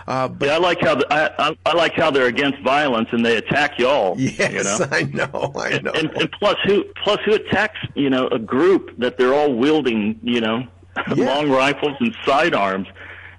uh, 0.07 0.29
but 0.29 0.49
yeah, 0.49 0.55
I 0.55 0.59
like 0.59 0.81
how 0.81 0.95
the, 0.95 1.07
I, 1.13 1.57
I 1.65 1.75
like 1.75 1.95
how 1.95 2.11
they're 2.11 2.27
against 2.27 2.61
violence 2.63 3.09
and 3.13 3.25
they 3.25 3.37
attack 3.37 3.79
y'all. 3.79 4.19
Yes, 4.19 4.53
you 4.53 4.65
know? 4.65 4.87
I 4.97 5.03
know, 5.03 5.53
I 5.57 5.79
know. 5.79 5.93
And, 5.93 6.11
and, 6.11 6.11
and 6.17 6.33
plus, 6.33 6.57
who 6.65 6.85
plus 7.03 7.19
who 7.25 7.35
attacks 7.35 7.79
you 7.95 8.11
know 8.11 8.29
a 8.29 8.39
group 8.39 8.97
that 8.99 9.19
they're 9.19 9.35
all 9.35 9.55
wielding 9.55 10.19
you 10.23 10.41
know 10.41 10.67
yeah. 11.15 11.25
long 11.25 11.51
rifles 11.51 11.97
and 12.01 12.15
sidearms. 12.25 12.89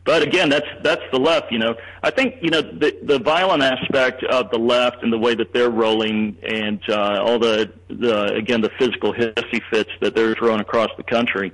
But 0.03 0.23
again, 0.23 0.49
that's 0.49 0.65
that's 0.83 1.03
the 1.11 1.19
left. 1.19 1.51
You 1.51 1.59
know, 1.59 1.75
I 2.01 2.09
think 2.09 2.35
you 2.41 2.49
know 2.49 2.61
the 2.61 2.97
the 3.03 3.19
violent 3.19 3.61
aspect 3.61 4.23
of 4.23 4.49
the 4.49 4.57
left 4.57 5.03
and 5.03 5.13
the 5.13 5.17
way 5.17 5.35
that 5.35 5.53
they're 5.53 5.69
rolling, 5.69 6.37
and 6.41 6.81
uh, 6.89 7.19
all 7.21 7.37
the 7.37 7.71
the 7.87 8.33
again 8.33 8.61
the 8.61 8.71
physical 8.79 9.13
hissy 9.13 9.61
fits 9.69 9.91
that 10.01 10.15
they're 10.15 10.33
throwing 10.35 10.59
across 10.59 10.89
the 10.97 11.03
country. 11.03 11.53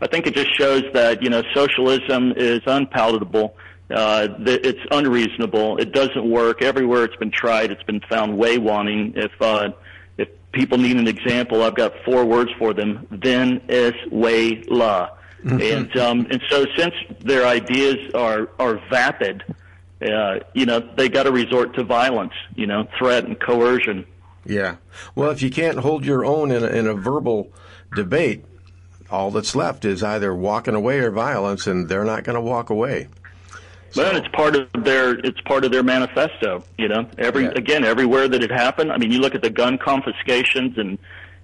I 0.00 0.08
think 0.08 0.26
it 0.26 0.34
just 0.34 0.56
shows 0.58 0.82
that 0.92 1.22
you 1.22 1.30
know 1.30 1.42
socialism 1.54 2.32
is 2.36 2.60
unpalatable 2.66 3.56
uh, 3.94 4.28
it's 4.40 4.80
unreasonable. 4.90 5.76
It 5.78 5.92
doesn't 5.92 6.28
work. 6.28 6.62
Everywhere 6.62 7.04
it's 7.04 7.16
been 7.16 7.30
tried, 7.30 7.70
it's 7.70 7.82
been 7.84 8.00
found 8.00 8.36
way 8.36 8.58
wanting. 8.58 9.14
If 9.16 9.32
uh, 9.40 9.70
if 10.18 10.28
people 10.52 10.78
need 10.78 10.96
an 10.96 11.06
example, 11.06 11.62
I've 11.62 11.76
got 11.76 11.92
four 12.04 12.24
words 12.24 12.50
for 12.58 12.74
them: 12.74 13.06
Venezuela. 13.10 13.58
Mm-hmm. 15.44 15.60
And 15.60 15.96
um, 15.96 16.26
and 16.30 16.42
so 16.48 16.66
since 16.76 16.94
their 17.20 17.46
ideas 17.46 18.12
are 18.14 18.48
are 18.58 18.80
vapid, 18.90 19.44
uh, 20.02 20.40
you 20.54 20.66
know 20.66 20.80
they 20.80 21.08
got 21.08 21.24
to 21.24 21.32
resort 21.32 21.74
to 21.74 21.84
violence, 21.84 22.32
you 22.54 22.66
know, 22.66 22.88
threat 22.98 23.24
and 23.24 23.38
coercion. 23.38 24.06
Yeah. 24.46 24.76
Well, 25.14 25.30
if 25.30 25.40
you 25.42 25.50
can't 25.50 25.78
hold 25.78 26.04
your 26.04 26.24
own 26.24 26.50
in 26.50 26.62
a, 26.62 26.66
in 26.66 26.86
a 26.86 26.94
verbal 26.94 27.50
debate, 27.94 28.44
all 29.10 29.30
that's 29.30 29.54
left 29.54 29.84
is 29.84 30.02
either 30.02 30.34
walking 30.34 30.74
away 30.74 30.98
or 30.98 31.10
violence, 31.10 31.66
and 31.66 31.88
they're 31.88 32.04
not 32.04 32.24
going 32.24 32.34
to 32.34 32.42
walk 32.42 32.70
away. 32.70 33.08
But 33.94 34.16
it's 34.16 34.28
part 34.28 34.56
of 34.56 34.68
their 34.84 35.18
it's 35.18 35.40
part 35.42 35.64
of 35.64 35.72
their 35.72 35.82
manifesto. 35.82 36.64
You 36.78 36.88
know, 36.88 37.08
every 37.18 37.44
yeah. 37.44 37.52
again 37.56 37.84
everywhere 37.84 38.28
that 38.28 38.42
it 38.42 38.50
happened. 38.50 38.92
I 38.92 38.98
mean, 38.98 39.12
you 39.12 39.20
look 39.20 39.34
at 39.34 39.42
the 39.42 39.50
gun 39.50 39.78
confiscations 39.78 40.76
and 40.78 40.98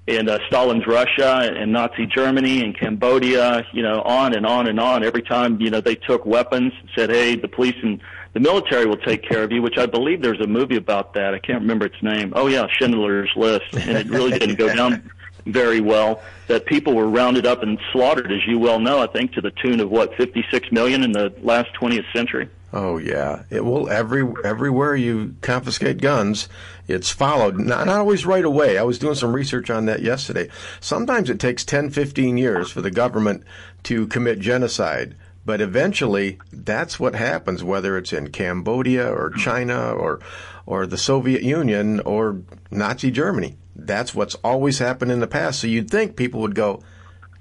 in 0.07 0.29
uh, 0.29 0.39
Stalin's 0.49 0.87
Russia 0.87 1.53
and 1.55 1.73
Nazi 1.73 2.07
Germany 2.07 2.65
and 2.65 2.77
Cambodia, 2.77 3.65
you 3.73 3.83
know, 3.83 4.03
on 4.03 4.35
and 4.35 4.45
on 4.45 4.67
and 4.67 4.81
on. 4.81 5.05
Every 5.05 5.23
time, 5.23 5.61
you 5.61 5.71
know, 5.71 5.81
they 5.81 5.95
took 5.95 6.27
weapons, 6.27 6.73
and 6.81 6.91
said, 6.97 7.11
hey, 7.11 7.37
the 7.37 7.49
police 7.49 7.77
and 7.83 8.01
the 8.33 8.41
military 8.41 8.87
will 8.87 8.97
take 8.97 9.23
care 9.23 9.43
of 9.43 9.53
you, 9.53 9.63
which 9.63 9.79
I 9.79 9.87
believe 9.87 10.23
there's 10.23 10.41
a 10.41 10.47
movie 10.47 10.77
about 10.77 11.15
that. 11.15 11.35
I 11.35 11.39
can't 11.39 11.61
remember 11.61 11.87
its 11.87 12.03
name. 12.03 12.33
Oh, 12.35 12.47
yeah, 12.47 12.67
Schindler's 12.79 13.31
List. 13.37 13.73
And 13.73 13.97
it 13.97 14.09
really 14.09 14.37
didn't 14.39 14.57
go 14.57 14.75
down 14.75 15.11
very 15.47 15.81
well. 15.81 16.23
That 16.49 16.67
people 16.67 16.95
were 16.95 17.09
rounded 17.09 17.47
up 17.47 17.63
and 17.63 17.79
slaughtered, 17.93 18.33
as 18.33 18.47
you 18.47 18.59
well 18.59 18.81
know, 18.81 19.01
I 19.01 19.07
think 19.07 19.33
to 19.35 19.41
the 19.41 19.51
tune 19.51 19.81
of, 19.81 19.91
what, 19.91 20.15
56 20.17 20.73
million 20.73 21.03
in 21.03 21.13
the 21.13 21.33
last 21.43 21.71
20th 21.81 22.11
century? 22.13 22.49
Oh 22.73 22.99
yeah, 22.99 23.43
it 23.51 23.65
will 23.65 23.89
every 23.91 24.25
everywhere 24.45 24.95
you 24.95 25.35
confiscate 25.41 26.01
guns, 26.01 26.49
it's 26.87 27.11
followed. 27.11 27.59
Not, 27.59 27.87
not 27.87 27.99
always 27.99 28.25
right 28.25 28.45
away. 28.45 28.79
I 28.79 28.85
was 28.85 28.99
doing 28.99 29.17
some 29.17 29.33
research 29.33 29.71
on 29.71 29.87
that 29.87 30.03
yesterday. 30.03 30.49
Sometimes 30.79 31.31
it 31.31 31.41
takes 31.41 31.65
10, 31.65 31.91
15 31.91 32.37
years 32.37 32.71
for 32.71 32.81
the 32.81 32.91
government 32.91 33.43
to 33.85 34.07
commit 34.07 34.39
genocide, 34.39 35.17
but 35.45 35.61
eventually 35.61 36.39
that's 36.53 37.01
what 37.01 37.17
happens. 37.17 37.65
Whether 37.65 37.99
it's 37.99 38.13
in 38.13 38.31
Cambodia 38.31 39.11
or 39.11 39.31
China 39.31 39.93
or 39.93 40.21
or 40.65 40.87
the 40.87 40.99
Soviet 40.99 41.43
Union 41.43 41.99
or 42.01 42.43
Nazi 42.71 43.11
Germany, 43.11 43.57
that's 43.87 44.15
what's 44.15 44.35
always 44.37 44.79
happened 44.79 45.11
in 45.11 45.21
the 45.21 45.27
past. 45.27 45.61
So 45.61 45.67
you'd 45.67 45.91
think 45.91 46.17
people 46.17 46.41
would 46.41 46.55
go, 46.55 46.83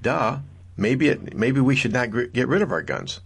"Duh, 0.01 0.39
maybe 0.77 1.09
it 1.09 1.35
maybe 1.35 1.59
we 1.59 1.75
should 1.75 1.93
not 1.93 2.07
get 2.33 2.47
rid 2.47 2.61
of 2.61 2.71
our 2.71 2.81
guns." 2.81 3.21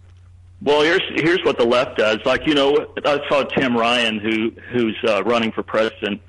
Well, 0.62 0.82
here's 0.82 1.02
here's 1.16 1.42
what 1.44 1.58
the 1.58 1.64
left 1.64 1.98
does. 1.98 2.18
Like 2.24 2.46
you 2.46 2.54
know, 2.54 2.74
I 3.04 3.20
saw 3.28 3.42
Tim 3.42 3.76
Ryan, 3.76 4.18
who 4.18 4.52
who's 4.72 4.96
uh, 5.06 5.22
running 5.24 5.52
for 5.52 5.62
president, 5.62 6.20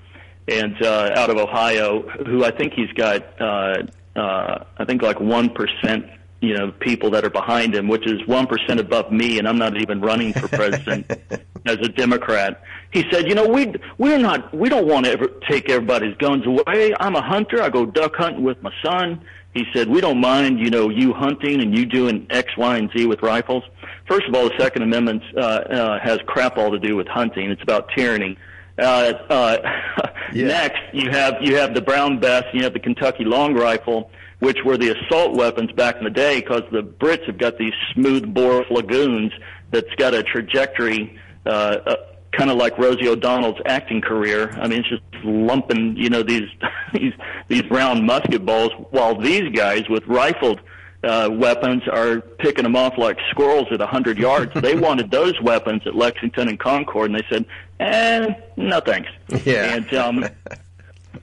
and 0.47 0.75
uh, 0.81 1.11
out 1.15 1.29
of 1.29 1.37
Ohio, 1.37 2.01
who 2.25 2.43
I 2.43 2.51
think 2.51 2.73
he's 2.73 2.91
got, 2.91 3.23
uh, 3.41 3.83
uh, 4.15 4.65
I 4.77 4.85
think 4.85 5.01
like 5.01 5.19
one 5.19 5.49
percent, 5.49 6.05
you 6.45 6.55
know, 6.55 6.71
people 6.71 7.09
that 7.11 7.25
are 7.25 7.29
behind 7.29 7.75
him, 7.75 7.87
which 7.87 8.05
is 8.07 8.25
one 8.27 8.47
percent 8.47 8.79
above 8.79 9.11
me, 9.11 9.39
and 9.39 9.47
I'm 9.47 9.57
not 9.57 9.77
even 9.77 10.01
running 10.01 10.33
for 10.33 10.47
president 10.47 11.09
as 11.65 11.77
a 11.77 11.89
Democrat. 11.89 12.61
He 12.91 13.03
said, 13.11 13.27
you 13.27 13.35
know, 13.35 13.47
we 13.47 13.73
we're 13.97 14.17
not, 14.17 14.53
we 14.53 14.69
don't 14.69 14.87
want 14.87 15.05
to 15.05 15.11
ever 15.11 15.27
take 15.49 15.69
everybody's 15.69 16.15
guns 16.17 16.45
away. 16.45 16.93
I'm 16.99 17.15
a 17.15 17.21
hunter. 17.21 17.61
I 17.61 17.69
go 17.69 17.85
duck 17.85 18.15
hunting 18.15 18.43
with 18.43 18.61
my 18.61 18.71
son. 18.83 19.25
He 19.53 19.63
said, 19.73 19.87
we 19.87 20.01
don't 20.01 20.19
mind, 20.19 20.59
you 20.59 20.69
know, 20.69 20.89
you 20.89 21.13
hunting 21.13 21.61
and 21.61 21.75
you 21.77 21.85
doing 21.85 22.27
X, 22.29 22.55
Y, 22.57 22.77
and 22.77 22.91
Z 22.91 23.05
with 23.05 23.21
rifles. 23.21 23.63
First 24.05 24.27
of 24.27 24.35
all, 24.35 24.49
the 24.49 24.55
Second 24.59 24.83
Amendment 24.83 25.23
uh, 25.35 25.39
uh, 25.39 25.99
has 26.01 26.19
crap 26.25 26.57
all 26.57 26.71
to 26.71 26.79
do 26.79 26.97
with 26.97 27.07
hunting. 27.07 27.49
It's 27.49 27.61
about 27.63 27.89
tyranny. 27.95 28.37
Uh, 28.77 29.13
uh, 29.29 29.57
yeah. 30.33 30.47
Next, 30.47 30.81
you 30.93 31.09
have 31.09 31.35
you 31.41 31.55
have 31.55 31.73
the 31.73 31.81
Brown 31.81 32.19
Bess, 32.19 32.43
you 32.53 32.63
have 32.63 32.73
the 32.73 32.79
Kentucky 32.79 33.23
Long 33.23 33.53
Rifle, 33.53 34.11
which 34.45 34.63
were 34.63 34.77
the 34.77 34.95
assault 34.95 35.35
weapons 35.35 35.71
back 35.71 35.97
in 35.97 36.03
the 36.03 36.09
day, 36.11 36.39
because 36.39 36.61
the 36.71 36.83
Brits 36.83 37.25
have 37.25 37.39
got 37.39 37.57
these 37.57 37.73
smooth 37.93 38.31
bore 38.31 38.63
lagoons 38.69 39.31
that's 39.71 39.93
got 39.95 40.13
a 40.13 40.21
trajectory, 40.21 41.17
uh, 41.47 41.49
uh, 41.49 41.95
kind 42.31 42.51
of 42.51 42.57
like 42.57 42.77
Rosie 42.77 43.07
O'Donnell's 43.07 43.59
acting 43.65 44.01
career. 44.01 44.51
I 44.61 44.67
mean, 44.67 44.81
it's 44.81 44.89
just 44.89 45.01
lumping, 45.23 45.97
you 45.97 46.11
know, 46.11 46.21
these 46.21 46.47
these 46.93 47.13
these 47.47 47.63
round 47.71 48.05
musket 48.05 48.45
balls, 48.45 48.69
while 48.91 49.19
these 49.19 49.49
guys 49.51 49.89
with 49.89 50.05
rifled 50.05 50.59
uh, 51.03 51.27
weapons 51.31 51.81
are 51.91 52.21
picking 52.21 52.63
them 52.63 52.75
off 52.75 52.99
like 52.99 53.17
squirrels 53.31 53.67
at 53.71 53.81
a 53.81 53.85
100 53.85 54.19
yards. 54.19 54.51
they 54.61 54.75
wanted 54.75 55.09
those 55.09 55.41
weapons 55.41 55.81
at 55.87 55.95
Lexington 55.95 56.49
and 56.49 56.59
Concord, 56.59 57.09
and 57.09 57.19
they 57.19 57.25
said, 57.31 57.45
eh, 57.79 58.33
no 58.57 58.79
thanks. 58.79 59.09
Yeah. 59.43 59.73
And, 59.73 59.93
um, 59.95 60.25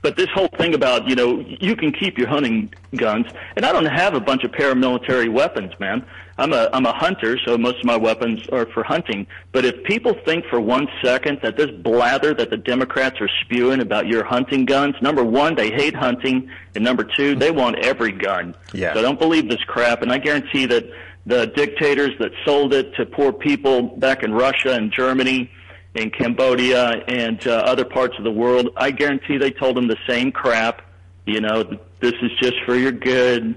but 0.01 0.15
this 0.17 0.29
whole 0.33 0.49
thing 0.57 0.73
about, 0.73 1.07
you 1.07 1.15
know, 1.15 1.39
you 1.39 1.75
can 1.75 1.91
keep 1.91 2.17
your 2.17 2.27
hunting 2.27 2.73
guns, 2.95 3.27
and 3.55 3.65
I 3.65 3.71
don't 3.71 3.85
have 3.85 4.13
a 4.13 4.19
bunch 4.19 4.43
of 4.43 4.51
paramilitary 4.51 5.31
weapons, 5.31 5.71
man. 5.79 6.05
I'm 6.37 6.51
a 6.51 6.69
I'm 6.73 6.85
a 6.85 6.93
hunter, 6.93 7.37
so 7.45 7.57
most 7.57 7.79
of 7.79 7.85
my 7.85 7.95
weapons 7.95 8.47
are 8.49 8.65
for 8.65 8.83
hunting. 8.83 9.27
But 9.51 9.65
if 9.65 9.83
people 9.83 10.15
think 10.25 10.45
for 10.45 10.59
one 10.59 10.87
second 11.03 11.39
that 11.43 11.57
this 11.57 11.69
blather 11.69 12.33
that 12.33 12.49
the 12.49 12.57
Democrats 12.57 13.21
are 13.21 13.29
spewing 13.41 13.81
about 13.81 14.07
your 14.07 14.23
hunting 14.23 14.65
guns, 14.65 14.95
number 15.01 15.23
one, 15.23 15.55
they 15.55 15.69
hate 15.69 15.95
hunting, 15.95 16.49
and 16.73 16.83
number 16.83 17.03
two, 17.03 17.35
they 17.35 17.51
want 17.51 17.77
every 17.79 18.11
gun. 18.11 18.55
Yeah. 18.73 18.93
So 18.93 19.01
don't 19.01 19.19
believe 19.19 19.47
this 19.47 19.63
crap, 19.65 20.01
and 20.01 20.11
I 20.11 20.17
guarantee 20.17 20.65
that 20.65 20.85
the 21.25 21.47
dictators 21.47 22.17
that 22.19 22.31
sold 22.43 22.73
it 22.73 22.95
to 22.95 23.05
poor 23.05 23.31
people 23.31 23.83
back 23.83 24.23
in 24.23 24.33
Russia 24.33 24.73
and 24.73 24.91
Germany 24.91 25.49
in 25.95 26.09
Cambodia 26.09 27.03
and 27.07 27.45
uh, 27.47 27.51
other 27.51 27.85
parts 27.85 28.15
of 28.17 28.23
the 28.23 28.31
world, 28.31 28.69
I 28.75 28.91
guarantee 28.91 29.37
they 29.37 29.51
told 29.51 29.77
them 29.77 29.87
the 29.87 29.97
same 30.07 30.31
crap. 30.31 30.81
You 31.25 31.41
know, 31.41 31.63
this 31.99 32.13
is 32.21 32.31
just 32.41 32.55
for 32.65 32.75
your 32.75 32.91
good 32.91 33.55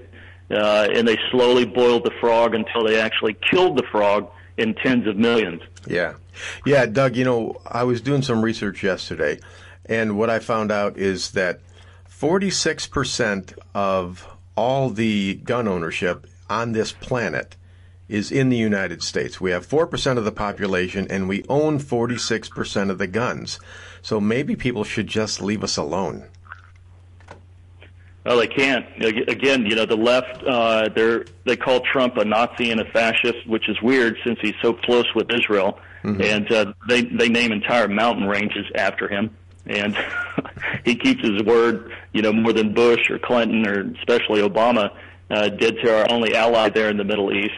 uh, 0.49 0.87
and 0.93 1.07
they 1.07 1.17
slowly 1.31 1.65
boiled 1.65 2.03
the 2.03 2.11
frog 2.19 2.55
until 2.55 2.85
they 2.85 2.99
actually 2.99 3.35
killed 3.51 3.77
the 3.77 3.83
frog 3.91 4.29
in 4.57 4.73
tens 4.75 5.07
of 5.07 5.17
millions. 5.17 5.61
Yeah. 5.85 6.15
Yeah, 6.65 6.85
Doug, 6.85 7.15
you 7.15 7.25
know, 7.25 7.59
I 7.65 7.83
was 7.83 8.01
doing 8.01 8.21
some 8.21 8.43
research 8.43 8.83
yesterday, 8.83 9.39
and 9.85 10.17
what 10.17 10.29
I 10.29 10.39
found 10.39 10.71
out 10.71 10.97
is 10.97 11.31
that 11.31 11.59
46% 12.09 13.57
of 13.73 14.27
all 14.55 14.89
the 14.89 15.35
gun 15.35 15.67
ownership 15.67 16.27
on 16.49 16.71
this 16.71 16.91
planet 16.91 17.55
is 18.09 18.31
in 18.31 18.49
the 18.49 18.57
United 18.57 19.03
States. 19.03 19.41
We 19.41 19.51
have 19.51 19.67
4% 19.67 20.17
of 20.17 20.23
the 20.23 20.31
population, 20.31 21.07
and 21.09 21.27
we 21.27 21.43
own 21.49 21.79
46% 21.79 22.89
of 22.89 22.97
the 22.97 23.07
guns. 23.07 23.59
So 24.01 24.21
maybe 24.21 24.55
people 24.55 24.83
should 24.83 25.07
just 25.07 25.41
leave 25.41 25.63
us 25.63 25.77
alone. 25.77 26.27
Well, 28.25 28.37
they 28.37 28.47
can't. 28.47 28.85
Again, 29.01 29.65
you 29.65 29.75
know, 29.75 29.85
the 29.85 29.95
left, 29.95 30.43
uh, 30.43 30.89
they're, 30.93 31.25
they 31.45 31.55
call 31.55 31.79
Trump 31.79 32.17
a 32.17 32.25
Nazi 32.25 32.71
and 32.71 32.81
a 32.81 32.85
fascist, 32.91 33.47
which 33.47 33.69
is 33.69 33.81
weird 33.81 34.17
since 34.25 34.37
he's 34.41 34.55
so 34.61 34.73
close 34.73 35.05
with 35.15 35.31
Israel. 35.31 35.79
Mm-hmm. 36.03 36.21
And 36.21 36.51
uh, 36.51 36.73
they, 36.87 37.03
they 37.03 37.29
name 37.29 37.51
entire 37.51 37.87
mountain 37.87 38.27
ranges 38.27 38.65
after 38.75 39.07
him. 39.07 39.35
And 39.65 39.97
he 40.85 40.95
keeps 40.95 41.21
his 41.21 41.41
word, 41.43 41.93
you 42.13 42.21
know, 42.21 42.33
more 42.33 42.53
than 42.53 42.73
Bush 42.73 43.09
or 43.09 43.17
Clinton 43.17 43.65
or 43.65 43.93
especially 43.99 44.41
Obama 44.41 44.91
uh, 45.29 45.49
did 45.49 45.77
to 45.83 45.97
our 45.97 46.11
only 46.11 46.35
ally 46.35 46.69
there 46.69 46.89
in 46.89 46.97
the 46.97 47.03
Middle 47.03 47.33
East. 47.33 47.55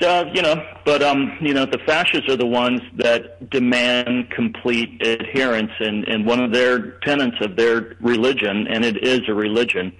So, 0.00 0.30
you 0.32 0.42
know, 0.42 0.64
but, 0.84 1.02
um, 1.02 1.36
you 1.40 1.54
know, 1.54 1.66
the 1.66 1.78
fascists 1.78 2.28
are 2.28 2.36
the 2.36 2.46
ones 2.46 2.80
that 2.96 3.50
demand 3.50 4.30
complete 4.30 5.04
adherence, 5.04 5.72
and, 5.80 6.06
and 6.06 6.24
one 6.24 6.40
of 6.40 6.52
their 6.52 6.92
tenets 7.00 7.36
of 7.40 7.56
their 7.56 7.96
religion, 8.00 8.68
and 8.68 8.84
it 8.84 9.04
is 9.04 9.22
a 9.28 9.34
religion, 9.34 9.92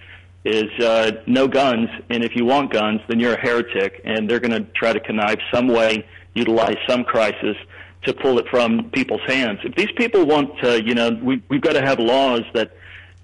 is 0.45 0.71
uh, 0.85 1.11
no 1.27 1.49
guns, 1.49 1.89
and 2.11 2.23
if 2.23 2.37
you 2.37 2.45
want 2.45 2.73
guns, 2.73 3.01
then 3.09 3.19
you're 3.19 3.35
a 3.35 3.41
heretic, 3.41 4.01
and 4.05 4.31
they're 4.31 4.39
going 4.39 4.53
to 4.53 4.71
try 4.73 4.93
to 4.93 5.01
connive 5.01 5.39
some 5.53 5.67
way, 5.67 6.07
utilize 6.35 6.77
some 6.89 7.03
crisis 7.03 7.57
to 8.05 8.15
pull 8.15 8.39
it 8.39 8.47
from 8.49 8.91
people's 8.91 9.21
hands. 9.27 9.59
If 9.65 9.75
these 9.75 9.91
people 9.97 10.25
want 10.25 10.61
to, 10.63 10.81
you 10.81 10.95
know, 10.95 11.11
we, 11.11 11.43
we've 11.49 11.61
got 11.61 11.73
to 11.73 11.83
have 11.83 11.99
laws 11.99 12.43
that 12.55 12.73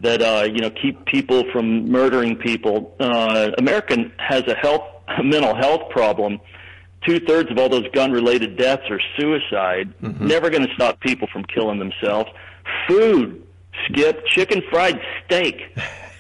that 0.00 0.20
uh, 0.20 0.42
you 0.42 0.58
know 0.58 0.70
keep 0.70 1.06
people 1.06 1.44
from 1.52 1.88
murdering 1.88 2.36
people. 2.36 2.94
Uh, 2.98 3.52
American 3.58 4.12
has 4.18 4.42
a 4.48 4.54
health, 4.56 4.82
a 5.06 5.22
mental 5.22 5.54
health 5.54 5.88
problem 5.90 6.40
two 7.06 7.20
thirds 7.20 7.50
of 7.50 7.58
all 7.58 7.68
those 7.68 7.88
gun 7.92 8.12
related 8.12 8.56
deaths 8.56 8.84
are 8.90 9.00
suicide. 9.18 9.92
Mm-hmm. 10.02 10.26
Never 10.26 10.50
going 10.50 10.66
to 10.66 10.74
stop 10.74 11.00
people 11.00 11.28
from 11.32 11.44
killing 11.44 11.78
themselves. 11.78 12.30
Food, 12.88 13.46
skip, 13.88 14.26
chicken 14.26 14.62
fried 14.70 15.00
steak 15.24 15.76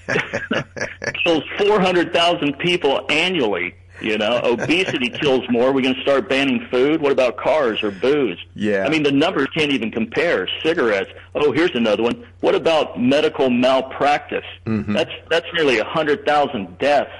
kills 1.24 1.42
400,000 1.58 2.58
people 2.58 3.06
annually. 3.08 3.74
You 4.00 4.18
know, 4.18 4.40
obesity 4.44 5.08
kills 5.08 5.44
more. 5.48 5.72
We're 5.72 5.82
going 5.82 5.94
to 5.94 6.02
start 6.02 6.28
banning 6.28 6.66
food. 6.70 7.00
What 7.00 7.12
about 7.12 7.36
cars 7.36 7.82
or 7.82 7.90
booze? 7.90 8.38
Yeah. 8.54 8.84
I 8.84 8.88
mean, 8.88 9.04
the 9.04 9.12
numbers 9.12 9.46
can't 9.56 9.70
even 9.70 9.90
compare. 9.90 10.48
Cigarettes. 10.62 11.10
Oh, 11.34 11.52
here's 11.52 11.74
another 11.74 12.02
one. 12.02 12.26
What 12.40 12.54
about 12.54 13.00
medical 13.00 13.50
malpractice? 13.50 14.44
Mm-hmm. 14.66 14.92
That's 14.92 15.12
that's 15.30 15.46
nearly 15.54 15.78
a 15.78 15.84
hundred 15.84 16.26
thousand 16.26 16.78
deaths 16.78 17.12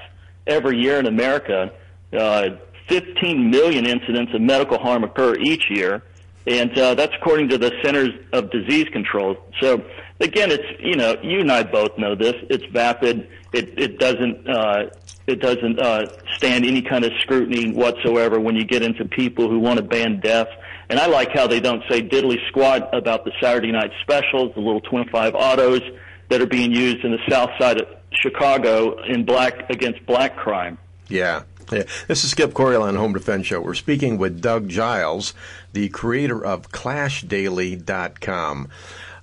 every 0.45 0.77
year 0.77 0.99
in 0.99 1.05
America. 1.07 1.71
Uh, 2.11 2.49
15 2.87 3.49
million 3.49 3.85
incidents 3.85 4.33
of 4.33 4.41
medical 4.41 4.77
harm 4.77 5.03
occur 5.03 5.35
each 5.35 5.69
year, 5.69 6.03
and 6.47 6.77
uh, 6.77 6.93
that's 6.95 7.13
according 7.19 7.49
to 7.49 7.57
the 7.57 7.71
Centers 7.83 8.11
of 8.31 8.51
Disease 8.51 8.87
Control. 8.89 9.37
So 9.61 9.83
again, 10.19 10.51
it's 10.51 10.79
you 10.79 10.95
know 10.95 11.15
you 11.23 11.39
and 11.39 11.51
I 11.51 11.63
both 11.63 11.97
know 11.97 12.15
this. 12.15 12.35
It's 12.49 12.65
vapid. 12.71 13.29
It 13.53 13.77
it 13.77 13.99
doesn't 13.99 14.47
uh, 14.47 14.89
it 15.27 15.39
doesn't 15.41 15.79
uh, 15.79 16.05
stand 16.35 16.65
any 16.65 16.81
kind 16.81 17.03
of 17.03 17.11
scrutiny 17.21 17.71
whatsoever 17.71 18.39
when 18.39 18.55
you 18.55 18.65
get 18.65 18.83
into 18.83 19.05
people 19.05 19.49
who 19.49 19.59
want 19.59 19.77
to 19.77 19.83
ban 19.83 20.19
death. 20.19 20.47
And 20.89 20.99
I 20.99 21.07
like 21.07 21.31
how 21.33 21.47
they 21.47 21.59
don't 21.59 21.83
say 21.89 22.01
diddly 22.01 22.37
squat 22.47 22.89
about 22.93 23.25
the 23.25 23.31
Saturday 23.41 23.71
night 23.71 23.91
specials, 24.01 24.53
the 24.53 24.61
little 24.61 24.81
25 24.81 25.33
autos 25.33 25.81
that 26.29 26.41
are 26.41 26.47
being 26.47 26.71
used 26.71 27.03
in 27.03 27.11
the 27.11 27.19
South 27.27 27.49
Side 27.59 27.81
of 27.81 27.87
Chicago 28.11 29.01
in 29.03 29.25
black 29.25 29.69
against 29.69 30.05
black 30.05 30.35
crime. 30.37 30.77
Yeah. 31.07 31.43
Yeah. 31.71 31.83
This 32.07 32.23
is 32.23 32.31
Skip 32.31 32.53
Coryell 32.53 32.83
on 32.83 32.95
Home 32.95 33.13
Defense 33.13 33.47
Show. 33.47 33.59
We're 33.59 33.73
speaking 33.73 34.17
with 34.17 34.41
Doug 34.41 34.69
Giles, 34.69 35.33
the 35.73 35.89
creator 35.89 36.45
of 36.45 36.69
ClashDaily.com. 36.71 38.67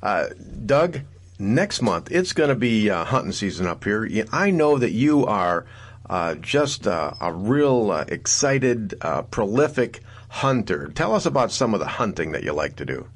Uh, 0.03 0.27
Doug, 0.67 1.01
next 1.39 1.83
month 1.83 2.11
it's 2.11 2.33
going 2.33 2.49
to 2.49 2.57
be 2.57 2.91
uh, 2.91 3.05
hunting 3.05 3.33
season 3.33 3.67
up 3.67 3.85
here. 3.85 4.09
I 4.33 4.51
know 4.51 4.77
that 4.79 4.91
you 4.91 5.25
are 5.25 5.65
uh, 6.11 6.35
just 6.37 6.87
uh, 6.87 7.13
a 7.21 7.33
real 7.33 7.91
uh, 7.93 8.05
excited, 8.09 8.95
uh, 9.01 9.23
prolific 9.23 10.01
hunter. 10.29 10.89
Tell 10.89 11.15
us 11.15 11.27
about 11.27 11.53
some 11.53 11.75
of 11.75 11.81
the 11.81 11.87
hunting 11.87 12.33
that 12.33 12.43
you 12.43 12.53
like 12.53 12.77
to 12.77 12.85
do. 12.85 13.07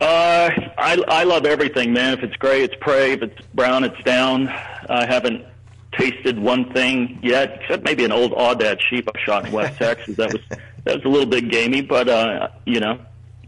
Uh, 0.00 0.50
I 0.78 1.00
I 1.06 1.22
love 1.22 1.46
everything, 1.46 1.92
man. 1.92 2.14
If 2.14 2.24
it's 2.24 2.34
gray, 2.34 2.64
it's 2.64 2.74
prey. 2.80 3.12
If 3.12 3.22
it's 3.22 3.40
brown, 3.54 3.84
it's 3.84 4.02
down. 4.02 4.48
I 4.48 5.06
haven't 5.06 5.44
tasted 5.98 6.38
one 6.38 6.72
thing 6.72 7.18
yet, 7.22 7.60
except 7.60 7.84
maybe 7.84 8.04
an 8.04 8.12
old 8.12 8.32
aoudad 8.32 8.80
sheep 8.88 9.08
I 9.08 9.18
shot 9.24 9.46
in 9.46 9.52
West 9.52 9.78
Texas. 9.78 10.16
That 10.16 10.32
was 10.32 10.42
that 10.84 10.96
was 10.96 11.04
a 11.04 11.08
little 11.08 11.26
bit 11.26 11.50
gamey, 11.50 11.82
but 11.82 12.08
uh, 12.08 12.48
you 12.66 12.80
know, 12.80 12.98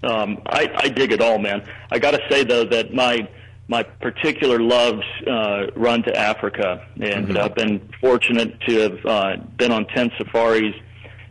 um, 0.02 0.42
I 0.46 0.70
I 0.76 0.88
dig 0.88 1.12
it 1.12 1.20
all, 1.20 1.38
man. 1.38 1.66
I 1.90 1.98
got 1.98 2.12
to 2.12 2.20
say 2.28 2.44
though 2.44 2.64
that 2.64 2.94
my 2.94 3.28
my 3.68 3.82
particular 3.82 4.60
loves 4.60 5.02
uh, 5.26 5.66
run 5.74 6.02
to 6.02 6.16
Africa, 6.16 6.86
and 7.00 7.28
mm-hmm. 7.28 7.38
I've 7.38 7.54
been 7.54 7.88
fortunate 8.00 8.60
to 8.68 8.78
have 8.80 9.06
uh, 9.06 9.36
been 9.56 9.72
on 9.72 9.86
ten 9.86 10.10
safaris, 10.18 10.74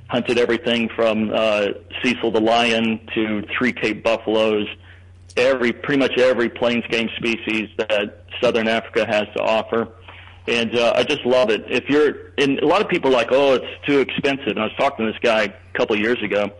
hunted 0.08 0.38
everything 0.38 0.90
from 0.96 1.32
uh, 1.34 1.68
Cecil 2.02 2.32
the 2.32 2.42
lion 2.42 3.00
to 3.14 3.44
three 3.58 3.74
Cape 3.74 4.04
buffaloes 4.04 4.68
every 5.36 5.72
pretty 5.72 6.00
much 6.00 6.18
every 6.18 6.50
plains 6.50 6.84
game 6.90 7.10
species 7.18 7.70
that 7.78 8.24
southern 8.42 8.68
Africa 8.68 9.06
has 9.06 9.26
to 9.36 9.42
offer. 9.42 9.88
And 10.48 10.76
uh, 10.76 10.94
I 10.96 11.04
just 11.04 11.26
love 11.26 11.50
it. 11.50 11.64
If 11.70 11.90
you're, 11.90 12.34
and 12.38 12.60
a 12.60 12.68
lot 12.68 12.82
of 12.82 12.90
people 12.90 13.10
are 13.12 13.14
like, 13.14 13.30
oh, 13.32 13.54
it's 13.54 13.86
too 13.88 14.00
expensive. 14.00 14.48
And 14.48 14.60
I 14.60 14.64
was 14.64 14.74
talking 14.78 15.06
to 15.06 15.12
this 15.12 15.20
guy 15.22 15.44
a 15.44 15.78
couple 15.78 15.96
of 15.96 16.02
years 16.02 16.22
ago, 16.22 16.52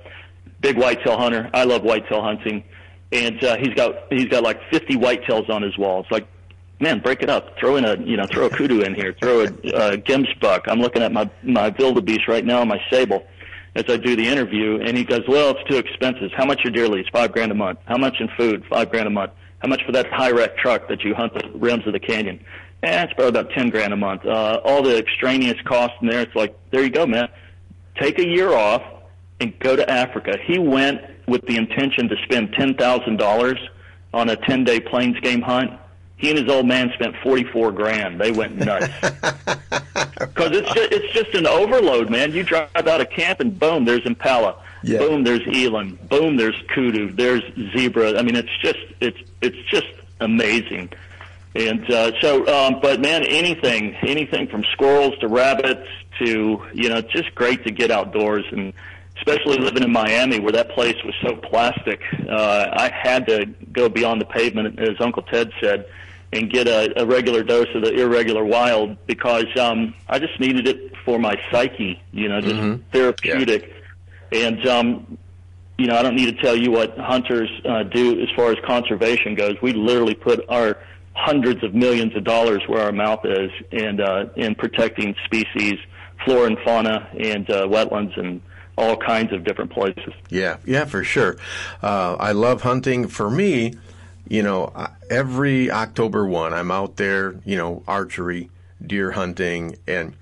big 0.62 0.78
whitetail 0.78 1.18
hunter. 1.18 1.50
I 1.54 1.66
love 1.66 1.84
whitetail 1.84 2.22
hunting, 2.22 2.64
and 3.12 3.44
uh, 3.44 3.58
he's 3.58 3.74
got 3.76 3.96
he's 4.10 4.28
got 4.28 4.42
like 4.44 4.60
50 4.72 4.96
whitetails 4.96 5.50
on 5.50 5.62
his 5.62 5.78
wall. 5.78 6.02
It's 6.02 6.12
like, 6.12 6.28
man, 6.80 7.00
break 7.00 7.22
it 7.22 7.30
up. 7.30 7.58
Throw 7.60 7.76
in 7.76 7.84
a 7.84 7.98
you 7.98 8.16
know 8.16 8.26
throw 8.26 8.46
a 8.46 8.50
kudu 8.50 8.82
in 8.82 8.96
here. 8.96 9.14
Throw 9.22 9.42
a 9.42 9.46
uh, 9.46 9.98
gemsbuck. 9.98 10.62
I'm 10.68 10.80
looking 10.80 11.02
at 11.02 11.12
my 11.12 11.30
my 11.44 11.70
wildebeest 11.78 12.28
right 12.30 12.46
now, 12.46 12.64
my 12.64 12.82
sable 12.90 13.28
as 13.76 13.86
I 13.90 13.98
do 13.98 14.16
the 14.16 14.28
interview, 14.28 14.80
and 14.82 14.98
he 14.98 15.04
goes, 15.04 15.24
"Well, 15.28 15.52
it's 15.52 15.70
too 15.70 15.78
expensive. 15.78 16.32
How 16.36 16.46
much 16.46 16.64
your 16.64 16.72
deer 16.72 16.88
leads? 16.88 17.10
Five 17.10 17.34
grand 17.34 17.52
a 17.52 17.56
month. 17.56 17.80
How 17.86 17.98
much 17.98 18.16
in 18.20 18.30
food? 18.38 18.64
Five 18.70 18.92
grand 18.92 19.08
a 19.08 19.12
month. 19.12 19.32
How 19.60 19.68
much 19.68 19.84
for 19.86 19.92
that 19.94 20.08
high 20.12 20.32
rec 20.32 20.58
truck 20.58 20.88
that 20.90 21.04
you 21.04 21.16
hunt 21.16 21.34
the 21.34 21.50
rims 21.58 21.88
of 21.88 21.94
the 21.94 22.00
canyon? 22.00 22.44
Eh, 22.84 23.04
it's 23.04 23.14
probably 23.14 23.40
about 23.40 23.52
ten 23.52 23.70
grand 23.70 23.94
a 23.94 23.98
month. 23.98 24.26
Uh, 24.26 24.62
all 24.64 24.84
the 24.84 24.98
extraneous 24.98 25.60
costs 25.64 25.98
in 26.02 26.08
there. 26.08 26.22
It's 26.22 26.36
like, 26.36 26.56
there 26.72 26.84
you 26.84 26.90
go, 26.90 27.06
man. 27.06 27.30
Take 27.96 28.20
a 28.20 28.28
year 28.28 28.54
off 28.54 28.84
and 29.40 29.58
go 29.60 29.76
to 29.76 29.90
Africa. 29.90 30.38
He 30.46 30.60
went 30.60 31.02
with 31.28 31.46
the 31.48 31.56
intention 31.58 32.10
to 32.10 32.16
spend 32.24 32.54
ten 32.54 32.76
thousand 32.76 33.18
dollars 33.18 33.58
on 34.14 34.30
a 34.30 34.36
ten 34.36 34.64
day 34.64 34.80
plains 34.80 35.20
game 35.22 35.42
hunt 35.42 35.72
he 36.24 36.30
and 36.30 36.40
his 36.40 36.50
old 36.50 36.66
man 36.66 36.90
spent 36.94 37.18
44 37.22 37.74
grand. 37.74 38.20
They 38.20 38.32
went 38.32 38.56
nuts. 38.56 38.88
Because 40.18 40.58
it's 40.58 40.74
just, 40.74 40.92
it's 40.92 41.14
just 41.14 41.36
an 41.36 41.46
overload, 41.46 42.10
man. 42.10 42.32
You 42.32 42.44
drive 42.44 42.70
out 42.76 43.02
of 43.02 43.10
camp 43.10 43.40
and 43.40 43.58
boom, 43.60 43.86
there's 43.86 44.06
impala. 44.06 44.56
Yeah. 44.82 45.00
Boom, 45.00 45.24
there's 45.24 45.46
eland. 45.48 46.10
Boom, 46.10 46.38
there's 46.38 46.56
kudu. 46.74 47.12
There's 47.12 47.44
zebra. 47.72 48.18
I 48.18 48.24
mean, 48.24 48.36
it's 48.36 48.50
just 48.62 48.80
it's 49.00 49.18
it's 49.42 49.58
just 49.70 49.88
amazing. 50.22 50.90
And 51.56 51.90
uh, 51.92 52.20
so, 52.20 52.48
um, 52.48 52.80
but 52.82 53.00
man, 53.00 53.24
anything, 53.26 53.96
anything 54.02 54.48
from 54.48 54.64
squirrels 54.72 55.18
to 55.20 55.28
rabbits 55.28 55.88
to 56.20 56.62
you 56.74 56.90
know, 56.90 56.98
it's 56.98 57.12
just 57.12 57.34
great 57.36 57.64
to 57.66 57.72
get 57.72 57.92
outdoors 57.92 58.46
and 58.52 58.74
especially 59.18 59.58
living 59.58 59.84
in 59.84 59.92
Miami 59.92 60.40
where 60.40 60.52
that 60.52 60.70
place 60.72 60.96
was 61.06 61.14
so 61.22 61.36
plastic. 61.36 62.02
Uh, 62.28 62.68
I 62.74 62.92
had 62.92 63.28
to 63.28 63.46
go 63.72 63.88
beyond 63.88 64.20
the 64.20 64.26
pavement, 64.26 64.80
as 64.80 65.00
Uncle 65.00 65.24
Ted 65.24 65.52
said 65.62 65.86
and 66.34 66.50
get 66.50 66.68
a, 66.68 67.02
a 67.02 67.06
regular 67.06 67.44
dose 67.44 67.68
of 67.76 67.84
the 67.84 67.94
irregular 67.94 68.44
wild 68.44 68.98
because 69.06 69.46
um, 69.60 69.94
I 70.10 70.20
just 70.20 70.40
needed 70.40 70.68
it 70.68 70.94
for 71.06 71.20
my 71.20 71.40
psyche, 71.52 72.02
you 72.12 72.28
know, 72.28 72.42
just 72.42 72.56
mm-hmm. 72.56 72.82
therapeutic. 72.92 73.72
Yeah. 74.32 74.48
And 74.48 74.68
um, 74.68 75.18
you 75.78 75.88
know, 75.88 75.96
I 75.96 76.02
don't 76.02 76.16
need 76.16 76.36
to 76.36 76.42
tell 76.42 76.56
you 76.56 76.72
what 76.72 76.98
hunters 76.98 77.50
uh, 77.66 77.84
do 77.84 78.20
as 78.20 78.30
far 78.36 78.52
as 78.52 78.58
conservation 78.66 79.36
goes. 79.36 79.56
We 79.62 79.74
literally 79.74 80.16
put 80.16 80.44
our 80.50 80.78
hundreds 81.16 81.64
of 81.64 81.74
millions 81.74 82.16
of 82.16 82.24
dollars 82.24 82.62
where 82.68 82.84
our 82.84 82.92
mouth 82.92 83.26
is, 83.26 83.52
and 83.72 84.02
uh, 84.02 84.26
in 84.36 84.56
protecting 84.56 85.16
species, 85.26 85.76
flora 86.26 86.48
and 86.48 86.58
fauna, 86.60 87.10
and 87.20 87.50
uh, 87.50 87.68
wetlands 87.68 88.18
and 88.20 88.42
all 88.78 88.98
kinds 88.98 89.32
of 89.32 89.44
different 89.44 89.72
places. 89.72 90.14
Yeah, 90.30 90.58
yeah, 90.66 90.86
for 90.86 91.04
sure. 91.04 91.38
Uh, 91.82 92.16
I 92.20 92.32
love 92.32 92.64
hunting. 92.64 93.08
For 93.08 93.30
me, 93.30 93.76
you 94.28 94.42
know, 94.42 94.74
every 95.10 95.70
October 95.70 96.26
1, 96.26 96.54
I'm 96.54 96.72
out 96.72 96.98
there, 96.98 97.36
you 97.46 97.56
know, 97.56 97.84
archery, 97.88 98.50
deer 98.86 99.12
hunting, 99.12 99.76
and 99.88 100.16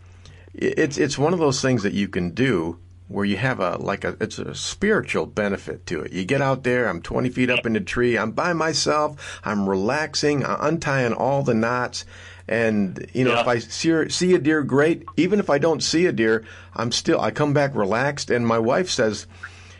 it's 0.53 0.97
it's 0.97 1.17
one 1.17 1.33
of 1.33 1.39
those 1.39 1.61
things 1.61 1.83
that 1.83 1.93
you 1.93 2.07
can 2.07 2.31
do 2.31 2.77
where 3.11 3.25
you 3.25 3.37
have 3.37 3.59
a 3.59 3.77
like 3.77 4.03
a 4.03 4.15
it's 4.19 4.39
a 4.39 4.55
spiritual 4.55 5.25
benefit 5.25 5.85
to 5.87 6.01
it. 6.01 6.11
You 6.11 6.25
get 6.25 6.41
out 6.41 6.63
there, 6.63 6.87
I'm 6.87 7.01
20 7.01 7.29
feet 7.29 7.49
up 7.49 7.65
in 7.65 7.73
the 7.73 7.81
tree, 7.81 8.17
I'm 8.17 8.31
by 8.31 8.53
myself, 8.53 9.39
I'm 9.43 9.67
relaxing, 9.67 10.45
I'm 10.45 10.57
untying 10.61 11.13
all 11.13 11.43
the 11.43 11.53
knots, 11.53 12.05
and 12.47 13.05
you 13.13 13.23
know 13.23 13.33
yeah. 13.33 13.41
if 13.41 13.47
I 13.47 13.59
see, 13.59 14.09
see 14.09 14.33
a 14.33 14.39
deer, 14.39 14.63
great. 14.63 15.05
Even 15.17 15.39
if 15.39 15.49
I 15.49 15.57
don't 15.57 15.83
see 15.83 16.05
a 16.05 16.11
deer, 16.11 16.45
I'm 16.75 16.91
still 16.91 17.19
I 17.19 17.31
come 17.31 17.53
back 17.53 17.75
relaxed. 17.75 18.29
And 18.29 18.47
my 18.47 18.59
wife 18.59 18.89
says, 18.89 19.27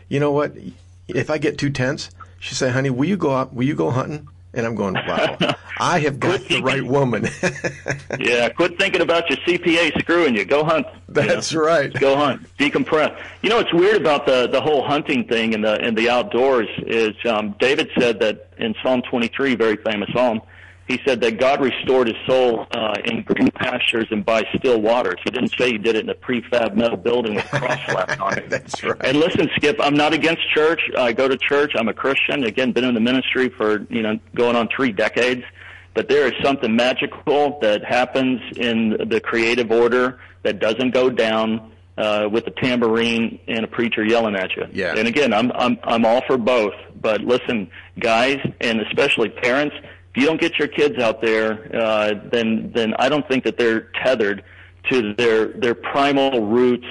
you 0.08 0.20
know 0.20 0.32
what? 0.32 0.54
If 1.08 1.30
I 1.30 1.38
get 1.38 1.58
too 1.58 1.70
tense, 1.70 2.10
she 2.38 2.54
say, 2.54 2.70
"Honey, 2.70 2.90
will 2.90 3.08
you 3.08 3.16
go 3.16 3.34
out? 3.34 3.54
Will 3.54 3.64
you 3.64 3.74
go 3.74 3.90
hunting?" 3.90 4.28
And 4.54 4.66
I'm 4.66 4.74
going, 4.74 4.94
"Wow, 4.94 5.36
I 5.78 6.00
have 6.00 6.20
got 6.20 6.40
the 6.42 6.60
right 6.60 6.84
woman." 6.84 7.26
yeah, 8.18 8.48
quit 8.50 8.78
thinking 8.78 9.00
about 9.00 9.28
your 9.30 9.38
CPA 9.38 9.98
screwing 10.00 10.36
you. 10.36 10.44
Go 10.44 10.62
hunt. 10.62 10.86
That's 11.08 11.52
you 11.52 11.58
know? 11.58 11.64
right. 11.64 11.92
Go 11.94 12.16
hunt. 12.16 12.46
Decompress. 12.58 13.18
You 13.42 13.48
know 13.48 13.56
what's 13.56 13.72
weird 13.72 13.96
about 13.96 14.26
the 14.26 14.46
the 14.48 14.60
whole 14.60 14.86
hunting 14.86 15.26
thing 15.26 15.54
and 15.54 15.64
the 15.64 15.80
and 15.80 15.96
the 15.96 16.10
outdoors 16.10 16.68
is 16.86 17.14
um, 17.24 17.54
David 17.58 17.90
said 17.98 18.20
that 18.20 18.50
in 18.58 18.74
Psalm 18.82 19.02
23, 19.10 19.54
very 19.54 19.76
famous 19.76 20.10
psalm 20.12 20.42
he 20.92 21.00
said 21.06 21.22
that 21.22 21.38
God 21.38 21.62
restored 21.62 22.08
his 22.08 22.16
soul 22.26 22.66
uh, 22.72 22.94
in 23.04 23.22
green 23.22 23.50
pastures 23.50 24.06
and 24.10 24.24
by 24.24 24.44
still 24.58 24.80
waters. 24.80 25.18
He 25.24 25.30
didn't 25.30 25.52
say 25.56 25.72
he 25.72 25.78
did 25.78 25.96
it 25.96 26.04
in 26.04 26.10
a 26.10 26.14
prefab 26.14 26.74
metal 26.74 26.98
building 26.98 27.36
with 27.36 27.44
a 27.46 27.58
cross 27.58 27.80
slapped 27.86 28.20
on 28.20 28.38
it. 28.38 28.48
That's 28.50 28.82
right. 28.84 28.96
And 29.00 29.18
listen, 29.18 29.48
Skip, 29.56 29.76
I'm 29.80 29.94
not 29.94 30.12
against 30.12 30.46
church. 30.50 30.82
I 30.98 31.12
go 31.12 31.28
to 31.28 31.38
church. 31.38 31.72
I'm 31.76 31.88
a 31.88 31.94
Christian. 31.94 32.44
Again, 32.44 32.72
been 32.72 32.84
in 32.84 32.92
the 32.92 33.00
ministry 33.00 33.48
for 33.48 33.86
you 33.88 34.02
know 34.02 34.18
going 34.34 34.54
on 34.54 34.68
three 34.74 34.92
decades. 34.92 35.44
But 35.94 36.08
there 36.08 36.26
is 36.26 36.32
something 36.42 36.74
magical 36.74 37.58
that 37.60 37.84
happens 37.84 38.40
in 38.56 39.08
the 39.08 39.20
creative 39.20 39.70
order 39.70 40.20
that 40.42 40.58
doesn't 40.58 40.92
go 40.92 41.10
down 41.10 41.72
uh, 41.96 42.28
with 42.30 42.46
a 42.46 42.50
tambourine 42.50 43.38
and 43.48 43.64
a 43.64 43.68
preacher 43.68 44.04
yelling 44.04 44.34
at 44.34 44.56
you. 44.56 44.66
Yeah. 44.72 44.94
And 44.96 45.08
again, 45.08 45.32
I'm 45.32 45.52
I'm 45.52 45.78
I'm 45.84 46.04
all 46.04 46.22
for 46.26 46.36
both. 46.36 46.74
But 47.00 47.22
listen, 47.22 47.70
guys, 47.98 48.38
and 48.60 48.80
especially 48.80 49.30
parents 49.30 49.74
if 50.14 50.20
you 50.20 50.26
don't 50.26 50.40
get 50.40 50.58
your 50.58 50.68
kids 50.68 50.98
out 51.02 51.22
there, 51.22 51.74
uh, 51.74 52.14
then 52.30 52.70
then 52.74 52.94
I 52.98 53.08
don't 53.08 53.26
think 53.26 53.44
that 53.44 53.56
they're 53.56 53.88
tethered 54.04 54.44
to 54.90 55.14
their 55.14 55.46
their 55.46 55.74
primal 55.74 56.46
roots, 56.46 56.86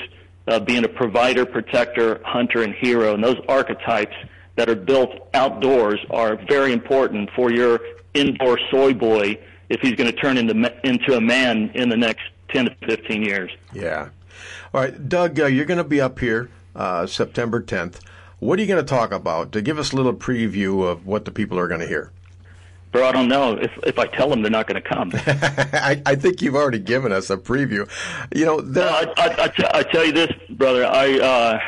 uh, 0.48 0.60
being 0.60 0.84
a 0.84 0.90
provider, 0.90 1.46
protector, 1.46 2.20
hunter, 2.26 2.64
and 2.64 2.74
hero. 2.74 3.14
And 3.14 3.24
those 3.24 3.40
archetypes 3.48 4.16
that 4.56 4.70
are 4.70 4.76
built 4.76 5.30
outdoors 5.36 6.00
are 6.10 6.36
very 6.48 6.74
important 6.74 7.30
for 7.36 7.52
your 7.52 7.80
indoor 8.14 8.60
soy 8.72 8.94
boy 8.94 9.38
if 9.70 9.82
he's 9.82 9.94
going 9.94 10.12
to 10.12 10.18
turn 10.18 10.38
into 10.38 10.74
into 10.84 11.16
a 11.16 11.22
man 11.22 11.70
in 11.76 11.90
the 11.90 11.98
next 11.98 12.24
ten 12.50 12.66
to 12.66 12.76
fifteen 12.88 13.22
years. 13.22 13.52
Yeah. 13.72 14.10
All 14.74 14.82
right, 14.82 15.10
Doug, 15.10 15.40
uh, 15.40 15.46
you're 15.46 15.66
going 15.66 15.78
to 15.78 15.84
be 15.84 16.02
up 16.02 16.20
here 16.20 16.50
uh, 16.76 17.06
September 17.06 17.62
10th. 17.62 18.00
What 18.40 18.58
are 18.58 18.62
you 18.62 18.68
going 18.68 18.84
to 18.84 18.90
talk 18.90 19.12
about? 19.12 19.52
To 19.52 19.62
give 19.62 19.78
us 19.78 19.92
a 19.92 19.96
little 19.98 20.14
preview 20.14 20.84
of 20.84 21.06
what 21.06 21.26
the 21.26 21.32
people 21.32 21.60
are 21.60 21.68
going 21.68 21.82
to 21.82 21.88
hear. 21.88 22.12
Bro, 22.92 23.08
I 23.08 23.12
don't 23.14 23.30
know. 23.30 23.54
If 23.54 23.72
if 23.84 23.98
I 23.98 24.08
tell 24.08 24.30
them, 24.30 24.42
they're 24.42 24.52
not 24.52 24.68
going 24.68 24.82
to 24.82 24.88
come. 24.88 25.12
I, 25.16 26.02
I 26.06 26.16
think 26.16 26.42
you've 26.42 26.56
already 26.56 26.80
given 26.80 27.12
us 27.14 27.30
a 27.30 27.38
preview. 27.38 27.90
You 28.36 28.46
know, 28.46 28.58
no, 28.58 28.86
I, 28.86 29.06
I, 29.18 29.44
I, 29.44 29.48
t- 29.48 29.66
I 29.74 29.84
tell 29.84 30.06
you 30.06 30.12
this, 30.12 30.32
brother. 30.50 30.86
I 30.86 31.20
uh, 31.20 31.60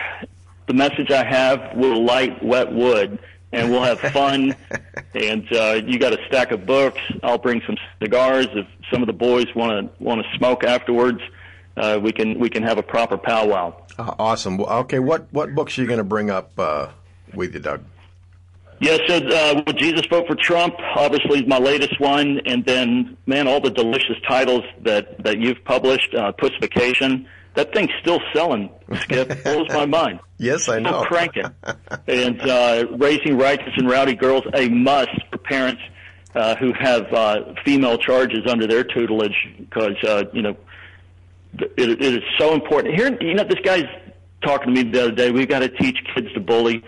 the 0.67 0.73
message 0.73 1.11
I 1.11 1.23
have 1.23 1.77
will 1.77 2.03
light 2.03 2.43
wet 2.43 2.71
wood, 2.71 3.19
and 3.53 3.71
we'll 3.71 3.83
have 3.83 3.99
fun. 3.99 4.55
and 5.15 5.47
uh, 5.53 5.81
you 5.85 5.97
got 5.97 6.13
a 6.13 6.25
stack 6.27 6.51
of 6.51 6.65
books. 6.65 6.99
I'll 7.23 7.37
bring 7.37 7.61
some 7.65 7.77
cigars. 8.01 8.47
If 8.51 8.67
some 8.91 9.01
of 9.01 9.07
the 9.07 9.13
boys 9.13 9.47
want 9.55 9.95
to 9.97 10.03
want 10.03 10.25
to 10.25 10.37
smoke 10.37 10.65
afterwards, 10.65 11.21
uh, 11.77 11.99
we 12.01 12.11
can 12.11 12.37
we 12.37 12.49
can 12.49 12.63
have 12.63 12.77
a 12.77 12.83
proper 12.83 13.17
powwow. 13.17 13.73
Uh, 13.97 14.13
awesome. 14.19 14.57
Well, 14.57 14.69
okay, 14.79 14.99
what 14.99 15.31
what 15.31 15.55
books 15.55 15.77
are 15.77 15.81
you 15.81 15.87
going 15.87 15.99
to 15.99 16.03
bring 16.03 16.29
up 16.29 16.51
uh, 16.57 16.89
with 17.33 17.53
you, 17.53 17.59
Doug? 17.59 17.83
Yeah, 18.83 18.97
so 19.07 19.15
uh, 19.15 19.63
Would 19.65 19.77
Jesus 19.77 20.05
Vote 20.09 20.27
for 20.27 20.35
Trump? 20.35 20.75
Obviously, 20.95 21.39
is 21.39 21.47
my 21.47 21.57
latest 21.57 21.97
one, 22.01 22.41
and 22.45 22.65
then 22.65 23.15
man, 23.25 23.47
all 23.47 23.61
the 23.61 23.71
delicious 23.71 24.17
titles 24.27 24.63
that 24.81 25.23
that 25.23 25.39
you've 25.39 25.63
published. 25.63 26.13
Uh, 26.13 26.33
Pussification. 26.33 27.25
That 27.55 27.71
thing's 27.71 27.91
still 28.01 28.19
selling. 28.33 28.69
Skip 29.01 29.43
blows 29.43 29.67
my 29.69 29.85
mind. 29.85 30.19
Yes, 30.37 30.67
I 30.67 30.79
know. 30.79 30.89
Still 30.89 31.05
cranking. 31.05 31.45
and 32.07 32.41
uh, 32.41 32.87
Raising 32.97 33.37
Righteous 33.37 33.71
and 33.77 33.87
Rowdy 33.87 34.15
Girls, 34.15 34.43
a 34.53 34.67
must 34.67 35.11
for 35.31 35.37
parents 35.37 35.81
uh, 36.35 36.55
who 36.55 36.73
have 36.73 37.03
uh, 37.13 37.53
female 37.63 37.97
charges 37.97 38.39
under 38.49 38.67
their 38.67 38.83
tutelage 38.83 39.37
because 39.59 39.95
uh, 40.05 40.25
you 40.33 40.41
know 40.41 40.57
it, 41.53 41.89
it 41.89 42.01
is 42.01 42.23
so 42.37 42.53
important. 42.53 42.95
Here, 42.95 43.17
you 43.21 43.35
know, 43.35 43.45
this 43.45 43.59
guy's 43.63 43.85
talking 44.41 44.73
to 44.75 44.83
me 44.83 44.91
the 44.91 45.03
other 45.03 45.11
day. 45.11 45.31
We've 45.31 45.47
got 45.47 45.59
to 45.59 45.69
teach 45.69 45.99
kids 46.13 46.33
to 46.33 46.41
bully. 46.41 46.83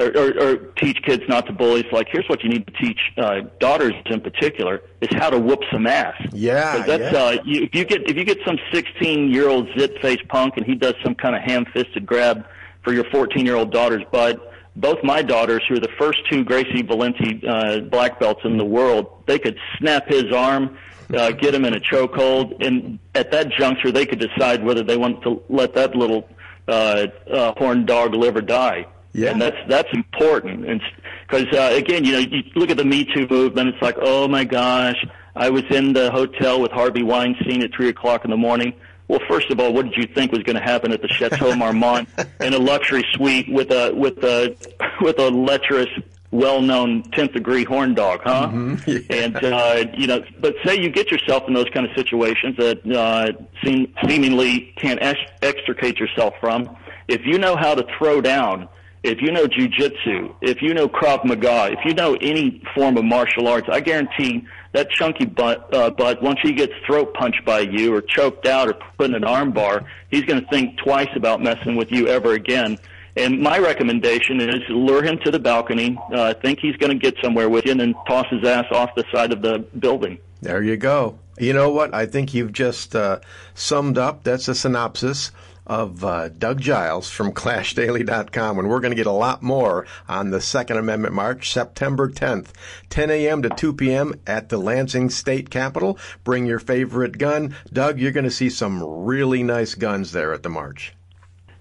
Or, 0.00 0.06
or, 0.16 0.42
or 0.42 0.56
teach 0.78 1.02
kids 1.02 1.22
not 1.28 1.46
to 1.46 1.52
bully. 1.52 1.80
It's 1.80 1.92
like 1.92 2.08
here's 2.10 2.26
what 2.26 2.42
you 2.42 2.48
need 2.48 2.66
to 2.66 2.72
teach 2.72 2.98
uh, 3.18 3.42
daughters 3.58 3.92
in 4.06 4.22
particular 4.22 4.82
is 5.02 5.10
how 5.12 5.28
to 5.28 5.38
whoop 5.38 5.60
some 5.70 5.86
ass. 5.86 6.14
Yeah, 6.32 6.82
that's 6.86 7.12
yeah. 7.12 7.22
uh, 7.22 7.36
you, 7.44 7.64
if 7.64 7.74
you 7.74 7.84
get 7.84 8.08
if 8.08 8.16
you 8.16 8.24
get 8.24 8.38
some 8.46 8.56
16 8.72 9.30
year 9.30 9.50
old 9.50 9.68
zit 9.78 10.00
faced 10.00 10.26
punk 10.28 10.56
and 10.56 10.64
he 10.64 10.74
does 10.74 10.94
some 11.04 11.14
kind 11.14 11.36
of 11.36 11.42
ham 11.42 11.66
fisted 11.74 12.06
grab 12.06 12.46
for 12.82 12.92
your 12.92 13.04
14 13.04 13.44
year 13.44 13.56
old 13.56 13.72
daughter's 13.72 14.04
butt. 14.10 14.46
Both 14.76 15.02
my 15.02 15.20
daughters, 15.20 15.62
who 15.68 15.74
are 15.74 15.80
the 15.80 15.92
first 15.98 16.20
two 16.30 16.44
Gracie 16.44 16.82
Valente 16.82 17.44
uh, 17.46 17.80
black 17.80 18.20
belts 18.20 18.40
in 18.44 18.56
the 18.56 18.64
world, 18.64 19.24
they 19.26 19.38
could 19.38 19.58
snap 19.78 20.06
his 20.06 20.32
arm, 20.32 20.78
uh, 21.14 21.32
get 21.32 21.54
him 21.54 21.64
in 21.64 21.74
a 21.74 21.80
chokehold, 21.80 22.64
and 22.64 22.98
at 23.14 23.32
that 23.32 23.50
juncture, 23.50 23.90
they 23.90 24.06
could 24.06 24.20
decide 24.20 24.64
whether 24.64 24.82
they 24.82 24.96
want 24.96 25.22
to 25.22 25.42
let 25.48 25.74
that 25.74 25.96
little 25.96 26.28
uh, 26.68 27.06
uh, 27.30 27.52
horned 27.58 27.86
dog 27.86 28.14
live 28.14 28.36
or 28.36 28.40
die. 28.40 28.86
Yeah. 29.12 29.30
And 29.30 29.42
that's 29.42 29.56
that's 29.68 29.88
important, 29.92 30.66
and 30.66 30.80
because 31.28 31.46
uh, 31.52 31.74
again, 31.74 32.04
you 32.04 32.12
know, 32.12 32.18
you 32.18 32.42
look 32.54 32.70
at 32.70 32.76
the 32.76 32.84
Me 32.84 33.04
Too 33.04 33.26
movement. 33.28 33.68
It's 33.70 33.82
like, 33.82 33.96
oh 34.00 34.28
my 34.28 34.44
gosh, 34.44 35.04
I 35.34 35.50
was 35.50 35.64
in 35.70 35.92
the 35.92 36.10
hotel 36.12 36.60
with 36.60 36.70
Harvey 36.70 37.02
Weinstein 37.02 37.62
at 37.62 37.74
three 37.74 37.88
o'clock 37.88 38.24
in 38.24 38.30
the 38.30 38.36
morning. 38.36 38.72
Well, 39.08 39.20
first 39.28 39.50
of 39.50 39.58
all, 39.58 39.72
what 39.72 39.86
did 39.86 39.96
you 39.96 40.06
think 40.14 40.30
was 40.30 40.44
going 40.44 40.54
to 40.54 40.62
happen 40.62 40.92
at 40.92 41.02
the 41.02 41.08
Chateau 41.08 41.56
Marmont 41.56 42.08
in 42.40 42.54
a 42.54 42.58
luxury 42.58 43.04
suite 43.14 43.48
with 43.52 43.72
a 43.72 43.92
with 43.92 44.18
a 44.22 44.56
with 45.00 45.18
a 45.18 45.28
lecherous, 45.28 45.88
well-known 46.30 47.02
tenth 47.10 47.32
degree 47.32 47.64
horn 47.64 47.94
dog, 47.94 48.20
huh? 48.22 48.48
And 49.10 49.36
uh, 49.36 49.86
you 49.94 50.06
know, 50.06 50.22
but 50.38 50.54
say 50.64 50.80
you 50.80 50.90
get 50.90 51.10
yourself 51.10 51.42
in 51.48 51.54
those 51.54 51.68
kind 51.70 51.84
of 51.84 51.96
situations 51.96 52.56
that 52.58 52.86
uh, 52.86 53.32
seem 53.64 53.92
seemingly 54.06 54.72
can't 54.76 55.02
ex- 55.02 55.18
extricate 55.42 55.98
yourself 55.98 56.34
from. 56.38 56.76
If 57.08 57.26
you 57.26 57.38
know 57.38 57.56
how 57.56 57.74
to 57.74 57.84
throw 57.98 58.20
down, 58.20 58.68
if 59.02 59.22
you 59.22 59.32
know 59.32 59.46
jujitsu, 59.46 60.34
if 60.42 60.60
you 60.60 60.74
know 60.74 60.88
Krav 60.88 61.24
Maga, 61.24 61.72
if 61.72 61.78
you 61.84 61.94
know 61.94 62.14
any 62.20 62.62
form 62.74 62.96
of 62.96 63.04
martial 63.04 63.48
arts, 63.48 63.66
I 63.70 63.80
guarantee 63.80 64.46
that 64.72 64.90
chunky 64.90 65.24
butt, 65.24 65.72
uh, 65.74 65.90
butt 65.90 66.22
once 66.22 66.38
he 66.42 66.52
gets 66.52 66.72
throat 66.86 67.14
punched 67.14 67.44
by 67.44 67.60
you 67.60 67.94
or 67.94 68.02
choked 68.02 68.46
out 68.46 68.68
or 68.68 68.74
put 68.98 69.08
in 69.08 69.14
an 69.14 69.24
arm 69.24 69.52
bar, 69.52 69.84
he's 70.10 70.24
going 70.24 70.40
to 70.40 70.46
think 70.48 70.76
twice 70.78 71.08
about 71.16 71.42
messing 71.42 71.76
with 71.76 71.90
you 71.90 72.08
ever 72.08 72.34
again. 72.34 72.78
And 73.16 73.40
my 73.40 73.58
recommendation 73.58 74.40
is 74.40 74.60
lure 74.68 75.02
him 75.02 75.18
to 75.24 75.30
the 75.30 75.40
balcony, 75.40 75.98
uh, 76.12 76.34
think 76.34 76.60
he's 76.60 76.76
going 76.76 76.92
to 76.92 76.98
get 76.98 77.20
somewhere 77.22 77.48
with 77.48 77.64
you, 77.64 77.72
and 77.72 77.80
then 77.80 77.94
toss 78.06 78.26
his 78.30 78.44
ass 78.44 78.66
off 78.70 78.94
the 78.94 79.04
side 79.12 79.32
of 79.32 79.42
the 79.42 79.58
building. 79.78 80.18
There 80.42 80.62
you 80.62 80.76
go. 80.76 81.18
You 81.38 81.52
know 81.52 81.70
what? 81.70 81.94
I 81.94 82.06
think 82.06 82.34
you've 82.34 82.52
just 82.52 82.94
uh, 82.94 83.20
summed 83.54 83.98
up. 83.98 84.24
That's 84.24 84.46
a 84.46 84.54
synopsis 84.54 85.32
of 85.70 86.04
uh, 86.04 86.28
Doug 86.28 86.60
Giles 86.60 87.08
from 87.08 87.32
ClashDaily.com, 87.32 88.58
and 88.58 88.68
we're 88.68 88.80
going 88.80 88.90
to 88.90 88.96
get 88.96 89.06
a 89.06 89.12
lot 89.12 89.40
more 89.40 89.86
on 90.08 90.30
the 90.30 90.40
Second 90.40 90.78
Amendment 90.78 91.14
March, 91.14 91.52
September 91.52 92.10
10th, 92.10 92.48
10 92.88 93.08
a.m. 93.08 93.40
to 93.42 93.50
2 93.50 93.74
p.m. 93.74 94.20
at 94.26 94.48
the 94.48 94.58
Lansing 94.58 95.10
State 95.10 95.48
Capitol. 95.48 95.96
Bring 96.24 96.44
your 96.44 96.58
favorite 96.58 97.18
gun. 97.18 97.54
Doug, 97.72 98.00
you're 98.00 98.10
going 98.10 98.24
to 98.24 98.32
see 98.32 98.50
some 98.50 98.82
really 98.82 99.44
nice 99.44 99.76
guns 99.76 100.10
there 100.10 100.32
at 100.32 100.42
the 100.42 100.48
march. 100.48 100.92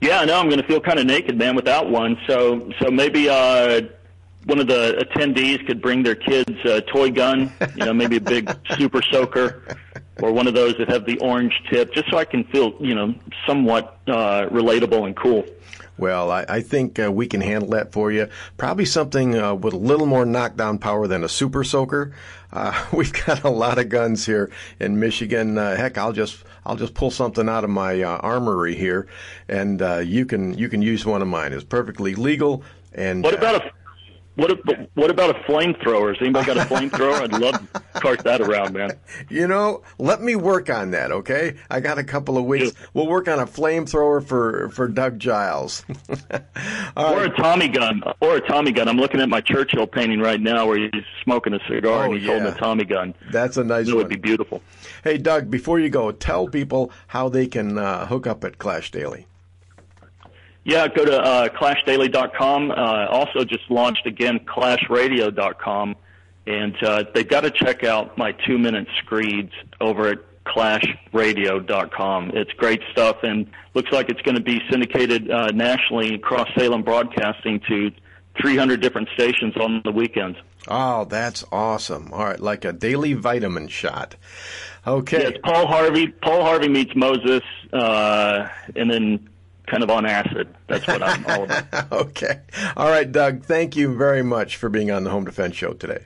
Yeah, 0.01 0.22
I 0.22 0.26
know. 0.26 0.39
I'm 0.39 0.47
going 0.47 0.62
to 0.62 0.68
feel 0.68 0.82
kind 0.82 0.97
of 0.97 1.05
naked, 1.05 1.38
man, 1.38 1.55
without 1.55 1.91
one. 1.91 2.18
So, 2.26 2.72
so 2.82 2.89
maybe 2.89 3.30
uh, 3.30 3.82
one 4.45 4.60
of 4.60 4.66
the 4.66 5.05
attendees 5.05 5.64
could 5.68 5.84
bring 5.84 6.01
their 6.01 6.16
kids 6.16 6.57
a 6.66 6.82
toy 6.82 7.12
gun. 7.12 7.51
You 7.76 7.86
know, 7.86 7.93
maybe 7.93 8.18
a 8.18 8.22
big 8.22 8.51
super 8.76 9.03
soaker, 9.03 9.64
or 10.22 10.32
one 10.32 10.47
of 10.47 10.53
those 10.53 10.78
that 10.78 10.89
have 10.89 11.05
the 11.05 11.17
orange 11.20 11.53
tip, 11.70 11.93
just 11.93 12.09
so 12.09 12.17
I 12.17 12.26
can 12.26 12.43
feel, 12.45 12.74
you 12.80 12.95
know, 12.95 13.13
somewhat 13.45 13.97
uh, 14.07 14.47
relatable 14.49 15.05
and 15.05 15.15
cool. 15.15 15.45
Well, 15.99 16.32
I, 16.32 16.45
I 16.47 16.61
think 16.61 16.97
uh, 16.97 17.11
we 17.11 17.28
can 17.28 17.41
handle 17.41 17.72
that 17.72 17.91
for 17.91 18.09
you. 18.09 18.30
Probably 18.57 18.86
something 18.86 19.38
uh, 19.38 19.53
with 19.55 19.74
a 19.74 19.78
little 19.78 20.05
more 20.05 20.26
knockdown 20.26 20.78
power 20.78 21.07
than 21.07 21.26
a 21.26 21.30
super 21.30 21.65
soaker. 21.65 22.13
Uh, 22.53 22.86
we've 22.93 23.11
got 23.26 23.43
a 23.43 23.49
lot 23.49 23.78
of 23.78 23.89
guns 23.89 24.26
here 24.26 24.49
in 24.80 24.99
Michigan. 24.99 25.57
Uh, 25.57 25.76
heck, 25.76 25.97
I'll 25.97 26.13
just 26.13 26.43
I'll 26.65 26.78
just 26.78 26.93
pull 26.93 27.11
something 27.11 27.49
out 27.49 27.65
of 27.65 27.70
my 27.70 28.01
uh, 28.01 28.17
armory 28.17 28.76
here, 28.76 29.07
and 29.49 29.82
uh, 29.82 29.97
you 29.97 30.26
can 30.26 30.57
you 30.57 30.70
can 30.70 30.82
use 30.82 31.05
one 31.05 31.22
of 31.22 31.28
mine. 31.28 31.51
It's 31.51 31.65
perfectly 31.65 32.15
legal. 32.15 32.63
And 32.93 33.24
What 33.24 33.36
about 33.36 33.55
a 33.55 33.72
what 34.40 34.52
a, 34.52 34.88
what 34.96 35.12
about 35.12 35.32
a 35.32 35.40
flamethrower? 35.40 36.10
Has 36.10 36.18
anybody 36.22 36.46
got 36.46 36.58
a 36.58 36.62
flamethrower? 36.62 37.22
I'd 37.22 37.40
love 37.40 37.74
to 37.74 37.80
cart 38.00 38.24
that 38.24 38.42
around, 38.42 38.74
man. 38.74 38.92
You 39.30 39.48
know, 39.48 39.84
let 39.98 40.22
me 40.22 40.36
work 40.36 40.70
on 40.70 40.92
that, 40.92 41.12
okay? 41.12 41.56
I 41.70 41.80
got 41.80 41.98
a 41.98 42.04
couple 42.04 42.38
of 42.38 42.46
weeks. 42.46 42.72
We'll 42.94 43.08
work 43.08 43.28
on 43.28 43.40
a 43.40 43.46
flamethrower 43.46 44.26
for 44.26 44.70
for 44.70 44.88
Doug 44.88 45.20
Giles. 45.20 45.84
Or 46.98 47.16
right. 47.16 47.32
a 47.32 47.42
Tommy 47.42 47.68
gun, 47.70 48.02
or 48.20 48.38
a 48.38 48.42
Tommy 48.42 48.72
gun. 48.72 48.90
I'm 48.90 48.98
looking 48.98 49.22
at 49.22 49.30
my 49.30 49.40
Churchill 49.42 49.88
painting 49.88 50.20
right 50.20 50.42
now, 50.42 50.68
where 50.68 50.78
he's 50.78 51.04
smoking 51.24 51.54
a 51.54 51.60
cigar 51.68 52.04
Oh, 52.04 52.12
and 52.12 52.20
he's 52.20 52.28
holding 52.28 52.48
a 52.48 52.56
Tommy 52.58 52.84
gun. 52.84 53.16
That's 53.32 53.58
a 53.58 53.64
nice 53.64 53.88
It 53.88 53.96
would 53.96 54.10
be 54.10 54.18
beautiful. 54.18 54.62
Hey, 55.04 55.18
Doug, 55.18 55.50
before 55.50 55.80
you 55.80 55.90
go, 55.90 56.12
tell 56.12 56.48
people 56.48 56.92
how 57.08 57.30
they 57.30 57.48
can 57.48 57.78
uh, 57.78 58.06
hook 58.08 58.28
up 58.28 58.44
at 58.44 58.58
Clash 58.58 58.92
Daily. 58.92 59.28
Yeah, 60.64 60.88
go 60.88 61.05
to 61.05 61.20
uh, 61.22 61.49
ClashDaily.com. 61.49 62.72
Uh, 62.72 62.76
also, 63.10 63.43
just 63.43 63.70
launched 63.70 64.05
again 64.05 64.39
ClashRadio.com, 64.39 65.95
and 66.45 66.84
uh, 66.84 67.03
they've 67.14 67.28
got 67.28 67.41
to 67.41 67.51
check 67.51 67.84
out 67.84 68.18
my 68.18 68.34
two-minute 68.45 68.88
screeds 68.99 69.51
over 69.80 70.07
at 70.10 70.20
ClashRadio.com. 70.45 72.32
It's 72.34 72.51
great 72.53 72.82
stuff, 72.91 73.18
and 73.24 73.49
looks 73.74 73.91
like 73.91 74.10
it's 74.10 74.22
going 74.22 74.36
to 74.36 74.43
be 74.43 74.62
syndicated 74.70 75.30
uh, 75.32 75.47
nationally 75.47 76.16
across 76.16 76.47
Salem 76.57 76.84
Broadcasting 76.84 77.62
to 77.68 77.91
300 78.41 78.82
different 78.82 79.10
stations 79.14 79.55
on 79.57 79.82
the 79.84 79.91
weekends. 79.91 80.38
Oh, 80.68 81.05
that's 81.05 81.43
awesome. 81.51 82.12
All 82.14 82.26
right, 82.26 82.39
like 82.39 82.66
a 82.66 82.74
daily 82.74 83.14
vitamin 83.14 83.68
shot. 83.68 84.16
Okay. 84.86 85.22
Yeah, 85.22 85.28
it's 85.30 85.39
Paul 85.43 85.68
Harvey. 85.68 86.07
Paul 86.07 86.43
Harvey 86.43 86.70
meets 86.70 86.95
Moses, 86.95 87.41
uh, 87.74 88.47
and 88.76 88.89
then 88.89 89.29
kind 89.70 89.84
of 89.84 89.89
on 89.89 90.05
acid. 90.05 90.53
That's 90.67 90.86
what 90.88 91.01
I'm 91.01 91.26
all 91.26 91.43
about. 91.43 91.91
okay. 91.91 92.41
All 92.76 92.89
right, 92.89 93.09
Doug, 93.09 93.43
thank 93.43 93.76
you 93.76 93.95
very 93.95 94.24
much 94.24 94.57
for 94.57 94.70
being 94.70 94.91
on 94.91 95.03
the 95.03 95.09
Home 95.09 95.26
Defense 95.26 95.55
Show 95.55 95.74
today. 95.74 96.05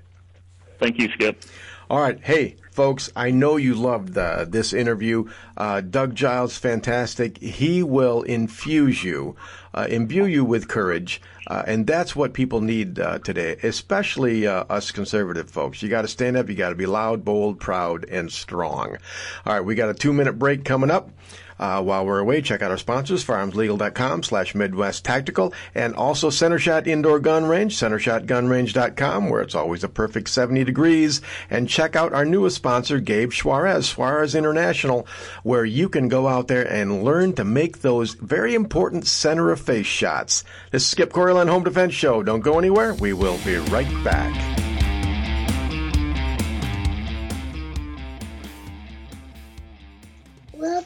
Thank 0.79 0.99
you, 0.99 1.09
Skip. 1.13 1.41
All 1.89 1.99
right. 1.99 2.19
Hey, 2.21 2.55
folks, 2.71 3.11
I 3.15 3.31
know 3.31 3.55
you 3.57 3.75
loved 3.75 4.17
uh, 4.17 4.45
this 4.47 4.73
interview. 4.73 5.29
Uh, 5.55 5.81
Doug 5.81 6.15
Giles, 6.15 6.57
fantastic. 6.57 7.37
He 7.37 7.83
will 7.83 8.23
infuse 8.23 9.03
you, 9.03 9.35
uh, 9.73 9.87
imbue 9.89 10.25
you 10.25 10.43
with 10.43 10.67
courage. 10.67 11.21
Uh, 11.47 11.63
and 11.67 11.85
that's 11.85 12.15
what 12.15 12.33
people 12.33 12.61
need 12.61 12.99
uh, 12.99 13.19
today, 13.19 13.57
especially 13.63 14.47
uh, 14.47 14.63
us 14.69 14.91
conservative 14.91 15.51
folks. 15.51 15.83
You 15.83 15.89
got 15.89 16.03
to 16.03 16.07
stand 16.07 16.37
up. 16.37 16.49
You 16.49 16.55
got 16.55 16.69
to 16.69 16.75
be 16.75 16.85
loud, 16.85 17.23
bold, 17.25 17.59
proud, 17.59 18.05
and 18.05 18.31
strong. 18.31 18.97
All 19.45 19.53
right. 19.53 19.61
We 19.61 19.75
got 19.75 19.89
a 19.89 19.93
two 19.93 20.13
minute 20.13 20.39
break 20.39 20.63
coming 20.63 20.89
up. 20.89 21.11
Uh, 21.59 21.81
while 21.81 22.05
we're 22.05 22.19
away, 22.19 22.41
check 22.41 22.61
out 22.61 22.71
our 22.71 22.77
sponsors, 22.77 23.23
firearmslegal.com 23.25 24.23
slash 24.23 24.55
Midwest 24.55 25.05
Tactical, 25.05 25.53
and 25.75 25.95
also 25.95 26.29
Center 26.29 26.59
Shot 26.59 26.87
Indoor 26.87 27.19
Gun 27.19 27.45
Range, 27.45 27.73
centershotgunrange.com, 27.75 29.29
where 29.29 29.41
it's 29.41 29.55
always 29.55 29.83
a 29.83 29.89
perfect 29.89 30.29
70 30.29 30.63
degrees. 30.63 31.21
And 31.49 31.69
check 31.69 31.95
out 31.95 32.13
our 32.13 32.25
newest 32.25 32.55
sponsor, 32.55 32.99
Gabe 32.99 33.31
Suarez, 33.31 33.87
Suarez 33.89 34.35
International, 34.35 35.07
where 35.43 35.65
you 35.65 35.89
can 35.89 36.07
go 36.07 36.27
out 36.27 36.47
there 36.47 36.69
and 36.71 37.03
learn 37.03 37.33
to 37.33 37.43
make 37.43 37.81
those 37.81 38.13
very 38.13 38.55
important 38.55 39.07
center 39.07 39.51
of 39.51 39.61
face 39.61 39.85
shots. 39.85 40.43
This 40.71 40.83
is 40.83 40.89
Skip 40.89 41.11
Coryell 41.11 41.37
on 41.37 41.47
Home 41.47 41.63
Defense 41.63 41.93
Show. 41.93 42.23
Don't 42.23 42.41
go 42.41 42.57
anywhere. 42.57 42.93
We 42.95 43.13
will 43.13 43.37
be 43.45 43.57
right 43.57 44.03
back. 44.03 44.72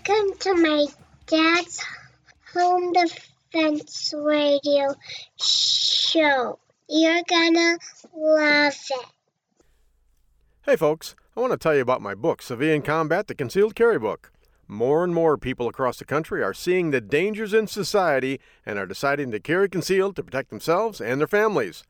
Welcome 0.08 0.38
to 0.39 0.55
my 0.55 0.86
dad's 1.26 1.84
home 2.53 2.93
defense 2.93 4.14
radio 4.16 4.95
show. 5.41 6.60
You're 6.88 7.24
gonna 7.28 7.78
love 8.16 8.74
it. 8.91 9.05
Hey 10.64 10.76
folks, 10.76 11.16
I 11.36 11.41
want 11.41 11.51
to 11.51 11.58
tell 11.58 11.76
you 11.76 11.82
about 11.82 12.01
my 12.01 12.16
book, 12.16 12.41
Civilian 12.41 12.84
Combat, 12.84 13.28
the 13.28 13.36
Concealed 13.36 13.76
Carry 13.76 13.99
Book. 13.99 14.32
More 14.68 15.03
and 15.03 15.14
more 15.14 15.38
people 15.38 15.68
across 15.68 15.97
the 15.97 16.05
country 16.05 16.41
are 16.43 16.53
seeing 16.53 16.91
the 16.91 17.01
dangers 17.01 17.53
in 17.53 17.68
society 17.68 18.39
and 18.66 18.78
are 18.80 18.86
deciding 18.86 19.32
to 19.32 19.39
carry 19.39 19.68
concealed 19.68 20.16
to 20.18 20.24
protect 20.24 20.51
themselves 20.51 21.01
and 21.01 21.20
their 21.20 21.28
families. 21.28 21.84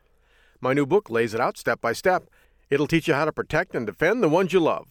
My 0.60 0.74
new 0.74 0.86
book 0.86 1.10
lays 1.10 1.34
it 1.34 1.42
out 1.42 1.58
step 1.58 1.82
by 1.82 1.94
step. 1.94 2.30
It'll 2.70 2.88
teach 2.88 3.08
you 3.08 3.14
how 3.14 3.26
to 3.26 3.34
protect 3.34 3.76
and 3.76 3.86
defend 3.86 4.24
the 4.24 4.30
ones 4.30 4.54
you 4.54 4.60
love. 4.60 4.88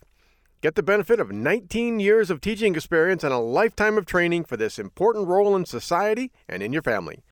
Get 0.63 0.75
the 0.75 0.83
benefit 0.83 1.21
of 1.21 1.31
19 1.31 2.01
years 2.01 2.31
of 2.31 2.41
teaching 2.41 2.75
experience 2.75 3.23
and 3.23 3.33
a 3.33 3.39
lifetime 3.39 3.99
of 3.99 4.07
training 4.07 4.45
for 4.45 4.57
this 4.57 4.79
important 4.79 5.29
role 5.29 5.55
in 5.55 5.67
society 5.67 6.33
and 6.49 6.63
in 6.63 6.73
your 6.73 6.81
family. 6.81 7.23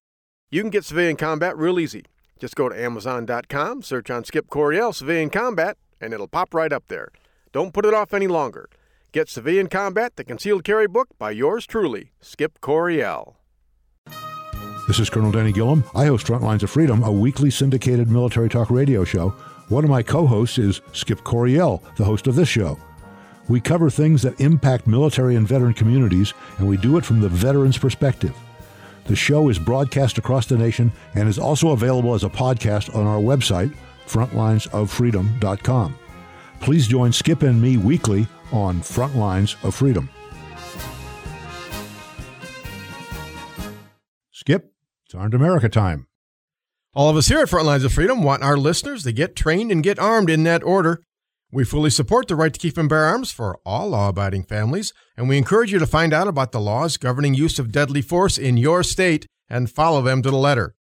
You 0.51 0.61
can 0.61 0.71
get 0.71 0.85
Civilian 0.85 1.17
Combat 1.17 1.57
real 1.57 1.81
easy. 1.81 2.05
Just 2.39 2.55
go 2.55 2.69
to 2.69 2.79
Amazon.com, 2.79 3.83
search 3.83 4.11
on 4.11 4.25
Skip 4.25 4.51
Coryell 4.51 4.93
Civilian 4.93 5.31
Combat, 5.31 5.79
and 6.03 6.13
it'll 6.13 6.29
pop 6.29 6.53
right 6.53 6.73
up 6.73 6.85
there. 6.89 7.09
Don't 7.51 7.73
put 7.73 7.87
it 7.87 7.95
off 7.95 8.13
any 8.13 8.27
longer. 8.27 8.69
Get 9.11 9.31
Civilian 9.31 9.69
Combat, 9.69 10.17
the 10.17 10.25
Concealed 10.25 10.63
Carry 10.63 10.87
book 10.87 11.09
by 11.19 11.31
yours 11.31 11.67
truly, 11.67 12.13
Skip 12.21 12.61
Coryell. 12.61 13.37
This 14.87 14.99
is 14.99 15.09
Colonel 15.09 15.33
Denny 15.33 15.53
Gillem. 15.53 15.83
I 15.95 16.07
host 16.07 16.27
Frontlines 16.27 16.63
of 16.63 16.69
Freedom, 16.69 17.03
a 17.03 17.11
weekly 17.11 17.51
syndicated 17.51 18.11
military 18.11 18.51
talk 18.51 18.71
radio 18.71 19.03
show. 19.03 19.31
One 19.71 19.83
of 19.83 19.89
my 19.89 20.03
co 20.03 20.27
hosts 20.27 20.59
is 20.59 20.83
Skip 20.93 21.25
Coryell, 21.25 21.83
the 21.97 22.05
host 22.05 22.27
of 22.27 22.35
this 22.35 22.51
show. 22.51 22.79
We 23.49 23.61
cover 23.61 23.91
things 23.91 24.23
that 24.23 24.41
impact 24.41 24.87
military 24.87 25.37
and 25.37 25.47
veteran 25.47 25.75
communities, 25.75 26.33
and 26.59 26.69
we 26.69 26.77
do 26.77 26.97
it 26.97 27.05
from 27.05 27.21
the 27.21 27.29
veteran's 27.29 27.77
perspective. 27.77 28.35
The 29.05 29.17
show 29.17 29.51
is 29.51 29.59
broadcast 29.59 30.17
across 30.17 30.47
the 30.47 30.57
nation 30.57 30.91
and 31.15 31.29
is 31.29 31.39
also 31.39 31.71
available 31.71 32.15
as 32.15 32.25
a 32.25 32.31
podcast 32.31 32.95
on 32.95 33.07
our 33.07 33.21
website, 33.21 33.75
frontlinesoffreedom.com. 34.07 35.99
Please 36.61 36.87
join 36.87 37.13
Skip 37.13 37.43
and 37.43 37.61
me 37.61 37.77
weekly 37.77 38.27
on 38.51 38.81
Frontlines 38.81 39.63
of 39.63 39.75
Freedom. 39.75 40.09
Skip, 44.31 44.73
it's 45.05 45.15
Armed 45.15 45.35
America 45.35 45.69
time. 45.69 46.07
All 46.95 47.11
of 47.11 47.17
us 47.17 47.29
here 47.29 47.41
at 47.41 47.49
Frontlines 47.49 47.85
of 47.85 47.93
Freedom 47.93 48.23
want 48.23 48.43
our 48.43 48.57
listeners 48.57 49.03
to 49.03 49.13
get 49.13 49.37
trained 49.37 49.71
and 49.71 49.83
get 49.83 49.99
armed 49.99 50.31
in 50.31 50.45
that 50.45 50.63
order. 50.63 51.03
We 51.55 51.65
fully 51.65 51.91
support 51.91 52.27
the 52.27 52.35
right 52.35 52.53
to 52.53 52.59
keep 52.59 52.77
and 52.77 52.89
bear 52.89 53.05
arms 53.05 53.31
for 53.31 53.61
all 53.65 53.91
law 53.91 54.09
abiding 54.09 54.43
families, 54.43 54.93
and 55.17 55.29
we 55.29 55.39
encourage 55.39 55.71
you 55.71 55.79
to 55.79 55.87
find 55.87 56.13
out 56.13 56.27
about 56.27 56.51
the 56.51 56.61
laws 56.61 56.97
governing 56.97 57.35
use 57.35 57.61
of 57.61 57.71
deadly 57.71 58.03
force 58.03 58.37
in 58.37 58.57
your 58.57 58.83
state 58.83 59.29
and 59.49 59.71
follow 59.71 60.03
them 60.03 60.21
to 60.23 60.33
the 60.33 60.37
letter. 60.37 60.75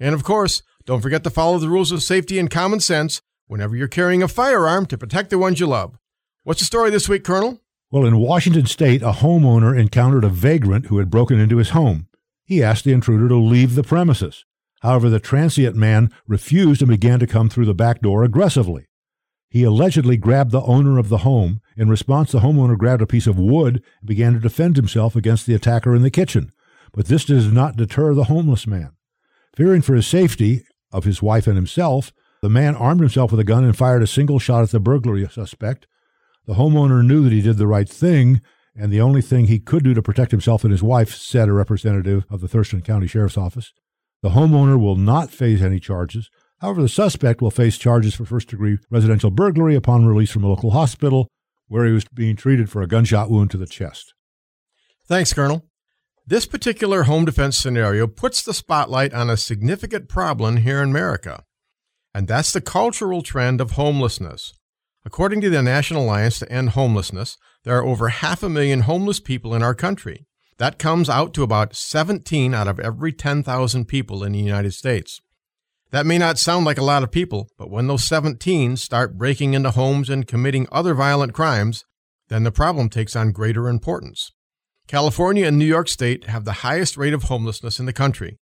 And 0.00 0.14
of 0.14 0.24
course, 0.24 0.62
don't 0.86 1.02
forget 1.02 1.24
to 1.24 1.30
follow 1.30 1.58
the 1.58 1.68
rules 1.68 1.92
of 1.92 2.02
safety 2.02 2.38
and 2.38 2.50
common 2.50 2.80
sense 2.80 3.20
whenever 3.48 3.76
you're 3.76 3.86
carrying 3.86 4.22
a 4.22 4.26
firearm 4.26 4.86
to 4.86 4.96
protect 4.96 5.28
the 5.28 5.36
ones 5.36 5.60
you 5.60 5.66
love. 5.66 5.98
What's 6.42 6.60
the 6.60 6.64
story 6.64 6.88
this 6.88 7.06
week, 7.06 7.22
Colonel? 7.22 7.60
Well, 7.90 8.06
in 8.06 8.16
Washington 8.16 8.64
state, 8.64 9.02
a 9.02 9.12
homeowner 9.12 9.78
encountered 9.78 10.24
a 10.24 10.30
vagrant 10.30 10.86
who 10.86 11.00
had 11.00 11.10
broken 11.10 11.38
into 11.38 11.58
his 11.58 11.70
home. 11.70 12.06
He 12.46 12.62
asked 12.62 12.84
the 12.84 12.94
intruder 12.94 13.28
to 13.28 13.36
leave 13.36 13.74
the 13.74 13.84
premises. 13.84 14.46
However, 14.80 15.10
the 15.10 15.20
transient 15.20 15.76
man 15.76 16.10
refused 16.26 16.80
and 16.80 16.90
began 16.90 17.18
to 17.18 17.26
come 17.26 17.50
through 17.50 17.66
the 17.66 17.74
back 17.74 18.00
door 18.00 18.24
aggressively. 18.24 18.86
He 19.54 19.62
allegedly 19.62 20.16
grabbed 20.16 20.50
the 20.50 20.62
owner 20.62 20.98
of 20.98 21.08
the 21.08 21.18
home. 21.18 21.60
In 21.76 21.88
response, 21.88 22.32
the 22.32 22.40
homeowner 22.40 22.76
grabbed 22.76 23.02
a 23.02 23.06
piece 23.06 23.28
of 23.28 23.38
wood 23.38 23.84
and 24.00 24.08
began 24.08 24.32
to 24.32 24.40
defend 24.40 24.74
himself 24.74 25.14
against 25.14 25.46
the 25.46 25.54
attacker 25.54 25.94
in 25.94 26.02
the 26.02 26.10
kitchen. 26.10 26.50
But 26.92 27.06
this 27.06 27.24
does 27.24 27.52
not 27.52 27.76
deter 27.76 28.14
the 28.14 28.24
homeless 28.24 28.66
man. 28.66 28.96
Fearing 29.54 29.80
for 29.80 29.94
his 29.94 30.08
safety 30.08 30.64
of 30.90 31.04
his 31.04 31.22
wife 31.22 31.46
and 31.46 31.54
himself, 31.54 32.12
the 32.42 32.48
man 32.48 32.74
armed 32.74 33.00
himself 33.00 33.30
with 33.30 33.38
a 33.38 33.44
gun 33.44 33.62
and 33.62 33.76
fired 33.76 34.02
a 34.02 34.08
single 34.08 34.40
shot 34.40 34.64
at 34.64 34.70
the 34.70 34.80
burglary 34.80 35.24
suspect. 35.28 35.86
The 36.46 36.54
homeowner 36.54 37.06
knew 37.06 37.22
that 37.22 37.32
he 37.32 37.40
did 37.40 37.58
the 37.58 37.68
right 37.68 37.88
thing, 37.88 38.40
and 38.74 38.92
the 38.92 39.00
only 39.00 39.22
thing 39.22 39.46
he 39.46 39.60
could 39.60 39.84
do 39.84 39.94
to 39.94 40.02
protect 40.02 40.32
himself 40.32 40.64
and 40.64 40.72
his 40.72 40.82
wife, 40.82 41.14
said 41.14 41.48
a 41.48 41.52
representative 41.52 42.26
of 42.28 42.40
the 42.40 42.48
Thurston 42.48 42.82
County 42.82 43.06
Sheriff's 43.06 43.38
Office. 43.38 43.72
The 44.20 44.30
homeowner 44.30 44.80
will 44.80 44.96
not 44.96 45.30
face 45.30 45.62
any 45.62 45.78
charges. 45.78 46.28
However, 46.64 46.80
the 46.80 46.88
suspect 46.88 47.42
will 47.42 47.50
face 47.50 47.76
charges 47.76 48.14
for 48.14 48.24
first 48.24 48.48
degree 48.48 48.78
residential 48.90 49.30
burglary 49.30 49.74
upon 49.74 50.06
release 50.06 50.30
from 50.30 50.44
a 50.44 50.48
local 50.48 50.70
hospital 50.70 51.28
where 51.68 51.84
he 51.84 51.92
was 51.92 52.06
being 52.06 52.36
treated 52.36 52.70
for 52.70 52.80
a 52.80 52.86
gunshot 52.86 53.28
wound 53.28 53.50
to 53.50 53.58
the 53.58 53.66
chest. 53.66 54.14
Thanks, 55.06 55.34
Colonel. 55.34 55.66
This 56.26 56.46
particular 56.46 57.02
home 57.02 57.26
defense 57.26 57.58
scenario 57.58 58.06
puts 58.06 58.42
the 58.42 58.54
spotlight 58.54 59.12
on 59.12 59.28
a 59.28 59.36
significant 59.36 60.08
problem 60.08 60.56
here 60.56 60.82
in 60.82 60.88
America 60.88 61.44
and 62.14 62.26
that's 62.26 62.50
the 62.50 62.62
cultural 62.62 63.20
trend 63.20 63.60
of 63.60 63.72
homelessness. 63.72 64.54
According 65.04 65.42
to 65.42 65.50
the 65.50 65.62
National 65.62 66.04
Alliance 66.04 66.38
to 66.38 66.50
End 66.50 66.70
Homelessness, 66.70 67.36
there 67.64 67.76
are 67.76 67.84
over 67.84 68.08
half 68.08 68.42
a 68.42 68.48
million 68.48 68.80
homeless 68.80 69.20
people 69.20 69.54
in 69.54 69.62
our 69.62 69.74
country. 69.74 70.24
That 70.56 70.78
comes 70.78 71.10
out 71.10 71.34
to 71.34 71.42
about 71.42 71.76
17 71.76 72.54
out 72.54 72.68
of 72.68 72.80
every 72.80 73.12
10,000 73.12 73.84
people 73.84 74.24
in 74.24 74.32
the 74.32 74.38
United 74.38 74.72
States. 74.72 75.20
That 75.94 76.06
may 76.06 76.18
not 76.18 76.38
sound 76.38 76.66
like 76.66 76.78
a 76.78 76.84
lot 76.84 77.04
of 77.04 77.10
people, 77.10 77.48
but 77.56 77.70
when 77.70 77.86
those 77.86 78.02
17 78.04 78.76
start 78.76 79.16
breaking 79.16 79.54
into 79.54 79.70
homes 79.70 80.10
and 80.10 80.26
committing 80.26 80.66
other 80.72 80.92
violent 80.92 81.32
crimes, 81.32 81.84
then 82.28 82.42
the 82.42 82.50
problem 82.50 82.88
takes 82.88 83.14
on 83.14 83.30
greater 83.30 83.68
importance. 83.68 84.32
California 84.88 85.46
and 85.46 85.56
New 85.58 85.64
York 85.64 85.88
State 85.88 86.24
have 86.24 86.44
the 86.44 86.64
highest 86.64 86.96
rate 86.96 87.14
of 87.14 87.24
homelessness 87.24 87.78
in 87.78 87.86
the 87.86 87.92
country, 87.92 88.36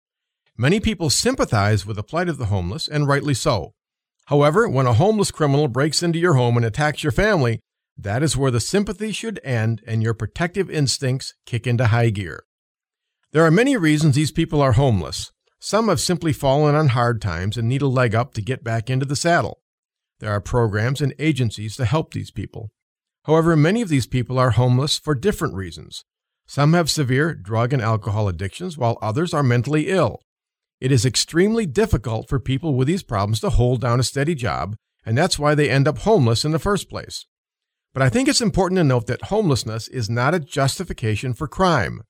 Many 0.58 0.80
people 0.80 1.10
sympathize 1.10 1.86
with 1.86 1.96
the 1.96 2.04
plight 2.04 2.30
of 2.30 2.38
the 2.38 2.46
homeless, 2.46 2.88
and 2.88 3.08
rightly 3.08 3.34
so. 3.34 3.74
However, 4.26 4.68
when 4.70 4.86
a 4.86 4.94
homeless 4.94 5.32
criminal 5.32 5.68
breaks 5.68 6.04
into 6.04 6.20
your 6.20 6.36
home 6.36 6.58
and 6.58 6.66
attacks 6.66 7.04
your 7.04 7.12
family, 7.12 7.60
that 7.98 8.22
is 8.22 8.38
where 8.38 8.52
the 8.52 8.60
sympathy 8.60 9.12
should 9.12 9.40
end 9.44 9.82
and 9.88 10.04
your 10.04 10.14
protective 10.14 10.70
instincts 10.70 11.34
kick 11.46 11.66
into 11.66 11.88
high 11.88 12.10
gear. 12.10 12.44
There 13.32 13.44
are 13.44 13.52
many 13.52 13.78
reasons 13.78 14.16
these 14.16 14.32
people 14.32 14.62
are 14.62 14.74
homeless. 14.74 15.32
Some 15.64 15.90
have 15.90 16.00
simply 16.00 16.34
fallen 16.34 16.74
on 16.74 16.88
hard 16.88 17.22
times 17.22 17.56
and 17.56 17.70
need 17.70 17.84
a 17.84 17.88
leg 17.88 18.16
up 18.16 18.34
to 18.34 18.42
get 18.42 18.64
back 18.64 18.90
into 18.90 19.06
the 19.06 19.16
saddle. 19.16 19.60
There 20.20 20.32
are 20.32 20.42
programs 20.42 21.02
and 21.02 21.14
agencies 21.20 21.76
to 21.76 21.86
help 21.86 22.14
these 22.14 22.32
people. 22.32 22.72
However, 23.26 23.56
many 23.56 23.84
of 23.84 23.90
these 23.90 24.08
people 24.08 24.40
are 24.40 24.52
homeless 24.52 24.98
for 24.98 25.14
different 25.14 25.54
reasons. 25.54 26.04
Some 26.48 26.74
have 26.74 26.90
severe 26.90 27.36
drug 27.36 27.74
and 27.74 27.82
alcohol 27.82 28.28
addictions, 28.28 28.76
while 28.76 28.98
others 29.04 29.36
are 29.36 29.44
mentally 29.44 29.90
ill. 29.90 30.24
It 30.80 30.92
is 30.92 31.06
extremely 31.06 31.68
difficult 31.68 32.28
for 32.28 32.40
people 32.40 32.74
with 32.74 32.88
these 32.88 33.04
problems 33.04 33.40
to 33.42 33.52
hold 33.52 33.82
down 33.82 34.00
a 34.00 34.04
steady 34.04 34.34
job, 34.34 34.76
and 35.06 35.16
that's 35.16 35.38
why 35.38 35.54
they 35.54 35.70
end 35.70 35.88
up 35.88 36.00
homeless 36.00 36.44
in 36.44 36.54
the 36.54 36.58
first 36.58 36.90
place. 36.90 37.28
But 37.94 38.02
I 38.02 38.10
think 38.10 38.28
it's 38.28 38.42
important 38.42 38.80
to 38.80 38.84
note 38.84 39.06
that 39.06 39.26
homelessness 39.26 39.88
is 39.90 40.10
not 40.10 40.34
a 40.34 40.40
justification 40.40 41.36
for 41.36 41.48
crime. 41.48 42.02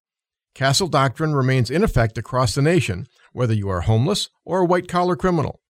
Castle 0.55 0.87
Doctrine 0.87 1.33
remains 1.33 1.69
in 1.69 1.83
effect 1.83 2.17
across 2.17 2.55
the 2.55 2.61
nation, 2.61 3.07
whether 3.31 3.53
you 3.53 3.69
are 3.69 3.81
homeless 3.81 4.29
or 4.45 4.59
a 4.59 4.65
white 4.65 4.87
collar 4.87 5.15
criminal. 5.15 5.61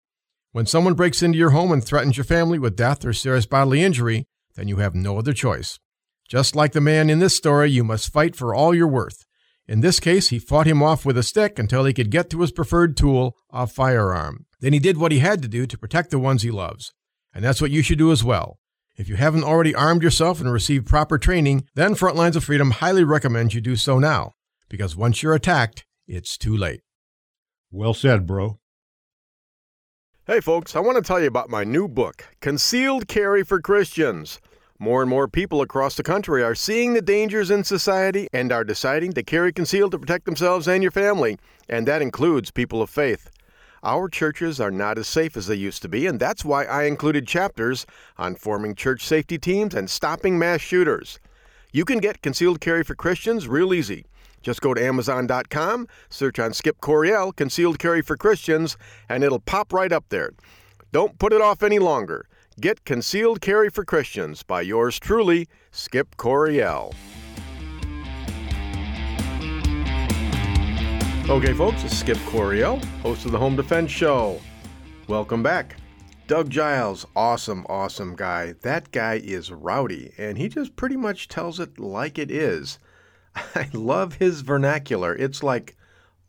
When 0.52 0.66
someone 0.66 0.96
breaks 0.96 1.24
into 1.24 1.38
your 1.38 1.52
home 1.52 1.72
and 1.72 1.84
threatens 1.84 2.18
your 2.18 2.24
family 2.26 2.60
with 2.60 2.76
death 2.76 3.06
or 3.06 3.14
serious 3.14 3.46
bodily 3.46 3.82
injury, 3.82 4.28
then 4.56 4.68
you 4.68 4.78
have 4.78 4.94
no 4.94 5.18
other 5.18 5.34
choice. 5.34 5.80
Just 6.28 6.56
like 6.56 6.74
the 6.74 6.82
man 6.82 7.10
in 7.10 7.20
this 7.20 7.36
story, 7.36 7.70
you 7.72 7.84
must 7.84 8.12
fight 8.12 8.36
for 8.36 8.54
all 8.54 8.74
you're 8.74 8.88
worth. 8.88 9.26
In 9.68 9.82
this 9.82 10.00
case, 10.00 10.30
he 10.30 10.40
fought 10.40 10.68
him 10.68 10.84
off 10.84 11.06
with 11.06 11.18
a 11.18 11.24
stick 11.24 11.58
until 11.58 11.86
he 11.86 11.94
could 11.94 12.10
get 12.10 12.30
to 12.32 12.42
his 12.42 12.52
preferred 12.52 12.98
tool, 12.98 13.38
a 13.52 13.68
firearm. 13.68 14.46
Then 14.60 14.74
he 14.74 14.80
did 14.80 14.98
what 14.98 15.12
he 15.12 15.20
had 15.20 15.42
to 15.42 15.48
do 15.48 15.66
to 15.66 15.78
protect 15.78 16.12
the 16.12 16.20
ones 16.20 16.42
he 16.42 16.52
loves. 16.52 16.94
And 17.34 17.44
that's 17.44 17.62
what 17.62 17.72
you 17.72 17.82
should 17.82 17.98
do 17.98 18.12
as 18.12 18.24
well. 18.24 18.60
If 18.98 19.08
you 19.08 19.16
haven't 19.16 19.46
already 19.46 19.74
armed 19.74 20.04
yourself 20.04 20.42
and 20.42 20.52
received 20.52 20.88
proper 20.88 21.18
training, 21.18 21.68
then 21.76 21.96
Frontlines 21.96 22.36
of 22.36 22.44
Freedom 22.44 22.72
highly 22.72 23.04
recommends 23.04 23.56
you 23.56 23.62
do 23.62 23.76
so 23.76 24.00
now, 24.00 24.34
because 24.70 24.96
once 24.96 25.24
you're 25.24 25.34
attacked, 25.34 25.86
it's 26.08 26.38
too 26.38 26.56
late. 26.56 26.82
Well 27.74 27.94
said, 27.94 28.28
bro. 28.28 28.60
Hey, 30.28 30.42
folks, 30.42 30.76
I 30.76 30.82
want 30.82 30.98
to 30.98 31.02
tell 31.02 31.22
you 31.22 31.28
about 31.28 31.50
my 31.50 31.64
new 31.64 31.88
book, 31.88 32.26
Concealed 32.42 33.08
Carry 33.08 33.44
for 33.46 33.62
Christians. 33.62 34.42
More 34.78 35.00
and 35.02 35.10
more 35.10 35.30
people 35.30 35.62
across 35.62 35.96
the 35.96 36.04
country 36.04 36.44
are 36.44 36.54
seeing 36.54 36.92
the 36.92 37.02
dangers 37.02 37.50
in 37.50 37.64
society 37.64 38.28
and 38.34 38.52
are 38.52 38.66
deciding 38.66 39.14
to 39.14 39.24
carry 39.24 39.54
concealed 39.54 39.92
to 39.94 40.00
protect 40.00 40.26
themselves 40.26 40.68
and 40.68 40.84
your 40.84 40.92
family, 40.92 41.38
and 41.70 41.88
that 41.88 42.02
includes 42.02 42.52
people 42.52 42.82
of 42.82 42.90
faith. 42.90 43.32
Our 43.84 44.10
churches 44.10 44.60
are 44.60 44.70
not 44.70 44.98
as 44.98 45.08
safe 45.08 45.38
as 45.38 45.48
they 45.48 45.56
used 45.56 45.82
to 45.84 45.88
be, 45.88 46.08
and 46.08 46.20
that's 46.20 46.44
why 46.44 46.66
I 46.66 46.84
included 46.84 47.26
chapters 47.26 47.86
on 48.18 48.36
forming 48.36 48.76
church 48.76 49.06
safety 49.06 49.38
teams 49.38 49.74
and 49.76 49.90
stopping 49.90 50.38
mass 50.38 50.60
shooters. 50.60 51.20
You 51.72 51.86
can 51.86 52.00
get 52.00 52.22
concealed 52.22 52.60
carry 52.60 52.84
for 52.84 52.96
Christians 52.96 53.48
real 53.48 53.74
easy. 53.74 54.08
Just 54.42 54.62
go 54.62 54.74
to 54.74 54.84
Amazon.com, 54.84 55.88
search 56.10 56.40
on 56.40 56.54
Skip 56.54 56.82
Coryell, 56.82 57.32
Concealed 57.32 57.80
Carry 57.80 58.02
for 58.02 58.18
Christians, 58.18 58.78
and 59.08 59.24
it'll 59.24 59.40
pop 59.40 59.72
right 59.74 59.92
up 59.92 60.06
there. 60.10 60.32
Don't 60.92 61.20
put 61.20 61.34
it 61.34 61.42
off 61.42 61.64
any 61.64 61.80
longer. 61.80 62.28
Get 62.60 62.84
Concealed 62.84 63.42
Carry 63.42 63.70
for 63.70 63.86
Christians 63.86 64.44
by 64.44 64.62
yours 64.62 65.00
truly, 65.00 65.48
Skip 65.72 66.18
Coryell. 66.18 66.94
Okay, 71.30 71.54
folks, 71.54 71.84
it's 71.84 71.98
Skip 71.98 72.18
Coryell, 72.26 72.84
host 73.04 73.26
of 73.26 73.32
the 73.32 73.38
Home 73.38 73.56
Defense 73.56 73.90
Show. 73.90 74.42
Welcome 75.08 75.42
back. 75.42 75.78
Doug 76.28 76.50
Giles, 76.50 77.06
awesome, 77.16 77.66
awesome 77.70 78.16
guy. 78.16 78.54
That 78.62 78.92
guy 78.92 79.22
is 79.24 79.52
rowdy, 79.52 80.14
and 80.18 80.38
he 80.38 80.50
just 80.50 80.76
pretty 80.76 80.98
much 80.98 81.28
tells 81.28 81.60
it 81.60 81.80
like 81.80 82.18
it 82.18 82.32
is. 82.32 82.80
I 83.56 83.70
love 83.74 84.16
his 84.16 84.42
vernacular. 84.42 85.16
It's 85.16 85.44
like 85.44 85.76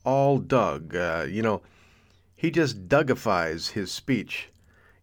all 0.04 0.38
Doug. 0.38 0.94
Uh, 0.94 1.26
you 1.28 1.42
know, 1.42 1.62
he 2.34 2.50
just 2.50 2.88
Dougifies 2.88 3.70
his 3.70 3.90
speech. 3.90 4.48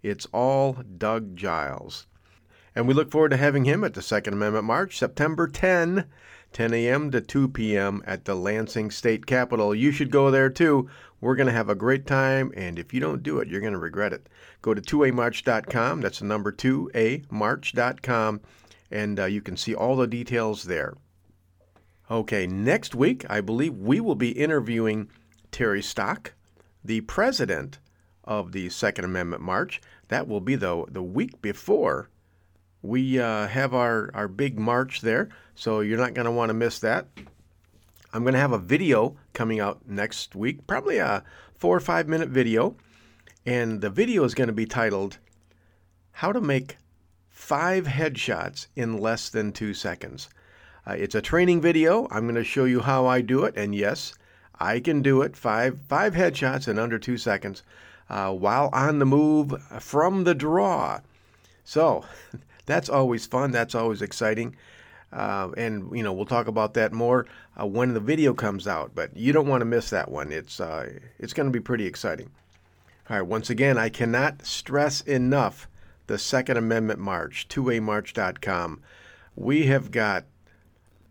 It's 0.01 0.27
all 0.33 0.77
Doug 0.97 1.35
Giles. 1.35 2.05
And 2.75 2.87
we 2.87 2.93
look 2.93 3.11
forward 3.11 3.29
to 3.29 3.37
having 3.37 3.65
him 3.65 3.83
at 3.83 3.93
the 3.93 4.01
Second 4.01 4.33
Amendment 4.33 4.65
March, 4.65 4.97
September 4.97 5.47
10, 5.47 6.05
10 6.53 6.73
a.m. 6.73 7.11
to 7.11 7.19
2 7.19 7.49
p.m. 7.49 8.01
at 8.05 8.25
the 8.25 8.35
Lansing 8.35 8.91
State 8.91 9.25
Capitol. 9.25 9.75
You 9.75 9.91
should 9.91 10.11
go 10.11 10.31
there 10.31 10.49
too. 10.49 10.89
We're 11.21 11.35
going 11.35 11.47
to 11.47 11.53
have 11.53 11.69
a 11.69 11.75
great 11.75 12.07
time, 12.07 12.53
and 12.55 12.79
if 12.79 12.93
you 12.93 13.01
don't 13.01 13.23
do 13.23 13.39
it, 13.39 13.49
you're 13.49 13.59
going 13.59 13.73
to 13.73 13.79
regret 13.79 14.13
it. 14.13 14.27
Go 14.61 14.73
to 14.73 14.81
2amarch.com. 14.81 16.01
That's 16.01 16.19
the 16.19 16.25
number 16.25 16.51
2amarch.com, 16.51 18.41
and 18.91 19.19
uh, 19.19 19.25
you 19.25 19.41
can 19.41 19.57
see 19.57 19.75
all 19.75 19.97
the 19.97 20.07
details 20.07 20.63
there. 20.63 20.95
Okay, 22.11 22.47
next 22.47 22.95
week, 22.95 23.23
I 23.29 23.39
believe 23.39 23.75
we 23.75 23.99
will 23.99 24.15
be 24.15 24.31
interviewing 24.31 25.11
Terry 25.51 25.83
Stock, 25.83 26.33
the 26.83 27.01
president 27.01 27.77
of 28.23 28.51
the 28.51 28.69
Second 28.69 29.05
Amendment 29.05 29.43
March. 29.43 29.79
That 30.07 30.27
will 30.27 30.41
be 30.41 30.55
the, 30.55 30.85
the 30.89 31.03
week 31.03 31.39
before 31.39 32.09
we 32.81 33.19
uh, 33.19 33.45
have 33.47 33.75
our, 33.75 34.09
our 34.15 34.27
big 34.27 34.57
march 34.57 35.01
there, 35.01 35.29
so 35.53 35.81
you're 35.81 35.99
not 35.99 36.15
going 36.15 36.25
to 36.25 36.31
want 36.31 36.49
to 36.49 36.55
miss 36.55 36.79
that. 36.79 37.05
I'm 38.11 38.23
going 38.23 38.33
to 38.33 38.39
have 38.39 38.53
a 38.53 38.57
video 38.57 39.15
coming 39.33 39.59
out 39.59 39.87
next 39.87 40.35
week, 40.35 40.65
probably 40.65 40.97
a 40.97 41.23
four 41.53 41.77
or 41.77 41.79
five 41.79 42.07
minute 42.07 42.29
video. 42.29 42.75
And 43.45 43.81
the 43.81 43.89
video 43.91 44.23
is 44.23 44.33
going 44.33 44.47
to 44.47 44.53
be 44.53 44.65
titled 44.65 45.19
How 46.11 46.31
to 46.31 46.41
Make 46.41 46.77
Five 47.29 47.85
Headshots 47.85 48.65
in 48.75 48.97
Less 48.97 49.29
Than 49.29 49.51
Two 49.51 49.75
Seconds. 49.75 50.27
Uh, 50.89 50.93
it's 50.93 51.13
a 51.13 51.21
training 51.21 51.61
video. 51.61 52.07
I'm 52.09 52.23
going 52.23 52.33
to 52.33 52.43
show 52.43 52.65
you 52.65 52.79
how 52.79 53.05
I 53.05 53.21
do 53.21 53.43
it. 53.43 53.53
And 53.55 53.75
yes, 53.75 54.15
I 54.59 54.79
can 54.79 55.03
do 55.03 55.21
it 55.21 55.35
five, 55.35 55.77
five 55.87 56.15
headshots 56.15 56.67
in 56.67 56.79
under 56.79 56.97
two 56.97 57.17
seconds 57.17 57.61
uh, 58.09 58.33
while 58.33 58.71
on 58.73 58.97
the 58.97 59.05
move 59.05 59.53
from 59.79 60.23
the 60.23 60.33
draw. 60.33 61.01
So 61.63 62.05
that's 62.65 62.89
always 62.89 63.27
fun. 63.27 63.51
That's 63.51 63.75
always 63.75 64.01
exciting. 64.01 64.55
Uh, 65.13 65.49
and 65.57 65.95
you 65.95 66.01
know 66.01 66.13
we'll 66.13 66.25
talk 66.25 66.47
about 66.47 66.73
that 66.75 66.91
more 66.91 67.27
uh, 67.59 67.67
when 67.67 67.93
the 67.93 67.99
video 67.99 68.33
comes 68.33 68.67
out. 68.67 68.95
But 68.95 69.15
you 69.15 69.31
don't 69.31 69.47
want 69.47 69.61
to 69.61 69.65
miss 69.65 69.91
that 69.91 70.09
one. 70.09 70.31
It's 70.31 70.59
uh, 70.59 70.91
it's 71.19 71.33
going 71.33 71.47
to 71.47 71.53
be 71.53 71.63
pretty 71.63 71.85
exciting. 71.85 72.31
All 73.11 73.17
right. 73.17 73.27
Once 73.27 73.51
again, 73.51 73.77
I 73.77 73.89
cannot 73.89 74.43
stress 74.43 75.01
enough 75.01 75.67
the 76.07 76.17
Second 76.17 76.57
Amendment 76.57 76.99
March. 76.99 77.47
2amarch.com. 77.47 78.81
We 79.35 79.67
have 79.67 79.91
got 79.91 80.25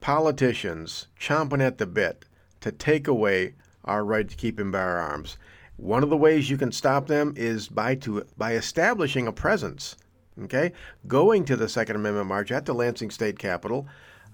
politicians 0.01 1.09
chomping 1.18 1.62
at 1.62 1.78
the 1.78 1.86
bit 1.86 2.24
to 2.61 2.72
take 2.72 3.09
away 3.09 3.55
our 3.84 4.05
right 4.05 4.28
to 4.28 4.36
keep 4.36 4.59
and 4.59 4.72
bear 4.72 4.99
arms. 4.99 5.36
One 5.76 6.03
of 6.03 6.11
the 6.11 6.16
ways 6.16 6.51
you 6.51 6.59
can 6.59 6.72
stop 6.72 7.07
them 7.07 7.34
is 7.36 7.68
by 7.68 7.94
to 7.96 8.24
by 8.36 8.55
establishing 8.55 9.26
a 9.26 9.32
presence 9.32 9.96
okay, 10.44 10.72
going 11.07 11.44
to 11.44 11.57
the 11.57 11.68
Second 11.68 11.96
Amendment 11.96 12.26
March 12.26 12.51
at 12.51 12.66
the 12.66 12.74
Lansing 12.74 13.11
State 13.11 13.38
Capitol 13.38 13.86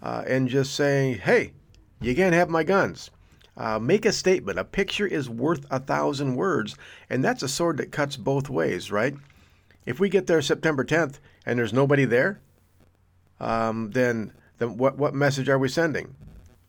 uh, 0.03 0.23
and 0.27 0.49
just 0.49 0.75
saying, 0.75 1.19
hey, 1.19 1.53
you 2.01 2.15
can't 2.15 2.35
have 2.35 2.51
my 2.51 2.63
guns. 2.63 3.11
Uh, 3.57 3.79
make 3.79 4.05
a 4.05 4.13
statement. 4.13 4.59
A 4.59 4.65
picture 4.65 5.07
is 5.07 5.31
worth 5.31 5.65
a 5.71 5.79
thousand 5.79 6.35
words, 6.35 6.77
and 7.09 7.23
that's 7.23 7.43
a 7.43 7.49
sword 7.49 7.77
that 7.77 7.93
cuts 7.93 8.17
both 8.17 8.51
ways, 8.51 8.91
right? 8.91 9.15
If 9.87 10.01
we 10.01 10.09
get 10.09 10.27
there 10.27 10.43
September 10.43 10.85
10th 10.85 11.19
and 11.47 11.59
there's 11.59 11.73
nobody 11.73 12.05
there, 12.05 12.41
um, 13.39 13.91
then 13.93 14.33
then 14.59 14.77
what 14.77 14.97
what 14.97 15.15
message 15.15 15.49
are 15.49 15.59
we 15.59 15.69
sending? 15.69 16.15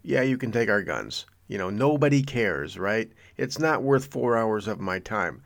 Yeah, 0.01 0.21
you 0.21 0.37
can 0.37 0.51
take 0.51 0.69
our 0.69 0.81
guns. 0.81 1.25
You 1.47 1.57
know, 1.57 1.69
nobody 1.69 2.23
cares, 2.23 2.77
right? 2.77 3.11
It's 3.37 3.59
not 3.59 3.83
worth 3.83 4.07
four 4.07 4.37
hours 4.37 4.67
of 4.67 4.79
my 4.79 4.99
time. 4.99 5.41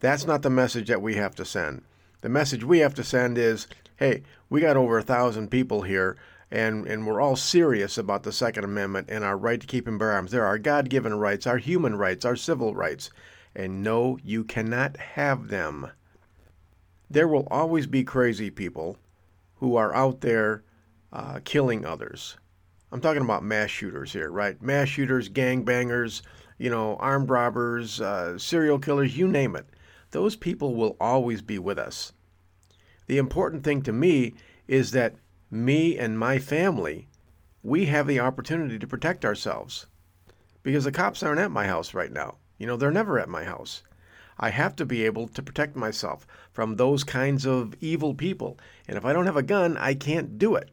That's 0.00 0.26
not 0.26 0.42
the 0.42 0.50
message 0.50 0.88
that 0.88 1.02
we 1.02 1.14
have 1.14 1.34
to 1.36 1.44
send. 1.44 1.82
The 2.20 2.28
message 2.28 2.64
we 2.64 2.80
have 2.80 2.94
to 2.94 3.04
send 3.04 3.38
is 3.38 3.66
hey, 3.96 4.22
we 4.50 4.60
got 4.60 4.76
over 4.76 4.98
a 4.98 5.02
thousand 5.02 5.50
people 5.50 5.82
here, 5.82 6.16
and, 6.50 6.86
and 6.86 7.06
we're 7.06 7.20
all 7.20 7.36
serious 7.36 7.96
about 7.96 8.22
the 8.22 8.32
Second 8.32 8.64
Amendment 8.64 9.08
and 9.08 9.22
our 9.22 9.36
right 9.36 9.60
to 9.60 9.66
keep 9.66 9.86
and 9.86 9.98
bear 9.98 10.12
arms. 10.12 10.30
There 10.30 10.42
are 10.42 10.48
our 10.48 10.58
God 10.58 10.90
given 10.90 11.14
rights, 11.14 11.46
our 11.46 11.58
human 11.58 11.96
rights, 11.96 12.24
our 12.24 12.36
civil 12.36 12.74
rights. 12.74 13.10
And 13.54 13.82
no, 13.84 14.18
you 14.24 14.42
cannot 14.42 14.96
have 14.96 15.48
them. 15.48 15.90
There 17.08 17.28
will 17.28 17.46
always 17.50 17.86
be 17.86 18.02
crazy 18.02 18.50
people 18.50 18.98
who 19.56 19.76
are 19.76 19.94
out 19.94 20.20
there 20.20 20.64
uh, 21.14 21.40
killing 21.44 21.86
others. 21.86 22.36
I'm 22.92 23.00
talking 23.00 23.22
about 23.22 23.42
mass 23.42 23.70
shooters 23.70 24.12
here, 24.12 24.30
right? 24.30 24.60
Mass 24.60 24.88
shooters, 24.88 25.30
gangbangers, 25.30 26.20
you 26.58 26.68
know, 26.68 26.96
armed 26.96 27.30
robbers, 27.30 28.02
uh, 28.02 28.36
serial 28.36 28.78
killers, 28.78 29.16
you 29.16 29.26
name 29.26 29.56
it 29.56 29.66
those 30.14 30.36
people 30.36 30.76
will 30.76 30.96
always 31.00 31.42
be 31.42 31.58
with 31.58 31.76
us. 31.76 32.12
The 33.06 33.18
important 33.18 33.64
thing 33.64 33.82
to 33.82 33.92
me 33.92 34.34
is 34.68 34.92
that 34.92 35.16
me 35.50 35.98
and 35.98 36.16
my 36.16 36.38
family, 36.38 37.08
we 37.64 37.86
have 37.86 38.06
the 38.06 38.20
opportunity 38.20 38.78
to 38.78 38.86
protect 38.86 39.24
ourselves. 39.24 39.86
Because 40.62 40.84
the 40.84 40.92
cops 40.92 41.24
aren't 41.24 41.40
at 41.40 41.50
my 41.50 41.66
house 41.66 41.94
right 41.94 42.12
now. 42.12 42.38
You 42.58 42.66
know, 42.68 42.76
they're 42.76 42.92
never 42.92 43.18
at 43.18 43.28
my 43.28 43.42
house. 43.42 43.82
I 44.38 44.50
have 44.50 44.76
to 44.76 44.86
be 44.86 45.04
able 45.04 45.26
to 45.28 45.42
protect 45.42 45.74
myself 45.74 46.28
from 46.52 46.76
those 46.76 47.02
kinds 47.02 47.44
of 47.44 47.74
evil 47.80 48.14
people. 48.14 48.56
And 48.86 48.96
if 48.96 49.04
I 49.04 49.12
don't 49.12 49.26
have 49.26 49.36
a 49.36 49.42
gun, 49.42 49.76
I 49.76 49.94
can't 49.94 50.38
do 50.38 50.54
it. 50.54 50.70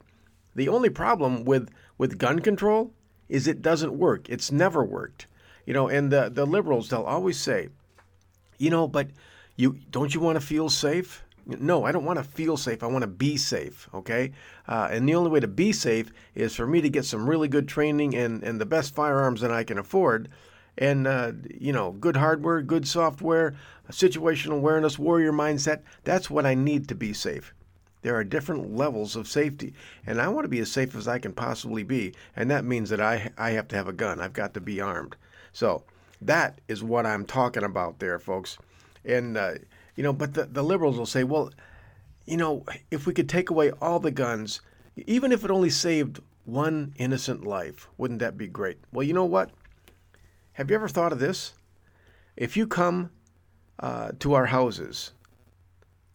The 0.56 0.70
only 0.70 0.90
problem 0.90 1.46
with, 1.46 1.70
with 1.98 2.18
gun 2.18 2.40
control 2.40 2.94
is 3.30 3.48
it 3.48 3.62
doesn't 3.62 3.98
work. 3.98 4.30
It's 4.30 4.52
never 4.52 4.84
worked. 4.84 5.28
You 5.66 5.74
know, 5.74 5.88
and 5.88 6.12
the, 6.12 6.30
the 6.30 6.46
liberals, 6.46 6.90
they'll 6.90 7.04
always 7.04 7.40
say, 7.40 7.70
you 8.58 8.70
know, 8.70 8.88
but 8.88 9.08
you 9.56 9.80
don't 9.90 10.14
you 10.14 10.20
want 10.20 10.40
to 10.40 10.46
feel 10.46 10.70
safe? 10.70 11.24
No, 11.46 11.86
I 11.86 11.92
don't 11.92 12.06
want 12.06 12.20
to 12.20 12.24
feel 12.24 12.58
safe. 12.58 12.84
I 12.84 12.88
want 12.88 13.02
to 13.02 13.08
be 13.08 13.38
safe. 13.38 13.90
Okay, 13.94 14.32
uh, 14.68 14.90
and 14.92 15.08
the 15.08 15.16
only 15.16 15.32
way 15.32 15.40
to 15.40 15.48
be 15.48 15.72
safe 15.72 16.12
is 16.36 16.56
for 16.56 16.68
me 16.68 16.82
to 16.82 16.90
get 16.90 17.06
some 17.06 17.30
really 17.30 17.48
good 17.48 17.68
training 17.68 18.16
and 18.16 18.44
and 18.44 18.62
the 18.62 18.66
best 18.66 18.94
firearms 18.94 19.42
that 19.42 19.52
I 19.52 19.64
can 19.64 19.78
afford, 19.78 20.30
and 20.78 21.08
uh, 21.08 21.34
you 21.60 21.74
know, 21.74 21.92
good 21.92 22.16
hardware, 22.16 22.62
good 22.62 22.88
software, 22.88 23.56
situational 23.90 24.58
awareness, 24.58 25.00
warrior 25.00 25.34
mindset. 25.34 25.82
That's 26.04 26.30
what 26.30 26.46
I 26.46 26.54
need 26.54 26.88
to 26.90 26.96
be 26.96 27.14
safe. 27.14 27.54
There 28.02 28.16
are 28.16 28.24
different 28.24 28.76
levels 28.76 29.16
of 29.16 29.28
safety, 29.28 29.74
and 30.08 30.20
I 30.20 30.28
want 30.28 30.46
to 30.46 30.50
be 30.50 30.60
as 30.60 30.72
safe 30.72 30.96
as 30.96 31.08
I 31.08 31.20
can 31.20 31.34
possibly 31.34 31.84
be, 31.84 32.14
and 32.36 32.50
that 32.50 32.66
means 32.66 32.90
that 32.90 33.02
I 33.02 33.32
I 33.38 33.52
have 33.52 33.68
to 33.70 33.76
have 33.76 33.88
a 33.88 33.94
gun. 33.94 34.20
I've 34.20 34.34
got 34.34 34.54
to 34.56 34.62
be 34.62 34.82
armed. 34.82 35.16
So 35.54 35.84
that 36.22 36.60
is 36.68 36.84
what 36.84 37.06
I'm 37.06 37.26
talking 37.26 37.64
about 37.64 38.00
there, 38.00 38.20
folks. 38.20 38.58
And, 39.04 39.38
uh, 39.38 39.54
you 39.96 40.04
know, 40.04 40.14
but 40.14 40.34
the, 40.34 40.46
the 40.46 40.64
liberals 40.64 40.98
will 40.98 41.06
say, 41.06 41.24
well, 41.24 41.52
you 42.26 42.38
know, 42.38 42.64
if 42.92 43.08
we 43.08 43.14
could 43.14 43.28
take 43.28 43.50
away 43.50 43.72
all 43.82 44.00
the 44.00 44.12
guns, 44.12 44.62
even 44.96 45.32
if 45.32 45.44
it 45.44 45.52
only 45.52 45.70
saved 45.70 46.22
one 46.46 46.94
innocent 46.98 47.44
life, 47.44 47.90
wouldn't 47.98 48.20
that 48.20 48.38
be 48.38 48.48
great? 48.48 48.78
Well, 48.92 49.06
you 49.06 49.14
know 49.14 49.26
what? 49.26 49.52
Have 50.54 50.70
you 50.70 50.76
ever 50.76 50.88
thought 50.88 51.12
of 51.12 51.20
this? 51.20 51.54
If 52.38 52.56
you 52.56 52.68
come 52.68 53.12
uh, 53.80 54.12
to 54.20 54.34
our 54.34 54.46
houses 54.46 55.12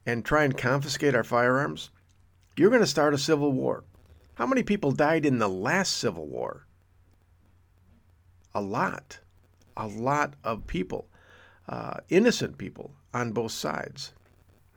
and 0.07 0.25
try 0.25 0.45
and 0.45 0.57
confiscate 0.57 1.15
our 1.15 1.25
firearms, 1.25 1.91
you're 2.57 2.71
going 2.71 2.81
to 2.81 2.87
start 2.87 3.13
a 3.13 3.19
civil 3.19 3.53
war. 3.53 3.85
How 4.35 4.47
many 4.47 4.63
people 4.63 4.93
died 4.93 5.27
in 5.27 5.39
the 5.39 5.49
last 5.49 5.97
civil 5.97 6.27
war? 6.27 6.67
A 8.55 8.61
lot. 8.63 9.19
A 9.77 9.87
lot 9.87 10.35
of 10.45 10.67
people 10.67 11.09
uh, 11.69 11.99
innocent 12.09 12.59
people 12.59 12.93
on 13.13 13.33
both 13.33 13.53
sides. 13.53 14.13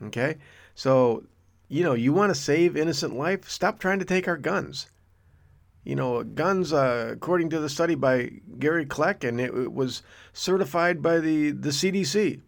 Okay? 0.03 0.37
So, 0.75 1.23
you 1.67 1.83
know, 1.83 1.93
you 1.93 2.13
want 2.13 2.33
to 2.33 2.39
save 2.39 2.75
innocent 2.75 3.15
life? 3.15 3.49
Stop 3.49 3.79
trying 3.79 3.99
to 3.99 4.05
take 4.05 4.27
our 4.27 4.37
guns. 4.37 4.87
You 5.83 5.95
know, 5.95 6.23
guns, 6.23 6.73
uh, 6.73 7.11
according 7.13 7.49
to 7.51 7.59
the 7.59 7.69
study 7.69 7.95
by 7.95 8.31
Gary 8.59 8.85
Kleck, 8.85 9.27
and 9.27 9.39
it, 9.39 9.53
it 9.53 9.73
was 9.73 10.03
certified 10.33 11.01
by 11.01 11.19
the, 11.19 11.51
the 11.51 11.69
CDC, 11.69 12.41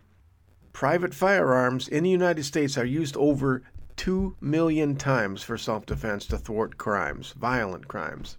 private 0.73 1.13
firearms 1.13 1.87
in 1.87 2.03
the 2.03 2.09
United 2.09 2.43
States 2.43 2.77
are 2.77 2.85
used 2.85 3.17
over 3.17 3.63
2 3.97 4.35
million 4.41 4.95
times 4.95 5.43
for 5.43 5.57
self 5.57 5.85
defense 5.85 6.25
to 6.27 6.37
thwart 6.37 6.77
crimes, 6.77 7.33
violent 7.33 7.87
crimes. 7.87 8.37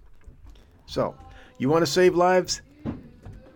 So, 0.87 1.15
you 1.59 1.69
want 1.69 1.83
to 1.85 1.91
save 1.91 2.15
lives? 2.15 2.63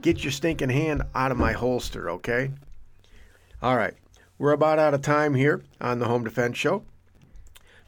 Get 0.03 0.23
your 0.23 0.31
stinking 0.31 0.71
hand 0.71 1.03
out 1.15 1.33
of 1.33 1.39
my 1.39 1.53
holster, 1.53 2.11
okay? 2.11 2.53
All 3.63 3.77
right. 3.77 3.95
We're 4.39 4.53
about 4.53 4.79
out 4.79 4.95
of 4.95 5.01
time 5.03 5.35
here 5.35 5.63
on 5.81 5.99
the 5.99 6.07
Home 6.07 6.23
Defense 6.23 6.59
Show. 6.59 6.85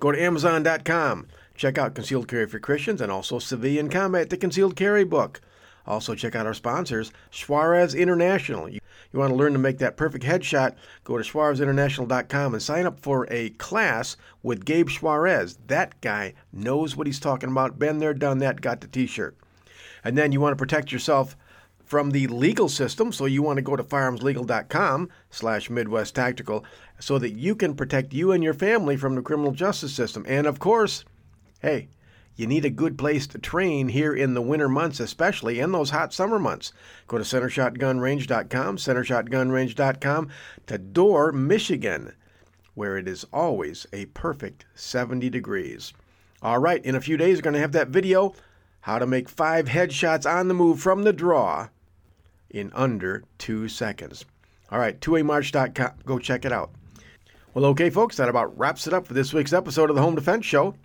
Go 0.00 0.12
to 0.12 0.20
Amazon.com. 0.20 1.28
Check 1.54 1.76
out 1.76 1.94
Concealed 1.94 2.28
Carry 2.28 2.46
for 2.46 2.58
Christians 2.58 3.00
and 3.00 3.12
also 3.12 3.38
Civilian 3.38 3.90
Combat, 3.90 4.30
the 4.30 4.36
Concealed 4.36 4.74
Carry 4.74 5.04
book. 5.04 5.40
Also, 5.88 6.14
check 6.14 6.36
out 6.36 6.46
our 6.46 6.52
sponsors, 6.52 7.10
Suarez 7.30 7.94
International. 7.94 8.68
You, 8.68 8.78
you 9.10 9.18
want 9.18 9.30
to 9.30 9.36
learn 9.36 9.54
to 9.54 9.58
make 9.58 9.78
that 9.78 9.96
perfect 9.96 10.22
headshot? 10.22 10.74
Go 11.02 11.16
to 11.16 11.24
SuarezInternational.com 11.24 12.52
and 12.52 12.62
sign 12.62 12.84
up 12.84 13.00
for 13.00 13.26
a 13.30 13.48
class 13.50 14.18
with 14.42 14.66
Gabe 14.66 14.90
Suarez. 14.90 15.58
That 15.66 15.98
guy 16.02 16.34
knows 16.52 16.94
what 16.94 17.06
he's 17.06 17.18
talking 17.18 17.50
about. 17.50 17.78
Been 17.78 18.00
there, 18.00 18.12
done 18.12 18.36
that, 18.40 18.60
got 18.60 18.82
the 18.82 18.86
t 18.86 19.06
shirt. 19.06 19.34
And 20.04 20.16
then 20.16 20.30
you 20.30 20.42
want 20.42 20.52
to 20.52 20.62
protect 20.62 20.92
yourself 20.92 21.38
from 21.82 22.10
the 22.10 22.26
legal 22.26 22.68
system. 22.68 23.10
So 23.10 23.24
you 23.24 23.42
want 23.42 23.56
to 23.56 23.62
go 23.62 23.74
to 23.74 23.82
firearmslegal.com 23.82 25.08
slash 25.30 25.70
Midwest 25.70 26.14
Tactical 26.14 26.66
so 27.00 27.18
that 27.18 27.30
you 27.30 27.56
can 27.56 27.74
protect 27.74 28.12
you 28.12 28.32
and 28.32 28.44
your 28.44 28.52
family 28.52 28.98
from 28.98 29.14
the 29.14 29.22
criminal 29.22 29.52
justice 29.52 29.94
system. 29.94 30.26
And 30.28 30.46
of 30.46 30.58
course, 30.58 31.06
hey, 31.62 31.88
you 32.38 32.46
need 32.46 32.64
a 32.64 32.70
good 32.70 32.96
place 32.96 33.26
to 33.26 33.38
train 33.38 33.88
here 33.88 34.14
in 34.14 34.34
the 34.34 34.40
winter 34.40 34.68
months, 34.68 35.00
especially 35.00 35.58
in 35.58 35.72
those 35.72 35.90
hot 35.90 36.14
summer 36.14 36.38
months. 36.38 36.72
Go 37.08 37.18
to 37.18 37.24
centershotgunrange.com, 37.24 38.76
centershotgunrange.com 38.76 40.28
to 40.68 40.78
Dorr, 40.78 41.32
Michigan, 41.32 42.14
where 42.74 42.96
it 42.96 43.08
is 43.08 43.26
always 43.32 43.88
a 43.92 44.06
perfect 44.06 44.66
70 44.76 45.28
degrees. 45.30 45.92
All 46.40 46.60
right, 46.60 46.82
in 46.84 46.94
a 46.94 47.00
few 47.00 47.16
days, 47.16 47.38
we're 47.38 47.42
going 47.42 47.54
to 47.54 47.60
have 47.60 47.72
that 47.72 47.88
video 47.88 48.36
how 48.82 49.00
to 49.00 49.06
make 49.06 49.28
five 49.28 49.66
headshots 49.66 50.24
on 50.24 50.46
the 50.46 50.54
move 50.54 50.80
from 50.80 51.02
the 51.02 51.12
draw 51.12 51.68
in 52.50 52.70
under 52.72 53.24
two 53.38 53.68
seconds. 53.68 54.24
All 54.70 54.78
right, 54.78 54.98
2amarch.com. 55.00 55.90
Go 56.06 56.20
check 56.20 56.44
it 56.44 56.52
out. 56.52 56.70
Well, 57.52 57.64
okay, 57.64 57.90
folks, 57.90 58.16
that 58.18 58.28
about 58.28 58.56
wraps 58.56 58.86
it 58.86 58.94
up 58.94 59.08
for 59.08 59.14
this 59.14 59.32
week's 59.32 59.52
episode 59.52 59.90
of 59.90 59.96
the 59.96 60.02
Home 60.02 60.14
Defense 60.14 60.46
Show. 60.46 60.76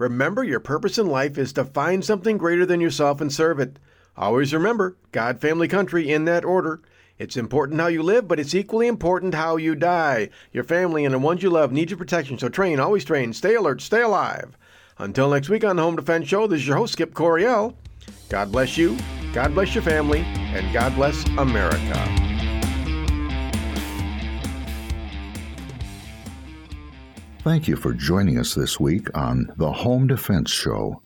Remember, 0.00 0.42
your 0.42 0.60
purpose 0.60 0.96
in 0.96 1.08
life 1.08 1.36
is 1.36 1.52
to 1.52 1.62
find 1.62 2.02
something 2.02 2.38
greater 2.38 2.64
than 2.64 2.80
yourself 2.80 3.20
and 3.20 3.30
serve 3.30 3.60
it. 3.60 3.78
Always 4.16 4.54
remember 4.54 4.96
God, 5.12 5.42
family, 5.42 5.68
country 5.68 6.10
in 6.10 6.24
that 6.24 6.42
order. 6.42 6.80
It's 7.18 7.36
important 7.36 7.78
how 7.78 7.88
you 7.88 8.02
live, 8.02 8.26
but 8.26 8.40
it's 8.40 8.54
equally 8.54 8.86
important 8.86 9.34
how 9.34 9.58
you 9.58 9.74
die. 9.74 10.30
Your 10.52 10.64
family 10.64 11.04
and 11.04 11.12
the 11.12 11.18
ones 11.18 11.42
you 11.42 11.50
love 11.50 11.70
need 11.70 11.90
your 11.90 11.98
protection, 11.98 12.38
so 12.38 12.48
train, 12.48 12.80
always 12.80 13.04
train, 13.04 13.34
stay 13.34 13.54
alert, 13.54 13.82
stay 13.82 14.00
alive. 14.00 14.56
Until 14.96 15.28
next 15.28 15.50
week 15.50 15.64
on 15.64 15.76
the 15.76 15.82
Home 15.82 15.96
Defense 15.96 16.26
Show, 16.26 16.46
this 16.46 16.60
is 16.60 16.66
your 16.66 16.78
host, 16.78 16.94
Skip 16.94 17.12
Coryell. 17.12 17.76
God 18.30 18.50
bless 18.50 18.78
you, 18.78 18.96
God 19.34 19.52
bless 19.52 19.74
your 19.74 19.84
family, 19.84 20.20
and 20.20 20.72
God 20.72 20.94
bless 20.94 21.26
America. 21.36 22.29
Thank 27.50 27.66
you 27.66 27.74
for 27.74 27.92
joining 27.92 28.38
us 28.38 28.54
this 28.54 28.78
week 28.78 29.08
on 29.12 29.52
the 29.56 29.72
Home 29.72 30.06
Defense 30.06 30.52
Show. 30.52 31.02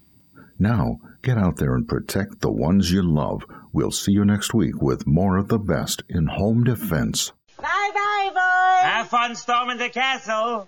Now, 0.59 0.99
get 1.23 1.39
out 1.39 1.57
there 1.57 1.75
and 1.75 1.89
protect 1.89 2.43
the 2.43 2.53
ones 2.53 2.93
you 2.93 3.01
love. 3.01 3.47
We'll 3.73 3.91
see 3.91 4.13
you 4.13 4.27
next 4.27 4.53
week 4.53 4.83
with 4.83 5.07
more 5.07 5.39
of 5.39 5.49
the 5.49 5.59
best 5.59 6.03
in 6.07 6.27
home 6.27 6.63
defense. 6.63 7.33
Bye 7.57 7.91
bye, 7.95 8.31
boys! 8.35 8.91
Have 8.91 9.09
fun 9.09 9.35
storming 9.37 9.79
the 9.79 9.89
castle! 9.89 10.63